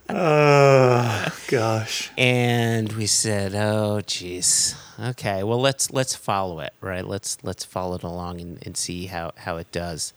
[0.09, 2.11] Oh gosh.
[2.17, 5.43] and we said, "Oh, geez, okay.
[5.43, 7.05] Well, let's let's follow it, right?
[7.05, 10.13] Let's let's follow it along and, and see how how it does."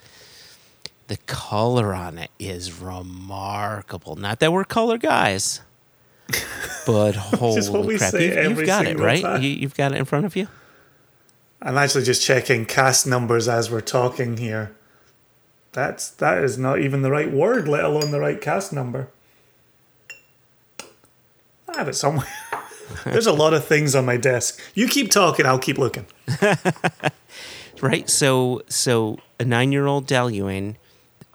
[1.09, 4.15] The color on it is remarkable.
[4.15, 5.61] Not that we're color guys,
[6.85, 8.13] but holy is what we crap!
[8.13, 9.21] You've, you've got it right.
[9.21, 9.41] time.
[9.41, 10.47] You, you've got it in front of you.
[11.61, 14.75] I'm actually just checking cask numbers as we're talking here.
[15.71, 19.09] That's that is not even the right word, let alone the right cask number.
[21.67, 22.27] I have it somewhere.
[23.03, 24.61] There's a lot of things on my desk.
[24.73, 26.05] You keep talking, I'll keep looking.
[27.81, 28.09] Right.
[28.09, 30.75] So so a nine year old Dailuaine.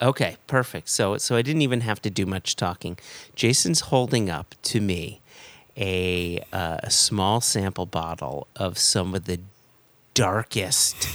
[0.04, 0.90] Okay, perfect.
[0.90, 2.98] So so I didn't even have to do much talking.
[3.34, 5.22] Jason's holding up to me
[5.78, 9.40] a uh, a small sample bottle of some of the
[10.12, 11.08] darkest.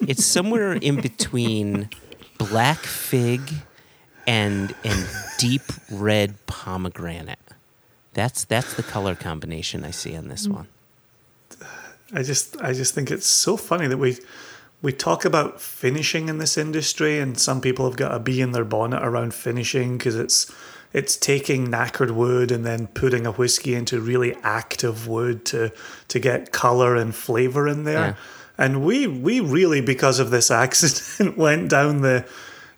[0.00, 1.90] It's somewhere in between
[2.38, 3.42] black fig
[4.24, 5.08] and and
[5.38, 7.40] deep red pomegranate.
[8.14, 10.68] That's that's the color combination I see on this one.
[12.12, 14.18] I just I just think it's so funny that we
[14.80, 18.52] we talk about finishing in this industry and some people have got a bee in
[18.52, 20.52] their bonnet around finishing because it's
[20.92, 25.72] it's taking knackered wood and then putting a whiskey into really active wood to
[26.08, 27.98] to get color and flavor in there.
[27.98, 28.14] Yeah.
[28.56, 32.26] And we we really because of this accident went down the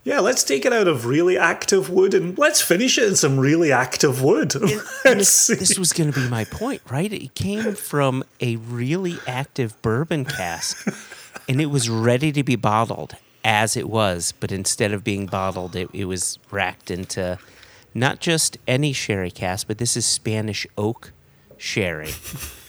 [0.02, 3.38] yeah, let's take it out of really active wood and let's finish it in some
[3.38, 4.54] really active wood.
[5.04, 7.12] This, this was going to be my point, right?
[7.12, 10.86] It came from a really active bourbon cask,
[11.48, 15.74] and it was ready to be bottled as it was, but instead of being bottled,
[15.76, 17.38] it, it was racked into
[17.94, 21.12] not just any sherry cask, but this is Spanish oak
[21.56, 22.12] sherry.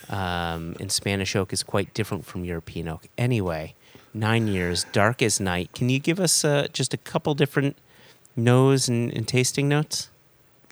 [0.10, 3.08] Um, and Spanish oak is quite different from European oak.
[3.18, 3.76] Anyway,
[4.14, 5.72] nine years, dark as night.
[5.74, 7.78] Can you give us uh, just a couple different
[8.36, 10.10] nose and, and tasting notes?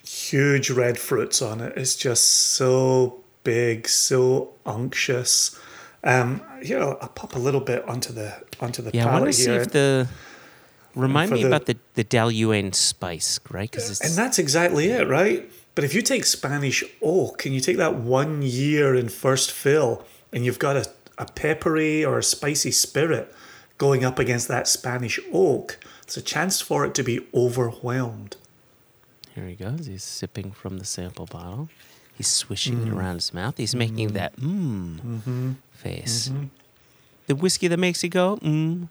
[0.10, 1.74] huge red fruits on it.
[1.78, 5.60] It's just so big, so unctuous.
[6.04, 9.26] Um, here I'll, I'll pop a little bit onto the onto the Yeah, I want
[9.26, 10.08] to see if the
[10.96, 13.70] remind me the- about the the Dailuaine spice, right?
[13.70, 15.50] Because and that's exactly it, right?
[15.76, 20.04] But if you take Spanish oak and you take that one year in first fill,
[20.34, 20.86] and you've got a,
[21.18, 23.34] a peppery or a spicy spirit
[23.78, 28.36] going up against that Spanish oak, it's a chance for it to be overwhelmed.
[29.36, 29.86] here he goes.
[29.86, 31.70] He's sipping from the sample bottle.
[32.18, 32.88] He's swishing Mm.
[32.88, 33.56] it around his mouth.
[33.58, 35.52] He's making that mmm Mm-hmm.
[35.80, 36.32] Face.
[37.28, 38.88] The whiskey that makes you go mmm.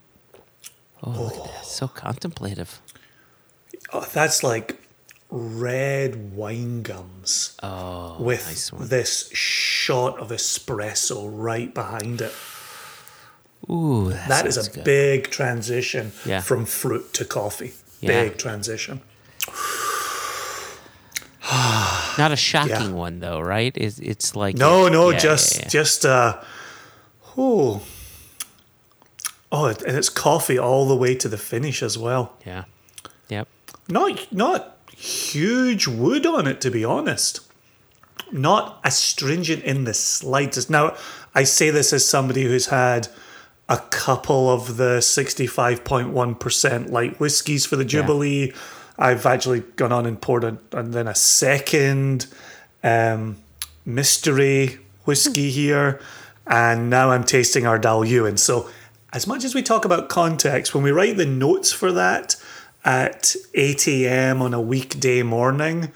[1.03, 1.65] Oh, look at that!
[1.65, 2.81] So contemplative.
[3.93, 4.75] Oh, that's like
[5.31, 7.55] red wine gums.
[7.63, 8.87] Oh, with nice one.
[8.89, 12.33] this shot of espresso right behind it.
[13.69, 14.83] Ooh, That is a good.
[14.83, 16.41] big transition Yeah.
[16.41, 17.73] from fruit to coffee.
[18.01, 18.23] Yeah.
[18.23, 19.01] Big transition.
[22.17, 22.91] Not a shocking Yeah.
[22.91, 23.71] one though, right?
[23.75, 25.69] It's it's like No, it- no, yeah, just yeah, yeah.
[25.69, 26.37] just uh
[27.39, 27.81] oh.
[29.51, 32.33] Oh, and it's coffee all the way to the finish as well.
[32.45, 32.65] yeah,
[33.29, 33.47] yep.
[33.87, 37.39] Not not huge wood on it to be honest.
[38.31, 40.69] Not astringent in the slightest.
[40.69, 40.95] Now,
[41.33, 43.07] I say this as somebody who's had
[43.67, 48.53] a couple of the 65.1% light whiskies for the Jubilee.
[48.99, 52.27] I've actually gone on and poured a, and then a second
[52.83, 53.37] um,
[53.85, 55.99] mystery whiskey here.
[56.49, 58.39] And now I'm tasting our Dailuaine.
[58.39, 58.69] So,
[59.13, 62.35] as much as we talk about context, when we write the notes for that
[62.83, 64.41] at 8 a.m.
[64.41, 65.91] on a weekday morning,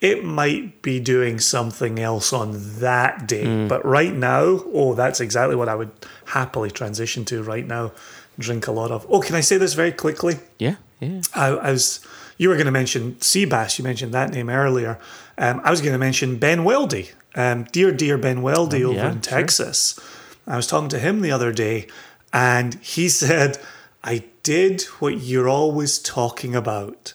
[0.00, 3.66] it might be doing something else on that day.
[3.66, 5.90] But right now, oh, that's exactly what I would
[6.26, 7.92] happily transition to right now.
[8.38, 9.06] Drink a lot of.
[9.08, 10.36] Oh, can I say this very quickly?
[10.58, 11.22] Yeah, yeah.
[11.34, 12.04] I, I was
[12.36, 13.78] you were going to mention Seabass.
[13.78, 14.98] You mentioned that name earlier.
[15.38, 19.02] Um, I was going to mention Ben Weldy, um, dear dear Ben Weldy over Oh,
[19.02, 19.20] yeah, in sure.
[19.38, 19.98] Texas.
[20.46, 21.86] I was talking to him the other day,
[22.32, 23.58] and he said,
[24.02, 27.14] "I did what you're always talking about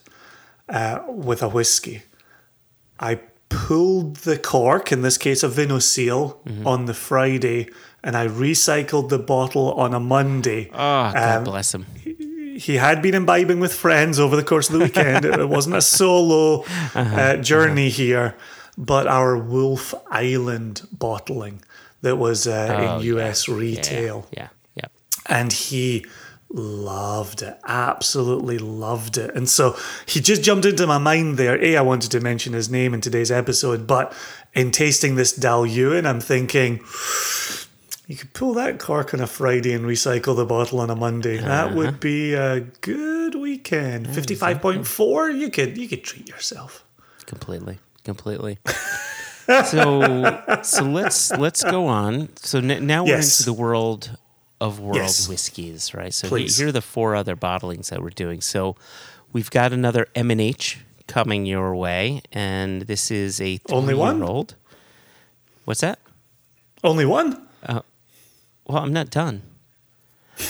[0.68, 2.04] uh, with a whiskey.
[3.00, 3.20] I
[3.50, 6.68] pulled the cork, in this case a Vino Seal, Mm-hmm.
[6.68, 7.70] on the Friday."
[8.02, 11.86] And I recycled the bottle on a Monday Oh, God Um, bless him.
[12.58, 15.26] he had been imbibing with friends over the course of the weekend.
[15.26, 16.64] it wasn't a solo
[16.96, 18.36] uh, journey here,
[18.80, 21.62] but our Wolf Island bottling
[22.02, 24.28] that was uh, Oh, in US yeah, retail.
[24.32, 24.86] Yeah, yeah.
[25.26, 26.06] And he
[26.52, 27.60] loved it.
[27.66, 29.36] Absolutely loved it.
[29.36, 29.76] And so
[30.08, 31.62] he just jumped into my mind there.
[31.62, 34.14] A, I wanted to mention his name in today's episode, but
[34.56, 36.80] in tasting this Dailuaine, I'm thinking
[38.08, 41.38] you could pull that cork on a Friday and recycle the bottle on a Monday.
[41.38, 44.08] That would be a good weekend.
[44.16, 45.30] Fifty-five point four.
[45.30, 46.84] You could you could treat yourself.
[47.28, 47.78] completely
[48.14, 48.58] completely
[49.66, 49.84] so
[50.64, 53.40] so let's let's go on so n- now we're Yes.
[53.40, 54.18] into the world
[54.62, 55.28] of world Yes.
[55.28, 56.58] whiskeys right so Please.
[56.58, 58.76] here are the four other bottlings that we're doing so
[59.34, 64.18] we've got another m&h coming your way and this is a Only one?
[64.18, 64.56] three-year-old
[65.66, 66.00] what's that
[66.84, 67.30] Only one.
[67.66, 67.82] Uh,
[68.68, 69.42] well i'm not done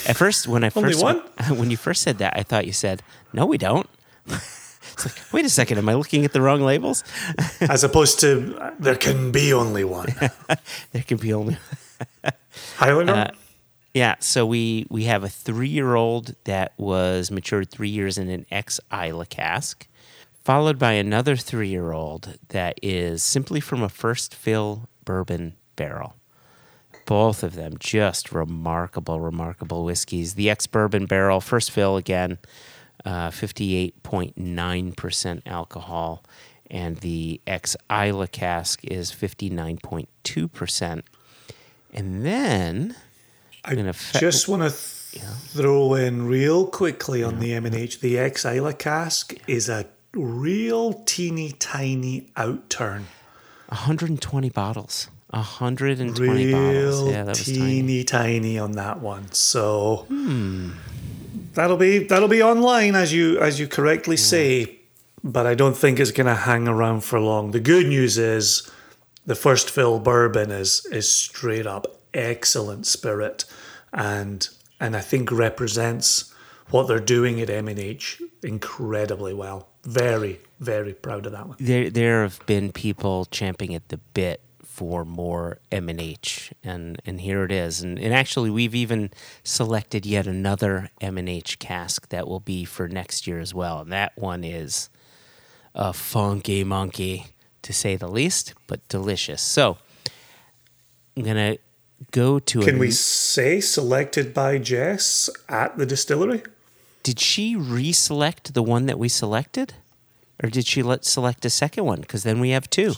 [0.08, 1.18] at first when i first one?
[1.60, 3.02] when you first said that i thought you said
[3.34, 3.88] no we don't
[5.00, 7.04] it's like wait a second am i looking at the wrong labels
[7.62, 10.08] As opposed to there can be only one.
[10.92, 11.58] there can be only
[12.78, 13.14] Highlander.
[13.14, 13.32] Uh,
[13.94, 18.30] Yeah, so we we have a three year old that was matured three years in
[18.30, 19.88] an ex Islay cask,
[20.44, 26.16] followed by another three year old that is simply from a first fill bourbon barrel.
[27.06, 30.36] Both of them just remarkable, remarkable whiskeys.
[30.36, 32.38] The ex bourbon barrel, first fill again,
[33.06, 36.24] uh, 58.9% alcohol,
[36.70, 41.02] and the ex Islay cask is 59.2%.
[41.94, 42.96] And then
[43.66, 48.00] I gonna fe- just want to th- throw in real quickly on the M&H.
[48.00, 53.04] The ex Islay cask is a real teeny tiny outturn.
[53.70, 55.10] 120 bottles.
[55.32, 57.02] 120 bottles.
[57.02, 57.58] Real Yeah, that was tiny.
[57.58, 59.32] teeny tiny on that one.
[59.32, 60.06] So
[61.60, 64.80] that'll be that'll be online as you as you correctly say,
[65.24, 67.52] but I don't think it's going to hang around for long.
[67.52, 68.70] The good news is
[69.26, 73.46] the first fill bourbon is is straight up excellent spirit
[73.94, 74.48] and
[74.80, 76.34] and I think represents
[76.70, 79.68] what they're doing at M&H incredibly well.
[79.84, 81.58] Very very proud of that one.
[81.60, 84.42] There, there have been people champing at the bit
[84.80, 87.82] for more M and and here it is.
[87.82, 89.12] And, and actually, we've even
[89.44, 93.82] selected yet another M and H cask that will be for next year as well.
[93.82, 94.90] And that one is
[95.76, 97.26] a funky monkey,
[97.64, 99.42] to say the least, but delicious.
[99.42, 99.80] So
[101.18, 101.58] I'm gonna
[102.12, 102.62] go to.
[102.62, 106.42] Can a, we say selected by Jess at the distillery?
[107.04, 109.74] Did she reselect the one that we selected,
[110.42, 112.00] or did she let select a second one?
[112.00, 112.94] Because then we have two.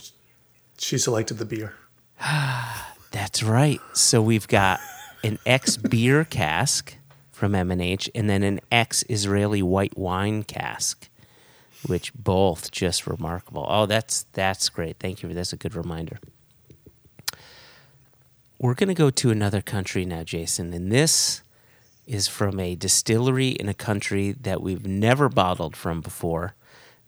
[0.82, 1.74] She selected the beer.
[3.12, 3.80] That's right.
[3.92, 4.80] So we've got
[5.22, 6.96] an ex beer cask
[7.30, 11.08] from M&H and then an ex Israeli white wine cask,
[11.86, 13.64] which both just remarkable.
[13.68, 14.96] Oh, that's that's great.
[14.98, 15.32] Thank you.
[15.32, 16.18] That's a good reminder.
[18.58, 21.42] We're going to go to another country now, Jason, and this
[22.06, 26.54] is from a distillery in a country that we've never bottled from before.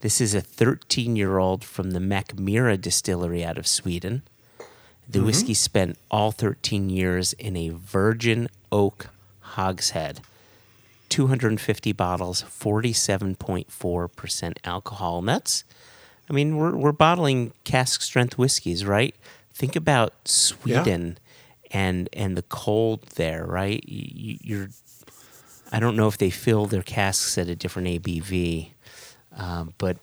[0.04, 4.20] This is a 13 year old from the Mackmyra distillery out of Sweden.
[5.08, 5.24] The mm-hmm.
[5.24, 9.06] whiskey spent all 13 years in a virgin oak
[9.40, 10.20] hogshead.
[11.08, 15.20] 250 bottles, 47.4% alcohol.
[15.20, 15.64] And that's,
[16.28, 19.14] I mean, we're, we're bottling cask strength whiskeys, right?
[19.54, 21.16] Think about Sweden
[21.70, 23.82] and and the cold there, right?
[23.88, 24.68] You, you're,
[25.72, 28.68] I don't know if they fill their casks at a different ABV,
[29.36, 29.98] um, but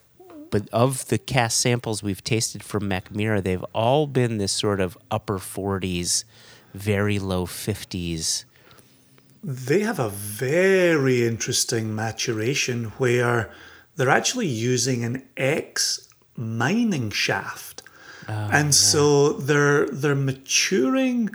[0.52, 4.98] but of the cask samples we've tasted from Mackmyra, they've all been this sort of
[5.10, 6.26] upper 40s,
[6.74, 8.44] very low 50s.
[9.42, 13.50] They have a very interesting maturation where
[13.96, 17.82] they're actually using an ex mining shaft.
[18.28, 21.30] and so they're they're maturing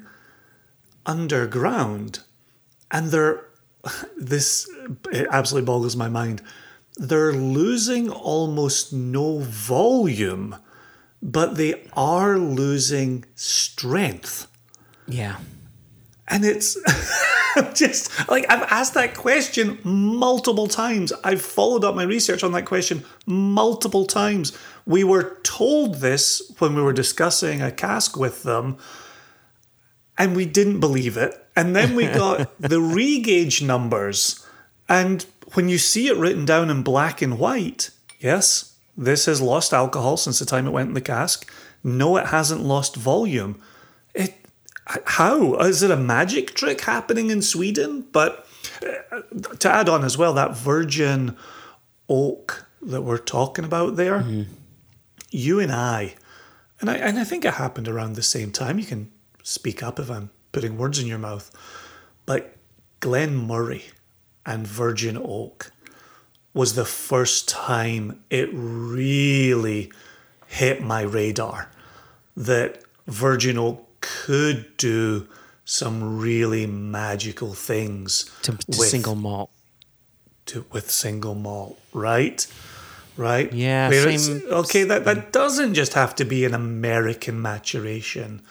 [1.04, 2.20] underground
[2.90, 3.44] and they're
[4.16, 4.68] this
[5.12, 6.42] it absolutely boggles my mind.
[6.96, 10.56] They're losing almost no volume,
[11.22, 14.46] but they are losing strength.
[15.06, 15.36] Yeah.
[16.28, 16.76] And it's
[17.74, 21.12] just like I've asked that question multiple times.
[21.22, 24.56] I've followed up my research on that question multiple times.
[24.86, 28.78] We were told this when we were discussing a cask with them,
[30.18, 31.34] and we didn't believe it.
[31.54, 34.44] And then we got the regauge numbers.
[34.88, 35.24] And
[35.54, 40.16] when you see it written down in black and white, yes, this has lost alcohol
[40.16, 41.50] since the time it went in the cask.
[41.84, 43.60] No, it hasn't lost volume.
[44.14, 44.34] It
[44.86, 48.06] how is it a magic trick happening in Sweden?
[48.12, 48.46] But
[49.12, 49.20] uh,
[49.58, 51.36] to add on as well, that virgin
[52.08, 54.24] oak that we're talking about there,
[55.30, 56.14] you and I,
[56.80, 58.78] and I and I think it happened around the same time.
[58.78, 59.10] You can
[59.42, 61.50] speak up if I'm putting words in your mouth,
[62.24, 62.56] but
[63.00, 63.82] Glen Moray
[64.46, 65.72] and Virgin Oak
[66.54, 69.92] was the first time it really
[70.46, 71.68] hit my radar
[72.36, 75.26] that Virgin Oak could do
[75.64, 79.50] some really magical things To, to single malt.
[80.46, 82.46] to, with single malt, right?
[83.16, 83.52] Right?
[83.52, 88.42] Yeah, same- okay, that, that doesn't just have to be an American maturation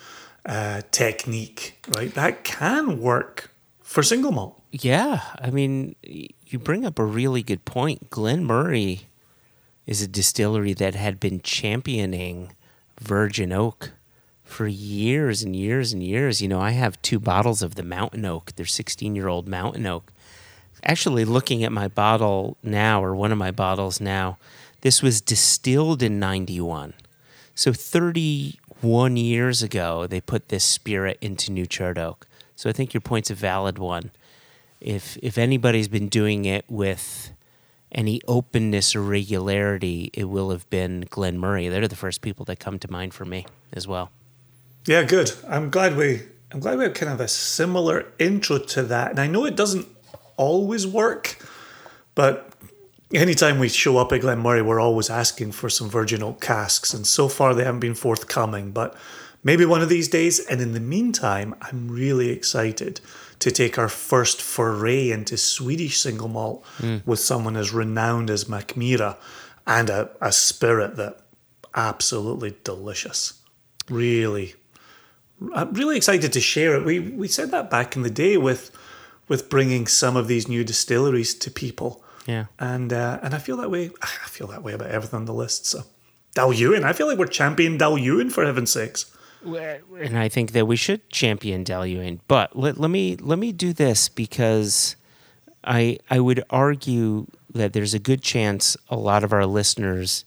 [0.46, 2.14] uh, technique, right?
[2.16, 3.52] That can work
[3.82, 4.62] for single malt.
[4.82, 8.10] Yeah, I mean, you bring up a really good point.
[8.10, 9.04] Glen Moray
[9.86, 12.52] is a distillery that had been championing
[13.00, 13.94] Virgin Oak
[14.44, 16.42] for years and years and years.
[16.42, 18.52] You know, I have two bottles of the Mountain Oak.
[18.58, 20.12] They're 16 year old Mountain Oak.
[20.84, 24.38] Actually, looking at my bottle now, or one of my bottles now,
[24.82, 26.96] this was distilled in 91.
[27.56, 32.28] So 31 years ago, they put this spirit into New Charred Oak.
[32.58, 34.12] So I think your point's a valid one.
[34.82, 37.32] If if anybody's been doing it with
[37.92, 41.70] any openness or regularity, it will have been Glen Moray.
[41.70, 44.12] They're the first people that come to mind for me as well.
[44.86, 45.32] Yeah, good.
[45.48, 46.22] I'm glad we
[46.52, 49.12] I'm glad we have kind of a similar intro to that.
[49.12, 49.88] And I know it doesn't
[50.38, 51.38] always work,
[52.14, 52.54] but
[53.14, 56.94] anytime we show up at Glen Moray, we're always asking for some virgin oak casks,
[56.94, 58.72] and so far they haven't been forthcoming.
[58.72, 58.96] But
[59.46, 60.40] maybe one of these days.
[60.42, 63.00] And in the meantime, I'm really excited
[63.46, 66.66] to take our first foray into Swedish single malt
[67.06, 69.16] with someone as renowned as Mackmyra
[69.68, 71.20] and a, a spirit that
[71.76, 73.40] absolutely delicious.
[73.90, 74.56] Really
[75.54, 76.86] I'm really excited to share it.
[76.86, 78.72] We we said that back in the day with
[79.28, 82.46] with bringing some of these new distilleries to people, Yeah.
[82.58, 83.92] and uh, and I feel that way.
[84.02, 85.66] I feel that way about everything on the list.
[85.66, 85.84] So,
[86.36, 89.06] Dailuaine, I feel like we're championing Dailuaine for heaven's sakes.
[90.06, 92.20] And I think that we should champion Dailuaine.
[92.28, 94.96] But let, let me let me do this because
[95.64, 100.26] I I would argue that there's a good chance a lot of our listeners,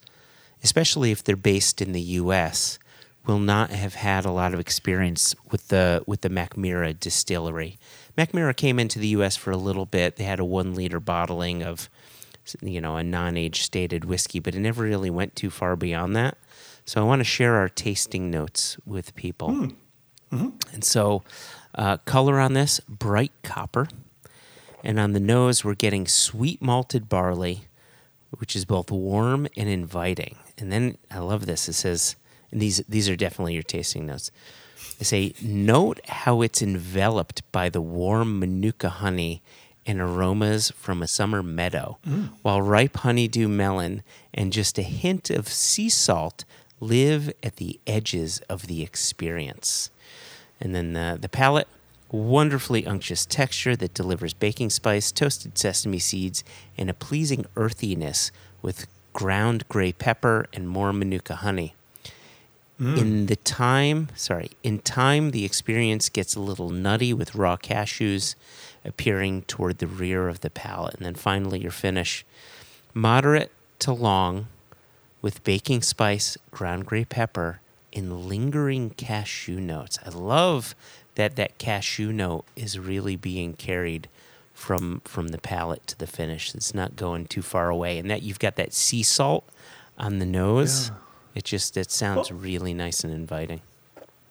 [0.63, 2.79] especially if they're based in the U.S.,
[3.27, 7.79] will not have had a lot of experience with the with the Mackmyra distillery.
[8.17, 9.37] Mackmyra came into the U.S.
[9.37, 10.17] for a little bit.
[10.17, 11.89] They had a one liter bottling of
[12.63, 16.39] you know a non-age stated whiskey, but it never really went too far beyond that.
[16.89, 19.51] So I want to share our tasting notes with people.
[19.51, 19.65] Hmm.
[20.33, 20.49] Mm-hmm.
[20.73, 21.23] And so,
[21.75, 23.89] uh, color on this bright copper,
[24.83, 27.65] and on the nose we're getting sweet malted barley,
[28.39, 30.39] which is both warm and inviting.
[30.57, 31.69] And then I love this.
[31.69, 32.17] It says,
[32.51, 34.31] and these these are definitely your tasting notes.
[34.99, 39.43] They say, note how it's enveloped by the warm manuka honey
[39.85, 42.31] and aromas from a summer meadow, mm.
[42.41, 44.03] while ripe honeydew melon
[44.33, 46.47] and just a hint of sea salt
[46.81, 49.91] live at the edges of the experience.
[50.61, 51.69] And then the, the palate,
[52.11, 56.43] wonderfully unctuous texture that delivers baking spice, toasted sesame seeds,
[56.77, 58.31] and a pleasing earthiness
[58.63, 61.75] with ground gray pepper and more manuka honey.
[62.81, 62.99] Mm.
[62.99, 68.37] In the time, sorry, in time, the experience gets a little nutty with raw cashews
[68.85, 70.95] appearing toward the rear of the palate.
[70.95, 72.25] And then finally, your finish,
[72.95, 73.51] moderate
[73.81, 74.47] to long,
[75.23, 77.61] with baking spice, ground gray pepper,
[77.93, 79.99] and lingering cashew notes.
[80.05, 80.75] I love
[81.15, 84.09] that that cashew note is really being carried
[84.55, 86.55] from from the palate to the finish.
[86.55, 89.49] It's not going too far away, and that you've got that sea salt
[89.99, 90.91] on the nose.
[91.35, 93.61] It just it sounds really nice and inviting.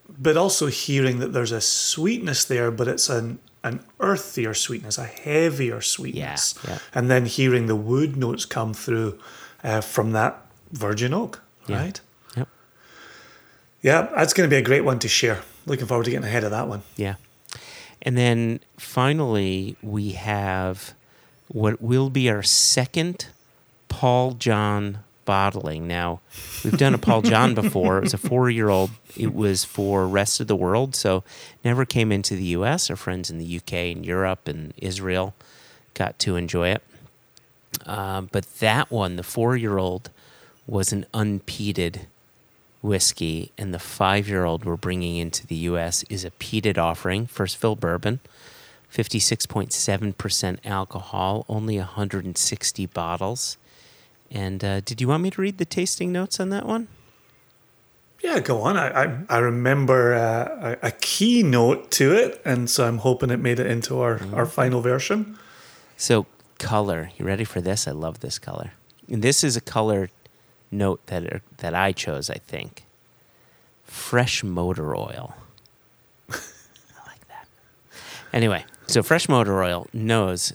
[0.10, 5.06] But also hearing that there's a sweetness there, but it's an an earthier sweetness, a
[5.06, 6.80] heavier sweetness, yeah.
[6.94, 9.20] and then hearing the wood notes come through
[9.64, 11.78] uh, from that virgin oak, Yeah.
[11.78, 12.02] right?
[12.36, 12.48] Yep.
[13.82, 15.42] Yeah, that's going to be a great one to share.
[15.66, 16.84] Looking forward to getting ahead of that one.
[16.96, 17.16] Yeah.
[18.02, 20.94] And then finally, we have
[21.50, 23.28] what will be our second
[23.90, 25.88] Paul John bottling.
[25.88, 26.22] Now,
[26.64, 27.98] we've done a Paul John before.
[27.98, 30.96] It was a four year old, it was for rest of the world.
[30.96, 31.24] So,
[31.66, 32.90] never came into the US.
[32.90, 35.34] Our friends in the UK and Europe and Israel
[35.96, 36.84] got to enjoy it.
[37.86, 40.10] Um, but that one, the four year old,
[40.68, 42.02] was an unpeated
[42.82, 46.04] whiskey, and the five year old we're bringing into the U.S.
[46.10, 48.20] is a peated offering, first fill bourbon,
[48.94, 53.58] 56.7% alcohol, only 160 bottles.
[54.30, 56.88] And uh, did you want me to read the tasting notes on that one?
[58.22, 58.78] Yeah, go on.
[58.78, 63.38] I I, I remember uh, a, a keynote to it, and so I'm hoping it
[63.38, 65.38] made it into our, our final version.
[65.98, 66.26] So,
[66.58, 67.12] color.
[67.18, 67.88] You ready for this?
[67.88, 68.72] I love this color.
[69.10, 70.10] And this is a color
[70.72, 72.30] note that are, that I chose.
[72.30, 72.86] I think
[73.84, 75.36] fresh motor oil.
[76.30, 77.48] I like that.
[78.34, 80.54] Anyway, so fresh motor oil knows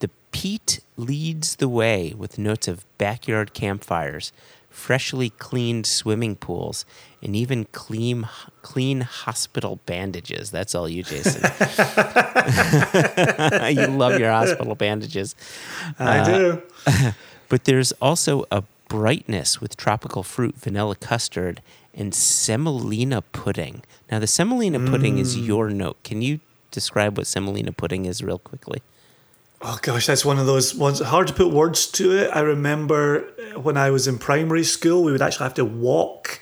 [0.00, 4.32] the peat leads the way with notes of backyard campfires,
[4.70, 6.84] freshly cleaned swimming pools,
[7.22, 8.28] and even clean
[8.62, 10.50] clean hospital bandages.
[10.50, 11.42] That's all you, Jason.
[13.70, 15.36] you love your hospital bandages.
[15.98, 16.62] I uh, do.
[17.52, 18.62] But there's also a
[18.92, 21.62] brightness with tropical fruit, vanilla custard,
[21.94, 23.82] and semolina pudding.
[24.10, 26.02] Now, the semolina pudding is your note.
[26.04, 26.40] Can you
[26.70, 28.82] describe what semolina pudding is real quickly?
[29.62, 32.30] Oh gosh, that's one of those ones hard to put words to it.
[32.34, 33.20] I remember
[33.56, 36.40] when I was in primary school, we would actually have to walk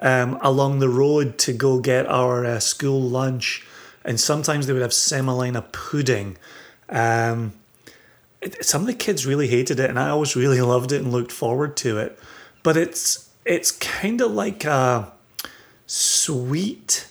[0.00, 3.66] um, along the road to go get our uh, school lunch,
[4.04, 6.36] and sometimes they would have semolina pudding.
[6.90, 7.54] Um,
[8.60, 11.32] some of the kids really hated it, and I always really loved it and looked
[11.32, 12.18] forward to it.
[12.62, 15.12] But it's it's kind of like a
[15.86, 17.08] sweet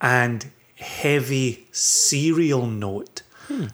[0.00, 0.46] and
[0.76, 3.22] heavy cereal note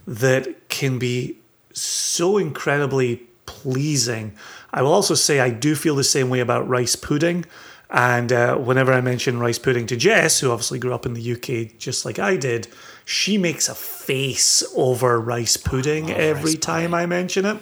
[0.06, 1.38] that can be
[1.72, 4.34] so incredibly pleasing.
[4.72, 7.44] I will also say I do feel the same way about rice pudding.
[7.90, 11.32] And uh, whenever I mention rice pudding to Jess, who obviously grew up in the
[11.32, 12.68] UK just like I did,
[13.04, 17.58] she makes a face over rice pudding every time I mention it.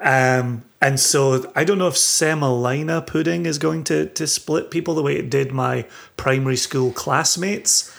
[0.00, 4.94] Um, and so I don't know if semolina pudding is going to, to split people
[4.94, 5.84] the way it did my
[6.16, 7.94] primary school classmates,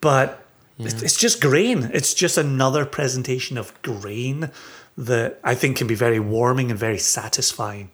[0.00, 0.42] but
[0.78, 1.90] it's it's just grain.
[1.92, 4.50] It's just another presentation of grain
[4.96, 7.90] that I think can be very warming and very satisfying.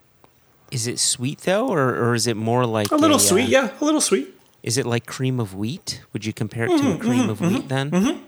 [0.70, 3.70] Is it sweet though, or, or is it more like A little uh, sweet, yeah,
[3.80, 4.34] a little sweet.
[4.62, 6.02] Is it like cream of wheat?
[6.12, 8.22] Would you compare it to a cream of wheat then?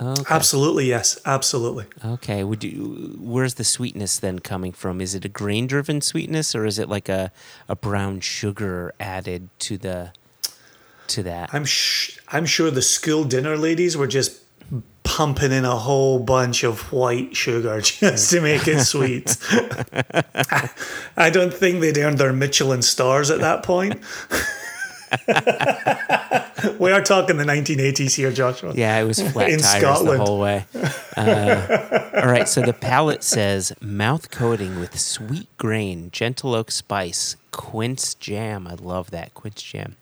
[0.00, 0.22] Okay.
[0.30, 1.84] Absolutely, yes, absolutely.
[2.04, 2.44] Okay.
[2.44, 3.16] Would you?
[3.20, 5.00] Where's the sweetness then coming from?
[5.00, 7.30] Is it a grain-driven sweetness, or is it like a,
[7.68, 10.12] a brown sugar added to the
[11.08, 11.52] to that?
[11.52, 14.40] I'm sh- I'm sure the school dinner ladies were just
[15.04, 19.36] pumping in a whole bunch of white sugar just to make it sweet.
[21.16, 24.00] I don't think they'd earned their Michelin stars at that point.
[26.78, 28.72] we are talking the 1980s here, Joshua.
[28.74, 30.20] Yeah, it was flat In tires Scotland.
[30.20, 30.64] the whole way.
[31.16, 37.36] Uh, all right, so the palate says mouth coating with sweet grain, gentle oak spice,
[37.50, 38.66] quince jam.
[38.66, 39.96] I love that quince jam.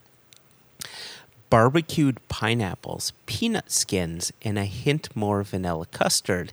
[1.48, 6.52] Barbecued pineapples, peanut skins, and a hint more vanilla custard.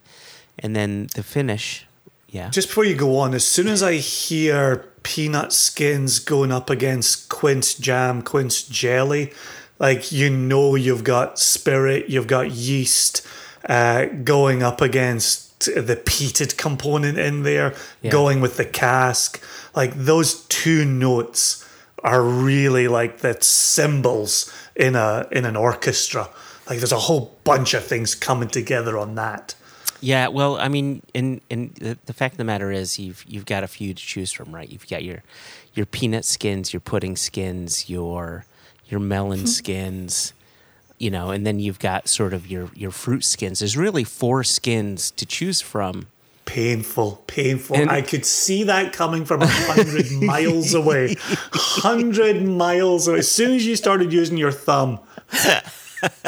[0.58, 1.86] And then the finish,
[2.30, 2.50] yeah.
[2.50, 7.30] Just before you go on, as soon as I hear peanut skins going up against
[7.30, 9.32] quince jam, quince jelly,
[9.80, 13.26] like you know you've got spirit, you've got yeast
[13.70, 18.12] uh, going up against the peated component in there, Yeah.
[18.12, 19.42] going with the cask.
[19.76, 21.64] Like those two notes
[22.04, 26.30] are really like the cymbals in a in an orchestra.
[26.70, 29.56] Like there's a whole bunch of things coming together on that.
[30.02, 33.46] Yeah, well, I mean, and and the, the fact of the matter is, you've you've
[33.46, 34.70] got a few to choose from, right?
[34.70, 35.24] You've got your
[35.74, 38.46] your peanut skins, your pudding skins, your
[38.88, 39.48] your melon mm-hmm.
[39.48, 40.34] skins,
[40.98, 43.60] you know, and then you've got sort of your your fruit skins.
[43.60, 46.08] There's really four skins to choose from.
[46.46, 47.76] Painful, painful.
[47.76, 51.16] And- I could see that coming from a hundred miles away.
[51.20, 53.20] Hundred miles away.
[53.20, 55.00] As soon as you started using your thumb,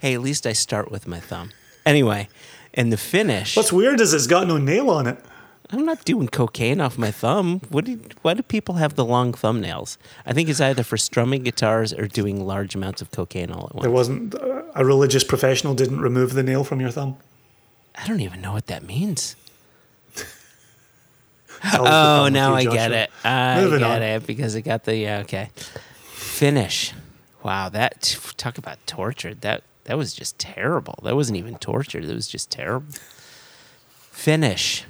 [0.00, 1.50] Hey, at least I start with my thumb.
[1.84, 2.28] Anyway,
[2.76, 3.56] and the finish.
[3.56, 5.18] what's weird is it's got no nail on it.
[5.70, 7.60] I'm not doing cocaine off my thumb.
[7.70, 9.96] What do, why do people have the long thumbnails?
[10.24, 13.74] I think it's either for strumming guitars or doing large amounts of cocaine all at
[13.74, 13.82] once.
[13.82, 17.16] There wasn't uh, a religious professional didn't remove the nail from your thumb.
[17.96, 19.34] I don't even know what that means.
[21.74, 23.10] Oh, now I get it.
[23.24, 24.02] I Moving get on.
[24.02, 25.20] it because it got the yeah.
[25.20, 26.92] Okay, finish.
[27.42, 29.40] Wow, that talk about tortured.
[29.40, 30.98] That that was just terrible.
[31.02, 32.04] That wasn't even torture.
[32.04, 32.92] That was just terrible.
[34.10, 34.84] Finish.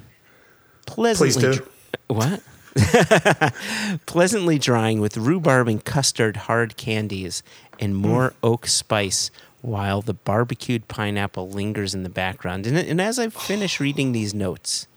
[0.85, 1.41] Pleasantly.
[1.41, 1.53] do.
[1.53, 1.69] dr-
[2.07, 2.43] What?
[4.05, 7.43] Pleasantly drying with rhubarb and custard hard candies
[7.79, 7.97] and mm.
[7.97, 12.67] more oak spice while the barbecued pineapple lingers in the background.
[12.67, 14.87] And, and as I finish reading these notes,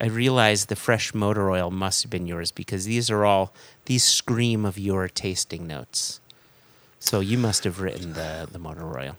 [0.00, 3.52] I realize the fresh motor oil must have been yours because these are all
[3.84, 6.20] these scream of your tasting notes.
[6.98, 9.16] So you must have written the the motor oil.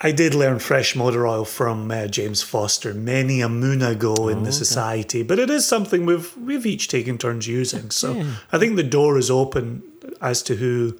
[0.00, 4.44] I did learn fresh motor oil from uh, James Foster many a moon ago in
[4.44, 7.90] the society, but it is something we've we've each taken turns using.
[7.90, 9.82] So I think the door is open
[10.20, 10.96] as to who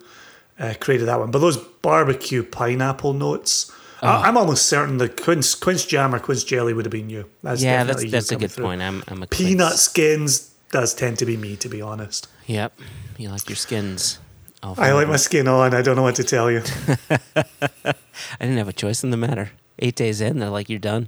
[0.59, 1.31] uh, created that one.
[1.31, 3.71] But those barbecue pineapple notes,
[4.01, 7.29] I, I'm almost certain the quince quince jam or quince jelly would have been you.
[7.41, 8.65] That's yeah, that's that's a good through.
[8.65, 8.81] point.
[8.81, 9.81] I'm I'm a Peanut quince.
[9.81, 12.27] skins does tend to be me, to be honest.
[12.47, 12.73] Yep,
[13.17, 14.19] you like your skins.
[14.61, 15.73] All I like my skin on.
[15.73, 16.61] I don't know what to tell you.
[17.09, 17.93] I
[18.41, 19.51] didn't have a choice in the matter.
[19.79, 21.07] Eight days in, they're like, you're done.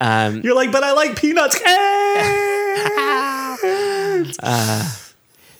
[0.00, 1.60] Um, You're like, but I like peanuts.
[4.42, 4.82] Eh!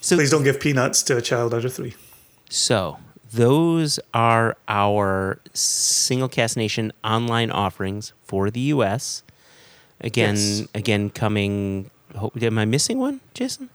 [0.01, 1.95] So Please don't give peanuts to a child under three.
[2.49, 2.99] So
[3.33, 9.23] those are our Single Cask Nation online offerings for the U.S.
[10.01, 10.67] Again, Yes.
[10.75, 11.91] again coming.
[12.41, 13.69] Am I missing one, Jason?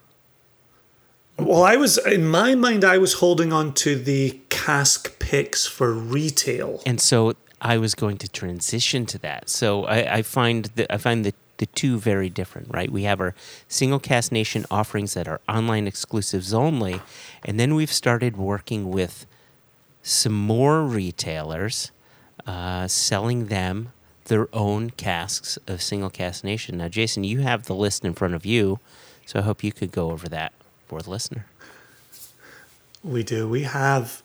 [1.37, 5.93] Well, I was in my mind, I was holding on to the cask picks for
[5.93, 6.81] retail.
[6.85, 9.49] And so I was going to transition to that.
[9.49, 12.91] So I, I find that I find the the two very different, right?
[12.91, 13.33] We have our
[13.67, 17.01] Single Cask Nation offerings that are online exclusives only,
[17.43, 19.25] and then we've started working with
[20.03, 21.91] some more retailers,
[22.45, 23.93] uh, selling them
[24.25, 26.77] their own casks of Single Cask Nation.
[26.77, 28.79] Now, Jason, you have the list in front of you,
[29.25, 30.51] so I hope you could go over that
[30.95, 31.45] for the listener.
[33.03, 33.49] We do.
[33.49, 34.23] We have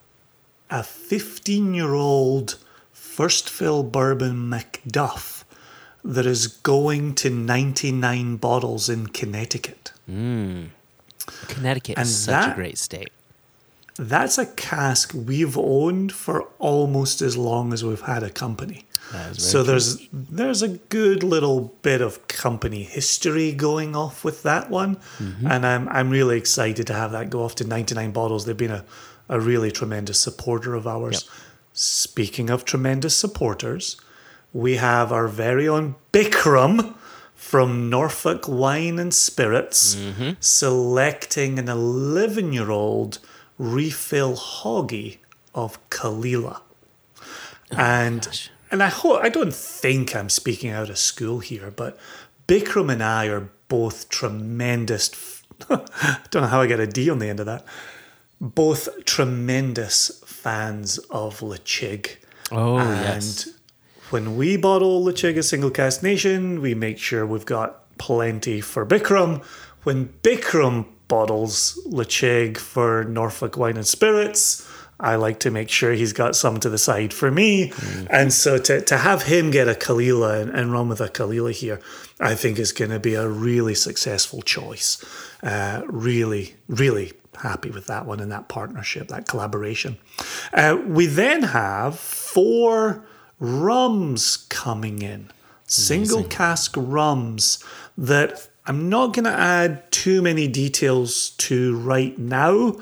[0.71, 2.59] a 15 year old
[2.93, 5.43] first fill bourbon Macduff
[6.05, 9.91] that is going to 99 bottles in Connecticut.
[10.09, 10.69] Mm.
[11.49, 13.11] Connecticut And is such a great state.
[13.97, 18.87] That's a cask we've owned for almost as long as we've had a company.
[19.13, 24.25] That is very So there's there's a good little bit of company history going off
[24.25, 25.47] with that one, Mm-hmm.
[25.47, 28.45] and I'm I'm really excited to have that go off to 99 bottles.
[28.45, 28.85] They've been a,
[29.29, 31.29] a really tremendous supporter of ours.
[31.73, 33.97] Speaking of tremendous supporters,
[34.53, 36.95] we have our very own Bikram
[37.35, 40.31] from Norfolk Wine and Spirits Mm-hmm.
[40.41, 43.19] selecting an 11 year old
[43.59, 45.19] refill hoggy
[45.55, 46.63] of Caol Ila.
[47.71, 48.51] and gosh.
[48.71, 51.99] And I hope I don't think I'm speaking out of school here, but
[52.47, 55.43] Bikram and I are both tremendous.
[55.69, 57.65] I don't know how I get a D on the end of that.
[58.41, 62.17] Both tremendous fans of Ledaig.
[62.53, 63.49] Oh and yes.
[64.11, 68.87] when we bottle Ledaig as Single Cask Nation, we make sure we've got plenty for
[68.87, 69.45] Bikram.
[69.83, 74.67] When Bikram bottles Ledaig for Norfolk Wine and Spirits,
[75.01, 77.73] I like to make sure he's got some to the side for me.
[78.11, 81.09] And so to, to have him get a Caol Ila and, and run with a
[81.09, 81.81] Caol Ila here,
[82.21, 85.03] I think is going to be a really successful choice.
[85.43, 89.97] Uh, really, really happy with that one and that partnership, that collaboration.
[90.53, 93.05] Uh, we then have four
[93.39, 95.31] rums coming in,
[95.67, 97.65] single cask rums
[97.97, 102.77] that I'm not going to add too many details to right now.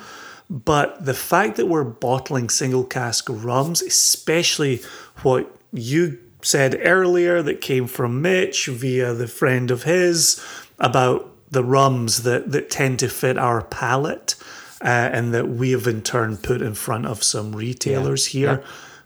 [0.51, 4.81] But the fact that we're bottling single cask rums, especially
[5.23, 10.43] what you said earlier that came from Mitch via the friend of his
[10.79, 14.37] about the rums that, that tend to fit our palate
[14.81, 18.63] uh, and that we have in turn put in front of some retailers here,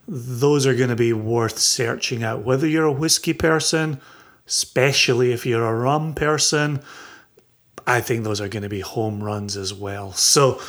[0.07, 2.45] those are going to be worth searching out.
[2.45, 4.01] Whether you're a whiskey person,
[4.47, 6.83] especially if you're a rum person,
[7.87, 10.13] I think those are going to be home runs as well.
[10.13, 10.61] So,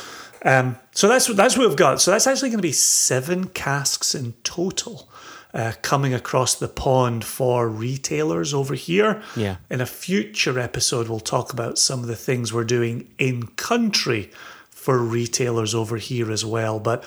[0.44, 2.00] um, so that's that's what we've got.
[2.00, 5.08] So that's actually going to be seven casks in total
[5.54, 9.22] uh, coming across the pond for retailers over here.
[9.36, 9.56] Yeah.
[9.70, 14.30] In a future episode, we'll talk about some of the things we're doing in country
[14.68, 16.78] for retailers over here as well.
[16.78, 17.04] But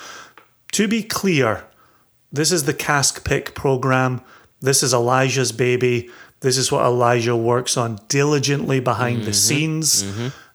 [0.71, 1.65] to be clear,
[2.31, 4.21] this is the cask pick program.
[4.61, 6.09] This is Elijah's baby.
[6.39, 10.03] This is what Elijah works on diligently behind the scenes.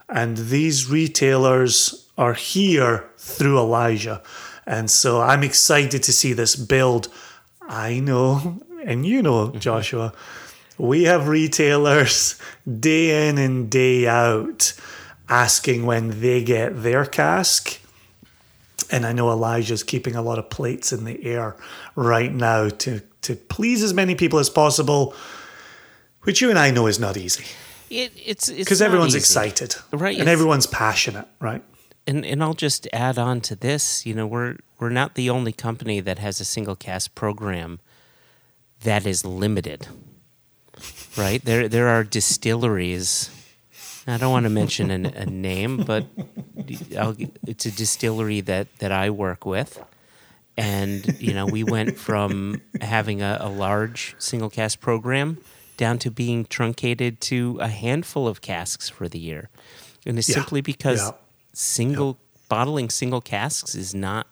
[0.09, 4.23] And these retailers are here through Elijah.
[4.65, 7.09] And so I'm excited to see this build.
[7.61, 9.59] I know, and you know, mm-hmm.
[9.59, 10.13] Joshua,
[10.79, 12.39] we have retailers
[12.79, 14.73] day in and day out
[15.29, 17.81] asking when they get their cask.
[18.91, 21.57] And I know Elijah's keeping a lot of plates in the air
[21.97, 25.15] right now to, to please as many people as possible,
[26.23, 27.47] which you and I know is not easy
[27.91, 29.23] It, it's because everyone's easy.
[29.23, 31.65] excited, Right, And everyone's passionate, right?
[32.07, 34.05] And and I'll just add on to this.
[34.05, 37.79] You know, we're we're not the only company that has a single cask program
[38.83, 39.87] that is limited.
[41.17, 43.31] Right there, there are distilleries.
[44.07, 46.07] I don't want to mention an, a name, but
[46.99, 47.15] I'll,
[47.47, 49.81] it's a distillery that that I work with,
[50.57, 55.39] and you know, we went from having a, a large single cask program
[55.77, 59.51] down to being truncated to a handful of casks for the year,
[60.05, 61.13] and it's Yeah, simply because yeah.
[61.53, 62.19] Single
[62.49, 64.27] bottling single casks is not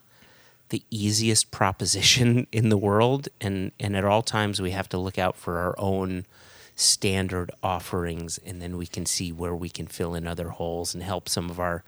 [0.69, 3.29] the easiest proposition in the world.
[3.41, 6.27] And and at all times we have to look out for our own
[6.75, 8.39] standard offerings.
[8.45, 11.51] And then we can see where we can fill in other holes and help some
[11.51, 11.85] of our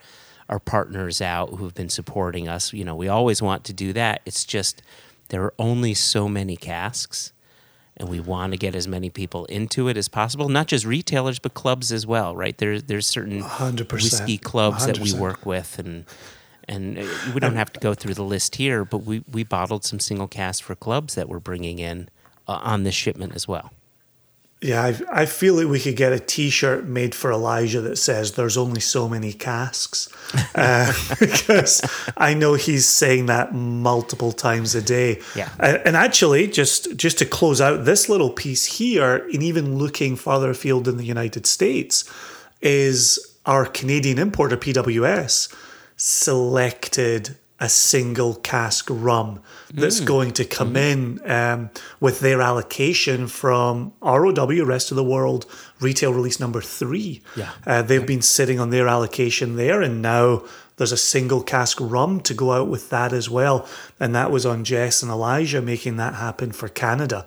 [0.49, 2.73] our partners out who've been supporting us.
[2.73, 4.23] You know we always want to do that.
[4.27, 4.83] It's just
[5.29, 7.33] there are only so many casks
[7.97, 10.49] and we want to get as many people into it as possible.
[10.49, 12.57] Not just retailers, but clubs as well, right?
[12.57, 13.93] There's there's certain 100%.
[13.93, 16.05] whiskey clubs that we work with, and
[16.69, 19.85] and uh, we don't have to go through the list here, but we we bottled
[19.85, 22.09] some single cask for clubs that we're bringing in
[22.49, 23.73] uh, on this shipment as well.
[24.63, 28.33] Yeah, I, I feel like we could get a T-shirt made for Elijah that says
[28.33, 30.09] "There's only so many casks,"
[30.55, 31.83] uh, because
[32.17, 35.21] I know he's saying that multiple times a day.
[35.35, 35.51] Yeah.
[35.59, 40.15] and, and actually, just just to close out this little piece here, and even looking
[40.15, 42.09] farther afield in the United States,
[42.61, 45.53] is our Canadian importer PWS
[45.97, 49.41] selected a single cask rum
[49.73, 51.71] that's going to come in um,
[52.01, 55.47] with their allocation from ROW, rest of the world,
[55.81, 57.23] retail release number three.
[57.37, 57.51] Yeah.
[57.65, 60.43] Uh, they've been sitting on their allocation there, and now
[60.77, 63.69] there's a single cask rum to go out with that as well.
[64.01, 67.27] And that was on Jess and Elijah making that happen for Canada.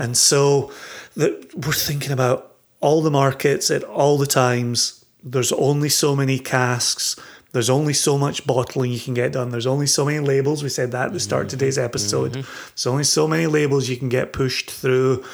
[0.00, 0.72] And so
[1.14, 5.04] the, we're thinking about all the markets at all the times.
[5.22, 7.16] There's only so many casks.
[7.54, 9.50] There's only so much bottling you can get done.
[9.50, 10.62] There's only so many labels.
[10.64, 12.34] We said that at the start of today's episode.
[12.34, 15.24] There's only so many labels you can get pushed through.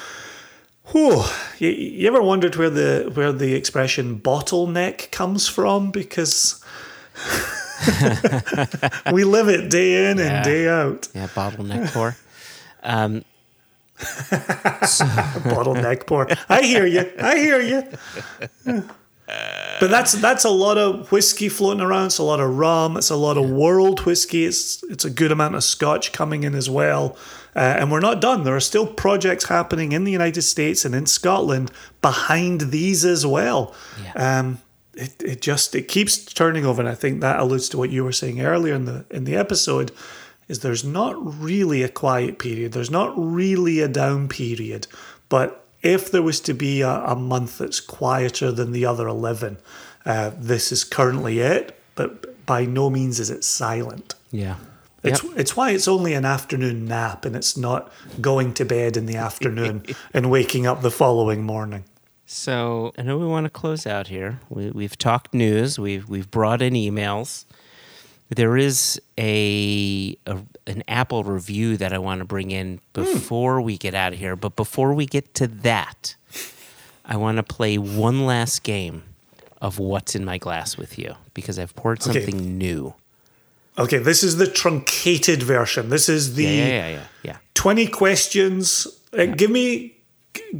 [0.93, 1.23] Whew.
[1.59, 5.91] You, you ever wondered where the where the expression bottleneck comes from?
[5.93, 6.63] Because
[9.13, 10.25] we live it day in Yeah.
[10.25, 11.09] and day out.
[11.15, 12.17] Yeah, bottleneck pour.
[12.83, 13.25] Um,
[15.49, 16.29] bottleneck pour.
[16.51, 17.11] I hear you.
[17.19, 18.83] I hear you.
[19.81, 22.07] But that's that's a lot of whiskey floating around.
[22.07, 22.99] It's a lot of rum.
[22.99, 24.45] It's a lot of world whiskey.
[24.45, 27.17] It's it's a good amount of scotch coming in as well.
[27.57, 28.45] Uh, and we're not done.
[28.45, 33.27] There are still projects happening in the United States and in Scotland behind these as
[33.27, 33.75] well.
[34.05, 34.39] Yeah.
[34.39, 34.59] Um,
[34.95, 38.05] it, it just it keeps turning over, and I think that alludes to what you
[38.05, 39.93] were saying earlier in the in the episode.
[40.47, 42.73] Is there's not really a quiet period.
[42.73, 44.89] There's not really a down period,
[45.29, 49.57] but if there was to be a, a month that's quieter than the other 11,
[50.05, 54.15] uh, this is currently it, but by no means is it silent.
[54.31, 54.57] yeah.
[55.03, 55.33] It's, Yep.
[55.39, 57.91] it's why it's only an afternoon nap and it's not
[58.21, 59.83] going to bed in the afternoon
[60.13, 61.85] and waking up the following morning.
[62.27, 64.41] So I know we want to close out here.
[64.51, 65.79] We, we've talked news.
[65.79, 67.47] We've we've brought in emails.
[68.31, 73.77] There is a, a an Apple review that I want to bring in before we
[73.77, 74.37] get out of here.
[74.37, 76.15] But before we get to that,
[77.05, 79.03] I want to play one last game
[79.61, 82.13] of what's in my glass with you because I've poured Okay.
[82.25, 82.95] something new.
[83.77, 85.89] Okay, this is the truncated version.
[85.89, 87.37] This is the Yeah, yeah, yeah, yeah.
[87.55, 88.87] 20 questions.
[89.13, 89.97] Uh, Give me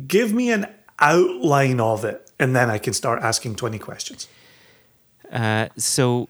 [0.09, 0.67] give me an
[0.99, 4.27] outline of it and then I can start asking 20 questions.
[5.31, 6.29] Uh, so,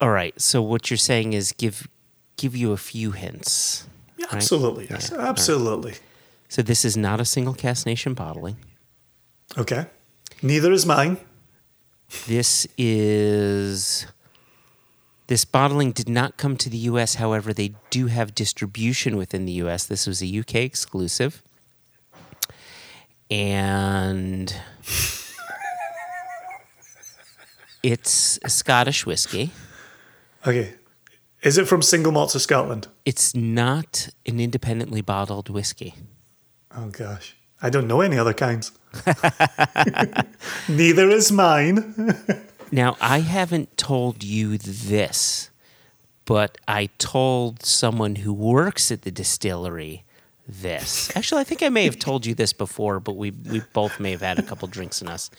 [0.00, 0.38] all right.
[0.40, 1.88] So what you're saying is give
[2.36, 3.86] give you a few hints.
[4.16, 4.34] Yeah, right?
[4.34, 4.86] absolutely.
[4.90, 5.10] Yes.
[5.10, 5.30] Yeah, all right.
[5.30, 5.94] Absolutely.
[6.48, 8.56] So this is not a Single Cask Nation bottling.
[9.56, 9.86] Okay.
[10.42, 11.18] Neither is mine.
[12.26, 14.06] This is
[15.26, 17.16] this bottling did not come to the US.
[17.16, 19.84] However, they do have distribution within the US.
[19.84, 21.42] This was a UK exclusive.
[23.30, 24.50] And
[27.82, 29.52] it's a Scottish whiskey.
[30.46, 30.74] Okay.
[31.42, 32.88] Is it from Single Malts of Scotland?
[33.04, 35.94] It's not an independently bottled whiskey.
[36.74, 37.36] Oh gosh.
[37.62, 38.72] I don't know any other kinds.
[40.68, 42.16] Neither is mine.
[42.70, 45.48] Now, I haven't told you this,
[46.26, 50.04] but I told someone who works at the distillery
[50.46, 51.10] this.
[51.16, 54.10] Actually, I think I may have told you this before, but we, we both may
[54.10, 55.30] have had a couple drinks in us.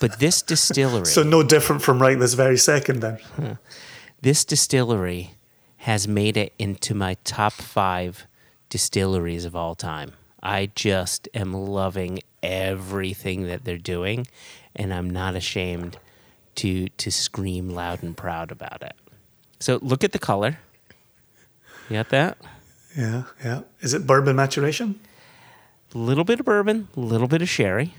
[0.00, 3.58] But this distillery, So no different from right this very second then.
[4.26, 5.34] This distillery
[5.76, 8.26] has made it into my top five
[8.68, 10.10] distilleries of all time.
[10.42, 14.26] I just am loving everything that they're doing,
[14.74, 15.98] and I'm not ashamed
[16.56, 18.96] to to scream loud and proud about it.
[19.60, 20.58] So look at the color.
[21.88, 22.36] You got that?
[22.98, 23.60] Yeah, yeah.
[23.78, 24.98] Is it bourbon maturation?
[25.94, 27.94] A little bit of bourbon, a little bit of sherry.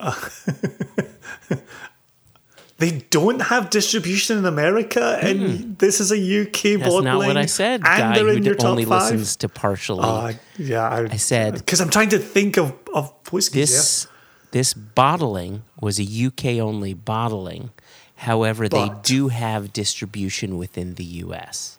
[2.78, 6.80] They don't have distribution in America, and this is a UK.
[6.80, 7.82] That's not what I said.
[7.82, 9.02] And guy they're who your top only five.
[9.12, 10.00] listens to partially.
[10.02, 13.70] Uh, yeah, I, I said- because I'm trying to think of of whiskeys.
[13.70, 14.06] this
[14.50, 17.70] this bottling was a UK only bottling.
[18.16, 21.78] However, they do have distribution within the US.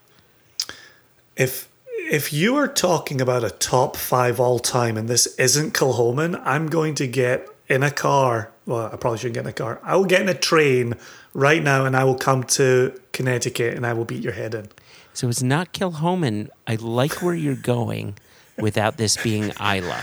[1.35, 1.67] If
[1.97, 6.67] if you are talking about a top five all time, and this isn't Kilchoman, I'm
[6.67, 8.51] going to get in a car.
[8.65, 9.79] Well, I probably shouldn't get in a car.
[9.83, 10.95] I will get in a train
[11.33, 14.69] right now, and I will come to Connecticut, and I will beat your head in.
[15.13, 16.49] So it's not Kilchoman.
[16.65, 18.17] I like where you're going,
[18.57, 20.01] without this being Islay.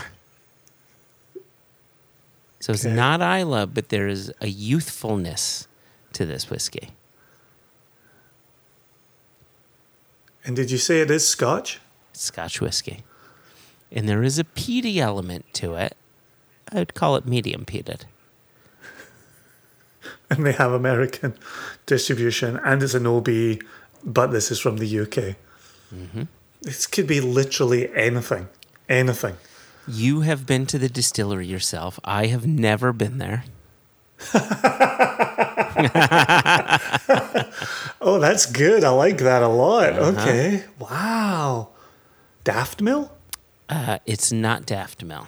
[2.60, 2.94] So it's Okay.
[2.94, 5.66] not Islay, but there is a youthfulness
[6.12, 6.90] to this whiskey.
[10.44, 11.80] And did you say it is Scotch?
[12.12, 13.04] It's Scotch whiskey.
[13.90, 15.96] And there is a peaty element to it.
[16.70, 18.02] I'd call it medium peated.
[20.36, 21.34] And they have American
[21.86, 23.28] distribution, and it's an OB,
[24.04, 25.36] but this is from the UK.
[26.62, 28.48] This could be literally anything.
[28.88, 29.36] Anything.
[29.86, 31.98] You have been to the distillery yourself.
[32.04, 33.44] I have never been there.
[38.04, 38.82] Oh, that's good.
[38.84, 39.92] I like that a lot.
[39.92, 40.64] Okay.
[40.78, 41.68] Wow.
[42.42, 43.12] Daft Mill?
[43.68, 45.26] Uh, it's not Daft Mill.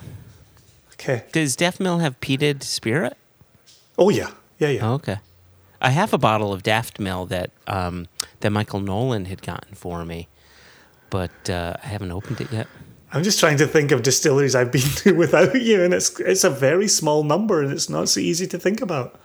[0.95, 1.23] Okay.
[1.33, 3.17] Does Daft Mill have peated spirit?
[3.97, 4.31] Oh, yeah.
[4.59, 4.89] Yeah, yeah.
[4.89, 5.19] Oh, okay.
[5.81, 8.09] I have a bottle of Daft Mill that um,
[8.41, 10.29] that Michael Nolan had gotten for me,
[11.11, 12.67] but uh, I haven't opened it yet.
[13.13, 16.45] I'm just trying to think of distilleries I've been to without you, and it's it's
[16.45, 19.21] a very small number, and it's not so easy to think about.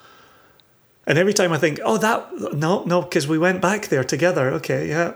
[1.07, 4.51] And every time I think, oh, that no, no, because we went back there together.
[4.51, 5.13] Okay, yeah,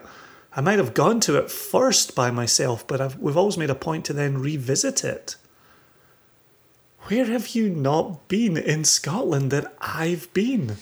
[0.56, 3.76] I might have gone to it first by myself, but I've, we've always made a
[3.76, 5.35] point to then revisit it.
[7.07, 10.77] Where have you not been in Scotland that I've been?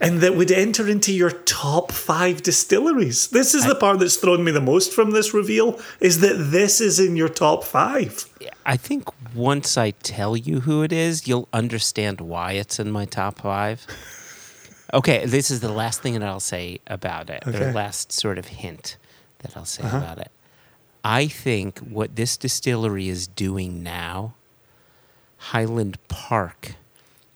[0.00, 3.28] And that would enter into your top five distilleries.
[3.28, 6.80] This is the part that's thrown me the most from this reveal, is that this
[6.80, 8.24] is in your top five.
[8.64, 13.06] I think once I tell you who it is, you'll understand why it's in my
[13.06, 13.86] top five.
[14.94, 17.62] Okay, this is the last thing that I'll say about it, Okay.
[17.62, 18.96] or last sort of hint
[19.40, 19.98] that I'll say uh-huh.
[19.98, 20.30] about it.
[21.04, 24.34] I think what this distillery is doing now,
[25.38, 26.74] Highland Park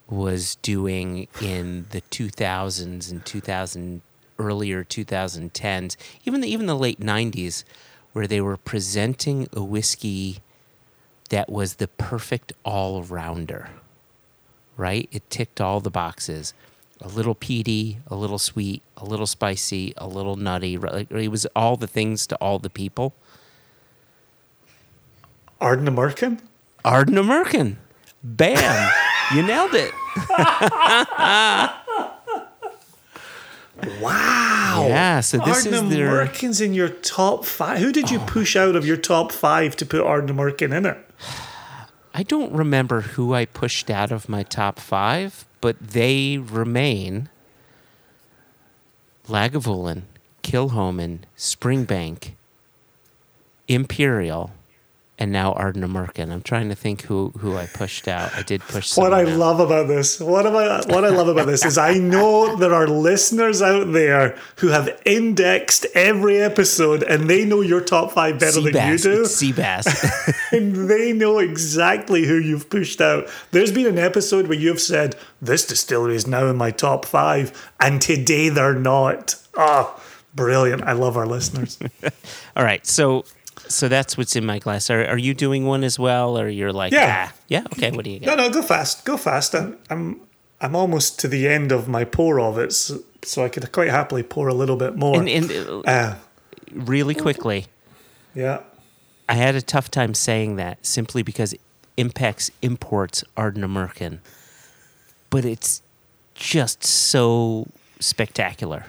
[0.07, 4.01] was doing in the 2000s and 2000
[4.37, 7.63] earlier 2010s, even the, even the late 90s,
[8.11, 10.39] where they were presenting a whiskey
[11.29, 13.69] that was the perfect all rounder,
[14.77, 15.07] right?
[15.11, 16.53] It ticked all the boxes.
[17.01, 20.75] A little peaty, a little sweet, a little spicy, a little nutty.
[21.09, 23.13] It was all the things to all the people.
[25.59, 26.39] Ardnamurchan?
[26.85, 27.77] Arden American.
[28.23, 28.91] Bam.
[29.35, 29.93] you nailed it.
[33.99, 34.85] Wow.
[34.87, 37.79] Yeah, so this Arden is their- American's in your top five.
[37.79, 40.97] Who did you oh push out of your top five to put Ardnamurchan in it?
[42.13, 47.29] I don't remember who I pushed out of my top five, but they remain
[49.27, 50.03] Lagavulin,
[50.43, 52.33] Kilchoman, Springbank,
[53.67, 54.51] Imperial,
[55.19, 56.31] and now Ardnamurchan.
[56.31, 58.33] I'm trying to think who, who I pushed out.
[58.35, 59.37] I did push What I out.
[59.37, 62.73] love about this, what am I, what I love about this is I know there
[62.73, 68.39] are listeners out there who have indexed every episode and they know your top five
[68.39, 69.23] better than you do.
[69.23, 69.87] Seabass.
[70.51, 73.27] and they know exactly who you've pushed out.
[73.51, 77.71] There's been an episode where you've said, This distillery is now in my top five,
[77.79, 79.35] and today they're not.
[79.55, 79.99] Ah,
[80.33, 80.81] brilliant.
[80.83, 81.77] I love our listeners.
[82.55, 83.25] All right, so
[83.67, 84.89] so that's what's in my glass.
[84.89, 87.29] Are, are you doing one as well, or you're like, Yeah.
[87.29, 87.91] ah, yeah, okay.
[87.91, 88.37] What do you got?
[88.37, 89.05] no, no, go fast.
[89.05, 89.53] Go fast.
[89.55, 90.21] I'm, I'm,
[90.61, 93.89] I'm almost to the end of my pour of it, so, so I could quite
[93.89, 95.17] happily pour a little bit more.
[95.19, 96.15] And, and uh, uh,
[96.71, 97.67] really quickly,
[98.35, 98.61] yeah.
[99.29, 101.55] I had a tough time saying that simply because
[101.97, 104.19] Impex imports Ardnamurchan,
[105.29, 105.81] but it's
[106.35, 107.67] just so
[107.99, 108.85] spectacular.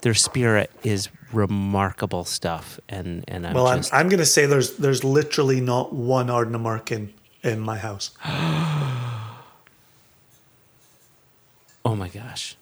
[0.00, 4.76] Their spirit is remarkable stuff, and and I'm Well, I'm, I'm going to say there's
[4.76, 7.10] there's literally not one Ardnamurchan
[7.42, 8.12] in my house.
[8.24, 9.48] oh
[11.84, 12.56] my gosh,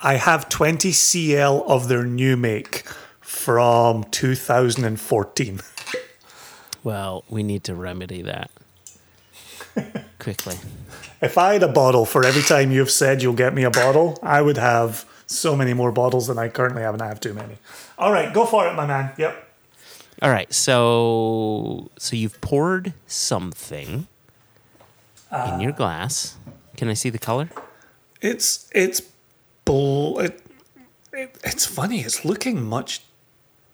[0.00, 2.84] I have 20 CL of their new make
[3.20, 5.60] from 2014.
[6.84, 8.50] well, we need to remedy that
[10.18, 10.56] quickly.
[11.20, 14.18] If I had a bottle for every time you've said you'll get me a bottle,
[14.22, 17.34] I would have so many more bottles than I currently have, and I have too
[17.34, 17.56] many.
[17.98, 19.12] All right, go for it, my man.
[19.18, 19.48] Yep.
[20.22, 24.06] All right, so so you've poured something
[25.30, 26.36] in uh, your glass.
[26.76, 27.48] Can I see the color?
[28.20, 29.02] It's it's
[29.64, 30.20] bull.
[30.20, 30.40] It,
[31.12, 32.00] it, it's funny.
[32.00, 33.02] It's looking much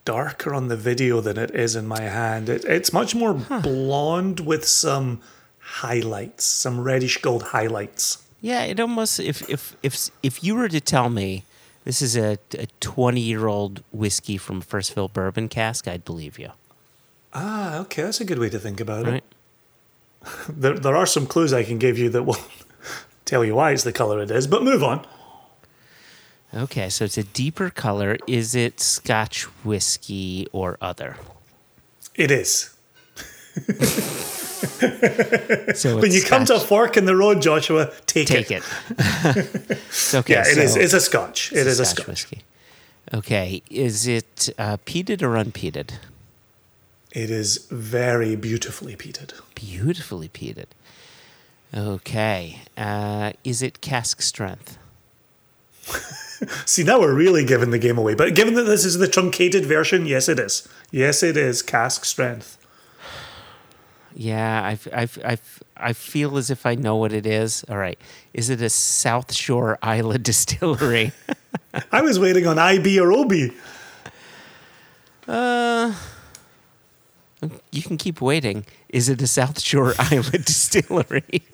[0.05, 2.49] darker on the video than it is in my hand.
[2.49, 5.21] It, it's much more blonde with some
[5.59, 8.25] highlights, some reddish gold highlights.
[8.41, 11.45] Yeah, it almost if if if if you were to tell me
[11.89, 12.37] this is a
[12.81, 16.51] twenty year old whiskey from First Fill bourbon cask, I'd believe you.
[17.33, 19.25] Ah, okay, that's a good way to think about Right?
[19.25, 19.25] it.
[20.63, 22.37] There, there are some clues I can give you that will
[23.25, 24.47] tell you why it's the color it is.
[24.47, 25.07] But move on.
[26.53, 28.19] Okay, so it's a deeper color.
[28.27, 31.17] Is it Scotch whiskey or other?
[32.15, 32.75] It is.
[35.75, 38.49] So When you come to a fork in the road, Joshua, take, it.
[38.49, 38.63] take it.
[38.99, 39.79] it.
[39.89, 40.35] it's okay.
[40.35, 40.75] Yeah, it is.
[40.75, 41.53] so It's a scotch.
[41.53, 42.07] It it's is a scotch.
[42.07, 42.43] whiskey.
[43.15, 45.93] Okay, is it uh, peated or unpeated?
[47.13, 49.33] It is very beautifully peated.
[49.55, 50.67] Beautifully peated.
[51.75, 54.77] Okay, uh, is it cask strength?
[56.67, 58.15] See, now we're really giving the game away.
[58.15, 60.69] But given that this is the truncated version, yes, it is.
[60.91, 62.58] Yes, it is cask strength.
[64.19, 65.39] Yeah, I, I, I,
[65.77, 67.65] I feel as if I know what it is.
[67.69, 67.97] All right,
[68.35, 71.13] is it a South Shore Islay distillery?
[71.93, 73.33] I was waiting on IB or OB.
[75.29, 75.95] Uh,
[77.71, 78.67] you can keep waiting.
[78.89, 81.45] Is it a South Shore Islay distillery?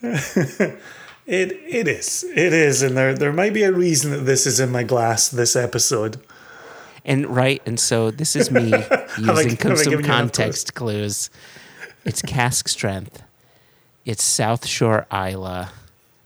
[0.00, 0.80] It
[1.26, 2.24] it is.
[2.36, 5.28] It is, and there there might be a reason that this is in my glass
[5.28, 6.20] this episode.
[7.08, 8.68] And right, and so this is me
[9.18, 11.30] using I some context clues.
[12.04, 13.22] It's cask strength.
[14.04, 15.68] It's South Shore Islay.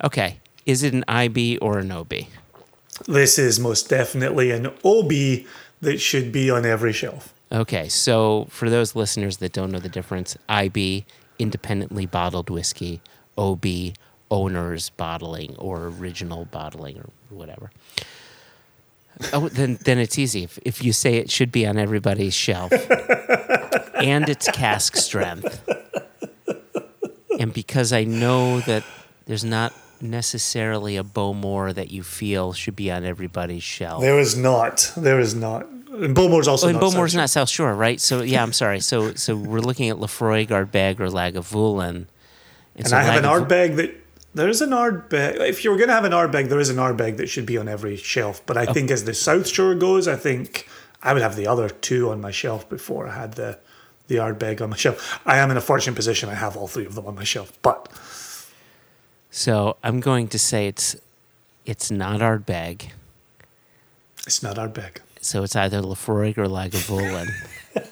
[0.02, 2.12] Okay, is it an IB or an OB?
[3.06, 5.12] This is most definitely an OB
[5.80, 7.32] that should be on every shelf.
[7.52, 11.04] Okay, so for those listeners that don't know the difference, IB,
[11.38, 13.00] independently bottled whiskey,
[13.38, 13.66] OB,
[14.32, 17.70] owner's bottling or original bottling or whatever.
[19.32, 20.44] Oh, then then it's easy.
[20.44, 22.72] If, if you say it should be on everybody's shelf,
[23.94, 25.62] and it's cask strength,
[27.38, 28.84] and because I know that
[29.26, 34.02] there's not necessarily a Bowmore that you feel should be on everybody's shelf.
[34.02, 34.92] There is not.
[34.96, 35.66] There is not.
[35.66, 36.90] And Bowmore's also Oh, and not.
[36.90, 38.00] Bowmore's South not South Shore, right?
[38.00, 38.80] So yeah, I'm sorry.
[38.80, 41.88] So so we're looking at Laphroaig, Ardbeg, or Lagavulin.
[41.88, 42.06] And,
[42.76, 44.01] And so I have an Ardbeg that
[44.34, 45.40] there is an Ardbeg.
[45.40, 47.68] If you're going to have an Ardbeg, there is an Ardbeg that should be on
[47.68, 48.44] every shelf.
[48.46, 48.72] But I oh.
[48.72, 50.66] think as the South Shore goes, I think
[51.02, 53.58] I would have the other two on my shelf before I had the
[54.08, 55.20] the Ardbeg on my shelf.
[55.24, 56.28] I am in a fortunate position.
[56.28, 57.52] I have all three of them on my shelf.
[57.62, 57.88] But
[59.30, 60.96] So I'm going to say it's
[61.64, 62.90] it's not Ardbeg.
[64.26, 64.98] it's not Ardbeg.
[65.20, 67.28] So it's either Laphroaig or Lagavulin.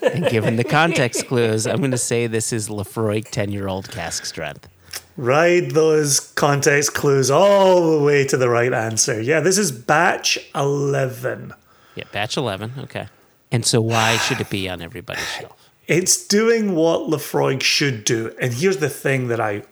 [0.01, 3.89] and given the context clues, I'm going to say this is Laphroaig 10 year old
[3.89, 4.67] cask strength.
[5.17, 9.21] Ride those context clues all the way to the right answer.
[9.21, 11.53] Yeah, this is batch 11.
[11.95, 12.73] Yeah, batch 11.
[12.79, 13.07] Okay.
[13.51, 15.69] And so why should it be on everybody's shelf?
[15.87, 18.33] It's doing what Laphroaig should do.
[18.39, 19.63] And here's the thing that I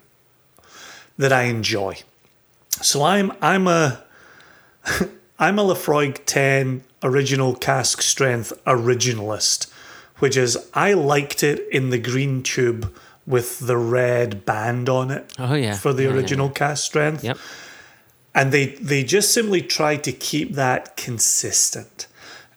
[1.18, 1.98] that I enjoy.
[2.82, 4.04] So I'm I'm a
[5.40, 9.72] I'm a Laphroaig 10 original cask strength originalist,
[10.18, 12.94] which is I liked it in the green tube
[13.30, 15.76] with the red band on it Oh, yeah.
[15.76, 17.24] for the Yeah, yeah, original cask strength.
[17.24, 17.38] Yep.
[18.36, 22.08] And they they just simply tried to keep that consistent.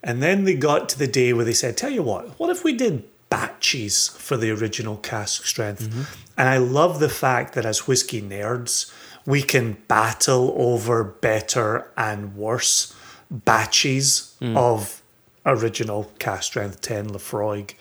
[0.02, 2.64] And then they got to the day where they said, "Tell you what, what if
[2.64, 6.02] we did batches for the original cask strength?" Mm-hmm.
[6.36, 8.92] And I love the fact that as whiskey nerds,
[9.26, 12.94] we can battle over better and worse
[13.30, 14.56] batches mm.
[14.56, 15.02] of
[15.46, 17.74] original cask strength 10 Laphroaig.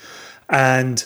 [0.49, 1.05] And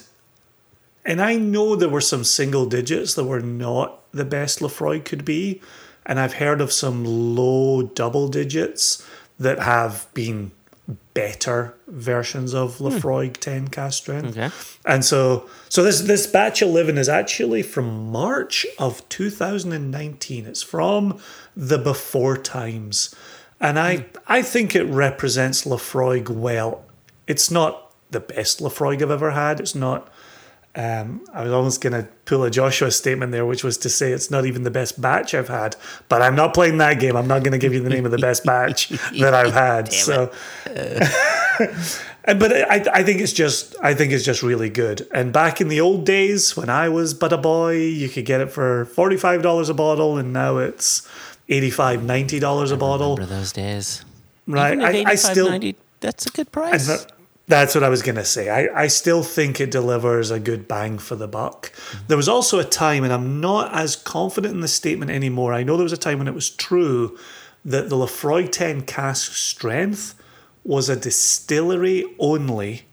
[1.05, 5.23] and I know there were some single digits that were not the best Laphroaig could
[5.23, 5.61] be.
[6.05, 9.05] And I've heard of some low double digits
[9.39, 10.51] that have been
[11.13, 12.87] better versions of hmm.
[12.87, 14.37] Laphroaig 10 cask strength.
[14.37, 14.49] Okay.
[14.85, 20.45] And so so this this batch 11 is actually from March of 2019.
[20.45, 21.19] It's from
[21.55, 23.13] the before times.
[23.59, 24.17] And I hmm.
[24.27, 26.85] I think it represents Laphroaig well.
[27.27, 29.59] It's not the best Laphroaig I've ever had.
[29.59, 30.07] It's not
[30.75, 34.11] um, I was almost going to pull a Joshua statement there, which was to say
[34.11, 35.77] it's not even the best batch I've had.
[36.09, 37.15] But I'm not playing that game.
[37.15, 38.89] I'm not going to give you the name of the best batch
[39.19, 39.91] that I've had.
[39.93, 40.31] so,
[42.25, 45.07] but I, I think it's just I think it's just really good.
[45.13, 48.41] And back in the old days when I was but a boy, you could get
[48.41, 51.07] it for forty five dollars a bottle, and now it's
[51.47, 53.15] 85 90 dollars a bottle.
[53.15, 54.03] Remember those days?
[54.47, 54.79] Right?
[54.79, 57.05] I, I still 85.90, that's a good price.
[57.47, 58.49] That- that's what I was going to say.
[58.49, 61.71] I, I still think it delivers a good bang for the buck.
[61.71, 62.05] Mm-hmm.
[62.07, 65.53] There was also a time, and I'm not as confident in the statement anymore.
[65.53, 67.17] I know there was a time when it was true
[67.63, 70.15] that the Laphroaig 10 cask strength
[70.63, 72.83] was a distillery only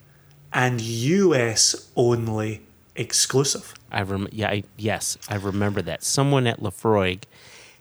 [0.51, 2.61] and US only
[2.95, 3.73] exclusive.
[3.91, 6.03] I rem- yeah, I, yes, I remember that.
[6.03, 7.23] Someone at Laphroaig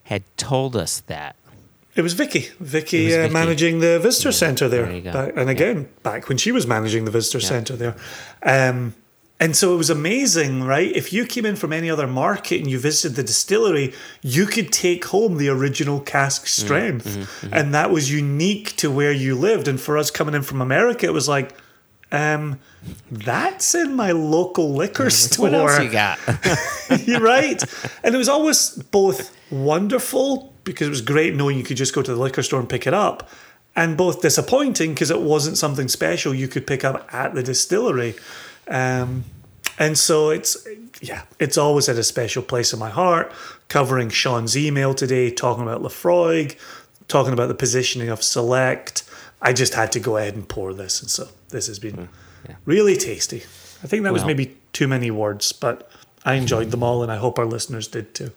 [0.05, 1.37] had told us that.
[1.95, 2.49] It was Vicky.
[2.59, 4.87] Vicky, was uh, managing the visitor centre there.
[4.87, 5.13] there you go.
[5.13, 7.97] Back- and again, back when she was managing the visitor centre there.
[8.43, 8.95] Um,
[9.39, 10.91] and so it was amazing, right?
[10.95, 13.93] If you came in from any other market and you visited the distillery,
[14.23, 17.07] you could take home the original cask Mm, strength.
[17.09, 19.67] mm-hmm, And that was unique to where you lived.
[19.69, 21.55] And for us coming in from America, it was like,
[22.13, 22.61] Um,
[23.11, 25.51] that's in my local liquor store.
[25.51, 26.19] What else you got?
[27.07, 27.63] You're right.
[28.05, 32.03] And it was always both wonderful because it was great knowing you could just go
[32.03, 33.29] to the liquor store and pick it up,
[33.75, 38.15] and both disappointing because it wasn't something special you could pick up at the distillery.
[38.69, 39.25] Um,
[39.79, 40.67] and so it's,
[41.01, 43.33] yeah, it's always at a special place in my heart.
[43.69, 46.59] Covering Sean's email today, talking about Laphroaig,
[47.09, 49.05] talking about the positioning of Select.
[49.41, 51.01] I just had to go ahead and pour this.
[51.01, 52.09] And so this has been
[52.67, 53.39] really tasty.
[53.83, 55.91] I think that was maybe too many words, but
[56.25, 58.31] I enjoyed them all, and I hope our listeners did too.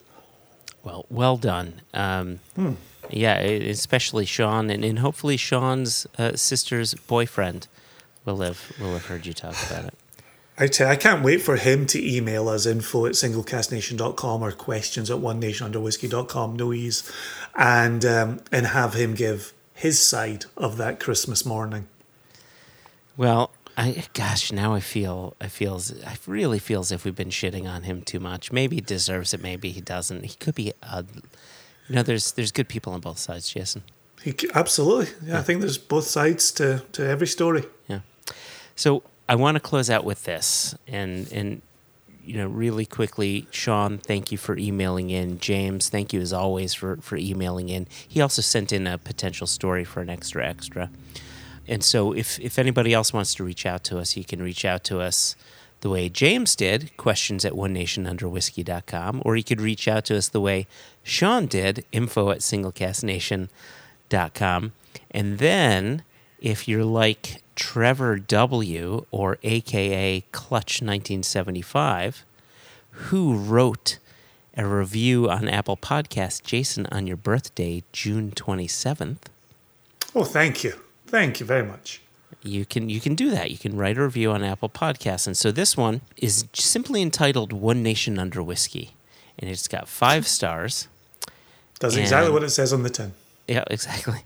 [0.86, 1.80] Well, well done.
[1.92, 2.74] Um, Hmm.
[3.10, 7.66] Yeah, especially Sean, and, and hopefully Sean's uh, sister's boyfriend
[8.24, 9.94] will have will have heard you talk about it.
[10.58, 14.52] I tell you, I can't wait for him to email us info at singlecasknation.com or
[14.52, 17.08] questions at one nation under whiskey.com, no ease,
[17.54, 21.88] and, um, and have him give his side of that Christmas morning.
[23.16, 27.28] Well, I gosh, now I feel I feel I really feel as if we've been
[27.28, 28.50] shitting on him too much.
[28.50, 30.24] Maybe he deserves it, maybe he doesn't.
[30.24, 31.02] He could be, uh,
[31.88, 33.82] you know, there's there's good people on both sides, Jason.
[34.22, 35.14] He, absolutely.
[35.24, 37.64] Yeah, I think there's both sides to, to every story.
[37.86, 38.00] Yeah.
[38.74, 41.62] So I want to close out with this, and and
[42.24, 45.38] you know, really quickly, Sean, thank you for emailing in.
[45.38, 47.86] James, thank you as always for for emailing in.
[48.08, 50.90] He also sent in a potential story for an extra extra.
[51.68, 54.64] And so, if if anybody else wants to reach out to us, he can reach
[54.64, 55.36] out to us
[55.80, 60.04] the way James did, questions at one nation under whiskey.com, or he could reach out
[60.06, 60.66] to us the way
[61.02, 64.72] Sean did, info at singlecasknation.com.
[65.10, 66.02] And then,
[66.40, 69.04] if you're like Trevor W.
[69.10, 72.24] or AKA Clutch 1975,
[72.90, 73.98] who wrote
[74.56, 79.18] a review on Apple Podcast, Jason, on your birthday, June 27th,
[80.14, 80.72] Oh, thank you.
[81.06, 82.00] Thank you very much.
[82.42, 83.50] you can you can do that.
[83.50, 87.52] You can write a review on Apple Podcasts, and so this one is simply entitled
[87.52, 88.94] "One Nation Under Whiskey,"
[89.38, 90.88] and it's got five stars.
[91.78, 93.12] Does exactly what it says on the tin.
[93.46, 94.20] Yeah, exactly.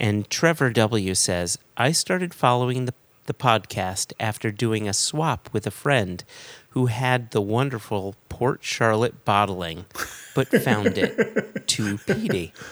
[0.00, 2.94] And Trevor W says, I started following the,
[3.26, 6.22] the podcast after doing a swap with a friend
[6.70, 9.86] who had the wonderful Port Charlotte bottling,
[10.34, 12.52] but found it too peaty.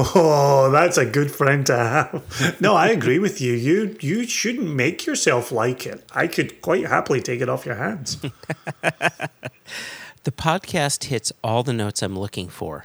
[0.00, 2.60] Oh, that's a good friend to have.
[2.60, 3.52] No, I agree with you.
[3.54, 6.04] You you shouldn't make yourself like it.
[6.12, 8.16] I could quite happily take it off your hands.
[10.24, 12.84] The podcast hits all the notes I'm looking for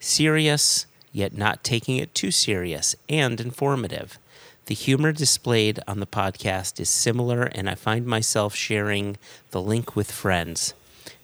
[0.00, 4.18] serious, yet not taking it too serious, and informative.
[4.66, 9.18] The humor displayed on the podcast is similar, and I find myself sharing
[9.50, 10.72] the link with friends.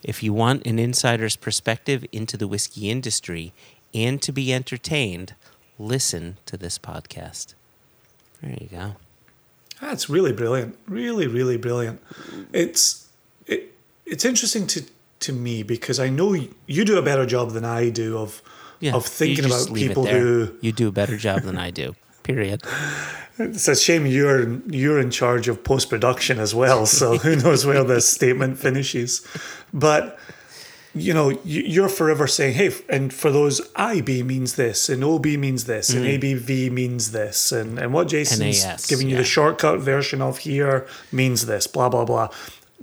[0.02, 3.54] If you want an insider's perspective into the whiskey industry
[3.94, 5.34] and to be entertained,
[5.78, 7.54] listen to this podcast.
[8.42, 8.96] There you go.
[9.80, 10.78] That's really brilliant.
[10.86, 12.00] Really, really brilliant.
[12.52, 13.08] It's
[13.46, 13.74] it
[14.06, 14.84] it's interesting to
[15.20, 16.34] to me because I know
[16.66, 18.42] you do a better job than I do of
[18.80, 21.94] Yeah, of thinking about people who you do a better job than I do.
[22.22, 22.62] Period.
[23.36, 26.86] It's a shame you're you're in charge of post production as well.
[26.86, 29.26] So who knows where this statement finishes?
[29.72, 30.20] But
[30.94, 35.36] you know, you- you're forever saying, "Hey," and for those, IB means this, and OB
[35.36, 36.72] means this, and ABV mm.
[36.72, 39.22] means this, and and what Jason's NAS, giving you yeah.
[39.22, 41.66] the shortcut version of here means this.
[41.66, 42.28] Blah blah blah.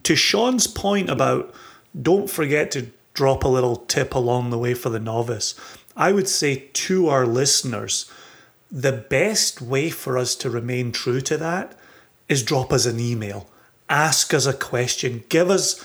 [0.04, 1.54] To Sean's point about
[2.00, 5.56] don't forget to drop a little tip along the way for the novice.
[5.96, 8.06] I would say to our listeners
[8.72, 11.78] the best way for us to remain true to that
[12.30, 13.50] is drop us an email,
[13.90, 15.84] ask us a question, give us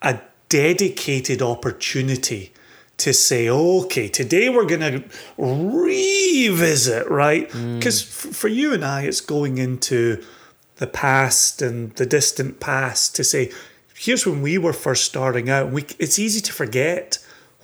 [0.00, 0.20] a
[0.52, 2.52] dedicated opportunity
[2.98, 5.02] to say, okay, today we're going to
[5.38, 7.48] revisit, right?
[7.48, 7.78] Mm.
[7.78, 10.22] Because f- for you and I, it's going into
[10.76, 13.50] the past and the distant past to say,
[13.96, 15.72] here's when we were first starting out.
[15.72, 17.18] We, it's easy to forget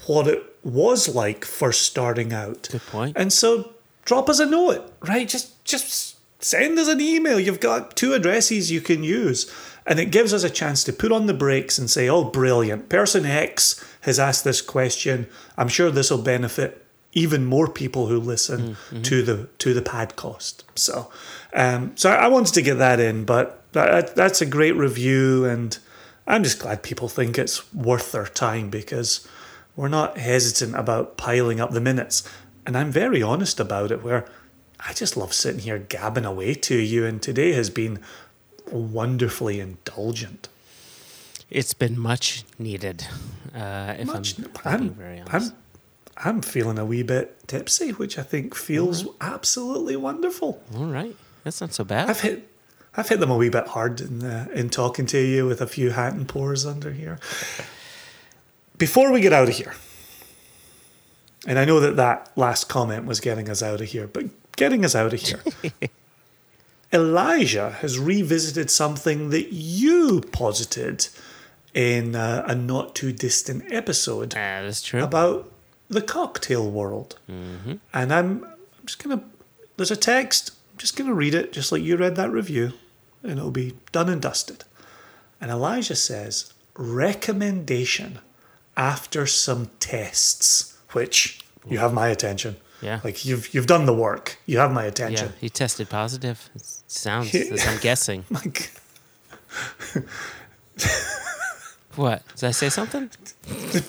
[0.07, 2.69] what it was like first starting out.
[2.73, 3.17] Good point.
[3.17, 3.75] And so
[4.07, 5.29] drop us a note, right?
[5.29, 7.39] Just just send us an email.
[7.39, 9.53] You've got two addresses you can use.
[9.89, 12.91] And it gives us a chance to put on the brakes and say, oh, brilliant.
[12.91, 15.27] Person X has asked this question.
[15.57, 20.63] I'm sure this will benefit even more people who listen to the to the podcast.
[20.75, 21.11] So,
[21.55, 25.77] um, so I wanted to get that in, but that, that's a great review, and
[26.27, 29.27] I'm just glad people think it's worth their time because
[29.75, 32.29] we're not hesitant about piling up the minutes.
[32.67, 34.29] And I'm very honest about it, where
[34.87, 38.01] I just love sitting here gabbing away to you, and today has been
[38.73, 40.49] wonderfully indulgent.
[41.51, 43.07] It's been much needed.
[43.55, 45.53] Uh, if Much, I'm, I'm, very honest.
[46.17, 50.63] I'm, I'm feeling a wee bit tipsy, which I think feels absolutely wonderful.
[50.77, 52.11] All right, that's not so bad.
[52.11, 52.49] I've hit,
[52.97, 55.67] I've hit them a wee bit hard in uh, in talking to you with a
[55.67, 57.19] few hat and pores under here.
[58.77, 59.75] Before we get out of here,
[61.47, 64.27] and I know that that last comment was getting us out of here, but
[64.57, 65.41] getting us out of here.
[66.93, 71.09] Elijah has revisited something that you posited
[71.75, 75.03] in uh, a not too distant episode That is true.
[75.03, 75.51] about
[75.89, 77.19] the cocktail world.
[77.29, 79.25] And I'm, I'm just going to,
[79.77, 82.73] there's a text, I'm just going to read it just like you read that review,
[83.23, 84.65] and it'll be done and dusted.
[85.41, 88.19] And Elijah says, recommendation
[88.77, 92.57] after some tests, which you have my attention.
[92.81, 93.01] Yeah.
[93.03, 94.39] Like you've you've done the work.
[94.47, 95.27] You have my attention.
[95.29, 96.49] yeah, he tested positive.
[96.55, 98.25] It sounds, as I'm guessing.
[98.31, 98.71] Like
[101.99, 102.23] What?
[102.37, 103.11] Did I say something?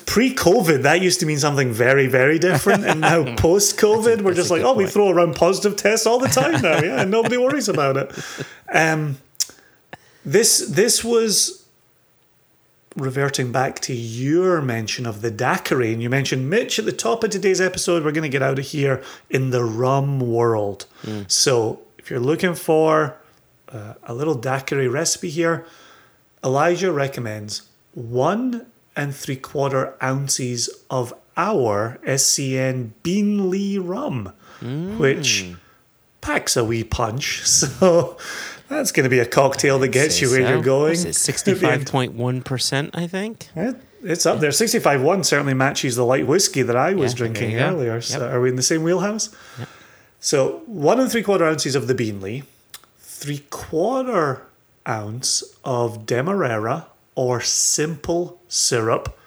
[0.06, 4.62] pre-COVID, that used to mean something very, very different, and now post-COVID, we're just like,
[4.62, 7.96] oh, we throw around positive tests all the time now, yeah, and nobody worries about
[7.96, 8.12] it.
[8.72, 9.18] Um,
[10.24, 11.59] this this was
[12.96, 17.22] reverting back to your mention of the daiquiri, and you mentioned Mitch at the top
[17.24, 18.04] of today's episode.
[18.04, 20.86] We're going to get out of here in the rum world.
[21.28, 23.16] So if you're looking for
[23.68, 25.64] uh, a little daiquiri recipe here,
[26.42, 27.62] Elijah recommends
[27.94, 34.32] one and three quarter ounces of our SCN Beenleigh rum,
[34.98, 35.52] which
[36.20, 37.42] packs a wee punch.
[37.46, 38.16] So
[38.70, 40.48] that's going to be a cocktail that gets you where so.
[40.48, 40.92] you're going.
[40.92, 41.86] At the end.
[41.86, 43.48] 65.1%, I think.
[44.02, 44.50] It's up there.
[44.50, 48.00] 65.1 certainly matches the light whiskey that I was Yeah, drinking earlier.
[48.00, 49.28] So are we in the same wheelhouse?
[50.20, 52.44] So one and three quarter ounces of the Beenleigh,
[52.98, 54.42] three quarter
[54.88, 59.18] ounce of Demerara or simple syrup.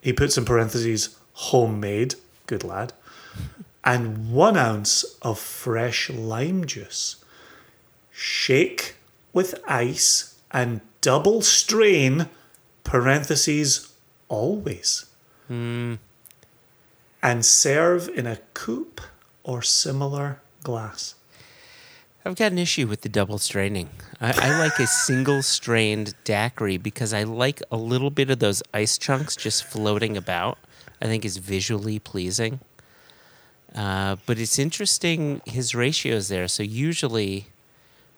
[0.00, 2.14] He puts in parentheses homemade.
[2.46, 2.92] Good lad.
[3.84, 7.16] And one ounce of fresh lime juice.
[8.18, 8.94] Shake
[9.34, 12.30] with ice and double strain
[12.82, 13.92] parentheses
[14.30, 15.04] always.
[17.22, 19.02] And serve in a coupe
[19.44, 21.14] or similar glass.
[22.24, 23.90] I've got an issue with the double straining.
[24.18, 28.62] I, I like a single strained daiquiri because I like a little bit of those
[28.72, 30.56] ice chunks just floating about.
[31.02, 32.60] I think is visually pleasing.
[33.74, 36.48] Uh, but it's interesting his ratios there.
[36.48, 37.48] So usually,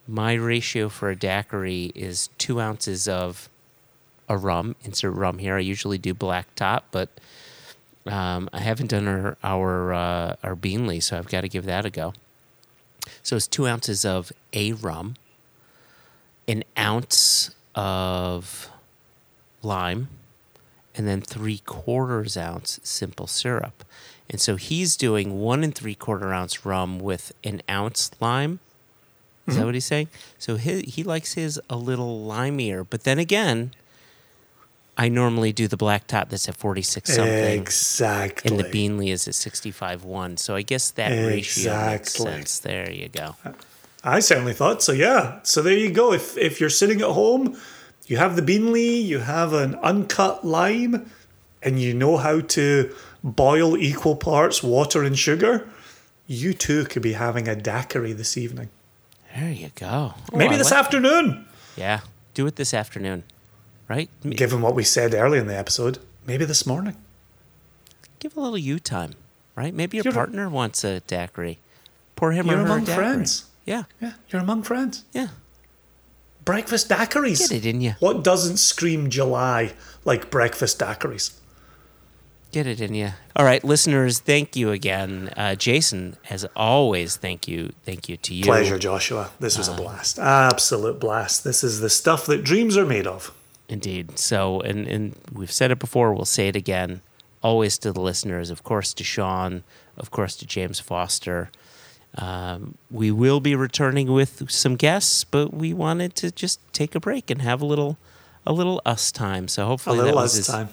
[0.09, 3.47] my ratio for a daiquiri is two ounces of
[4.27, 4.75] a rum.
[4.83, 5.55] Insert rum here.
[5.55, 7.09] I usually do Black Tot, but
[8.07, 11.85] um, I haven't done our our uh, our Beenleigh, so I've got to give that
[11.85, 12.13] a go.
[13.21, 15.15] So it's two ounces of a rum,
[16.47, 18.69] an ounce of
[19.61, 20.09] lime,
[20.95, 23.83] and then three quarters ounce simple syrup.
[24.27, 28.59] And so he's doing one and three quarter ounce rum with an ounce lime.
[29.49, 29.65] Is that mm-hmm.
[29.67, 30.07] what he's saying?
[30.37, 32.83] So he, he likes his a little limier.
[32.83, 33.71] But then again,
[34.97, 37.59] I normally do the Black Tot that's at 46 something.
[37.59, 38.51] Exactly.
[38.51, 40.37] And the Beenleigh is at 65 1.
[40.37, 42.25] So I guess that ratio makes Exactly.
[42.25, 42.59] sense.
[42.59, 43.35] There you go.
[44.03, 44.91] I certainly thought so.
[44.91, 45.39] Yeah.
[45.43, 46.11] So there you go.
[46.11, 47.57] If if you're sitting at home,
[48.07, 51.09] you have the Beenleigh, you have an uncut lime,
[51.63, 52.93] and you know how to
[53.23, 55.69] boil equal parts water and sugar,
[56.27, 58.69] you too could be having a daiquiri this evening.
[59.35, 60.13] There you go.
[60.33, 61.45] Oh, Maybe I this like- afternoon.
[61.75, 61.99] Yeah.
[62.33, 63.23] Do it this afternoon.
[63.87, 64.09] Right?
[64.23, 65.97] Given what we said early in the episode,
[66.27, 66.95] maybe this morning.
[68.19, 69.13] Give a little you time.
[69.55, 69.73] Right?
[69.73, 71.57] Maybe your You're- partner wants a daiquiri.
[72.15, 72.95] Pour him You're or her among daiquiri.
[73.05, 73.45] friends.
[73.65, 73.83] Yeah.
[74.01, 75.03] Yeah, you're among friends.
[75.13, 75.27] Yeah.
[76.45, 77.39] Breakfast daiquiris.
[77.49, 77.95] Get it in you.
[77.99, 79.73] What doesn't scream July
[80.05, 81.31] like breakfast daiquiris?
[82.51, 83.11] Get it in you.
[83.35, 85.31] All right, listeners, thank you again.
[85.37, 87.73] Uh, Jason, as always, thank you.
[87.83, 88.45] Thank you to you.
[88.45, 89.29] Pleasure, Joshua.
[89.39, 90.17] This was a blast.
[90.17, 91.43] Absolute blast.
[91.43, 93.31] This is the stuff that dreams are made of.
[93.67, 94.17] Indeed.
[94.17, 97.01] So, and, and we've said it before, we'll say it again.
[97.43, 99.63] Always to the listeners, of course, to Sean,
[99.95, 101.51] of course, to James Foster.
[102.17, 106.99] Um, we will be returning with some guests, but we wanted to just take a
[106.99, 107.97] break and have a little,
[108.45, 109.47] a little us time.
[109.47, 110.69] So A hopefully little that was us as, time.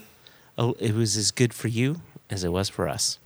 [0.58, 2.00] Oh, it was as good for you
[2.30, 3.18] as it was for us.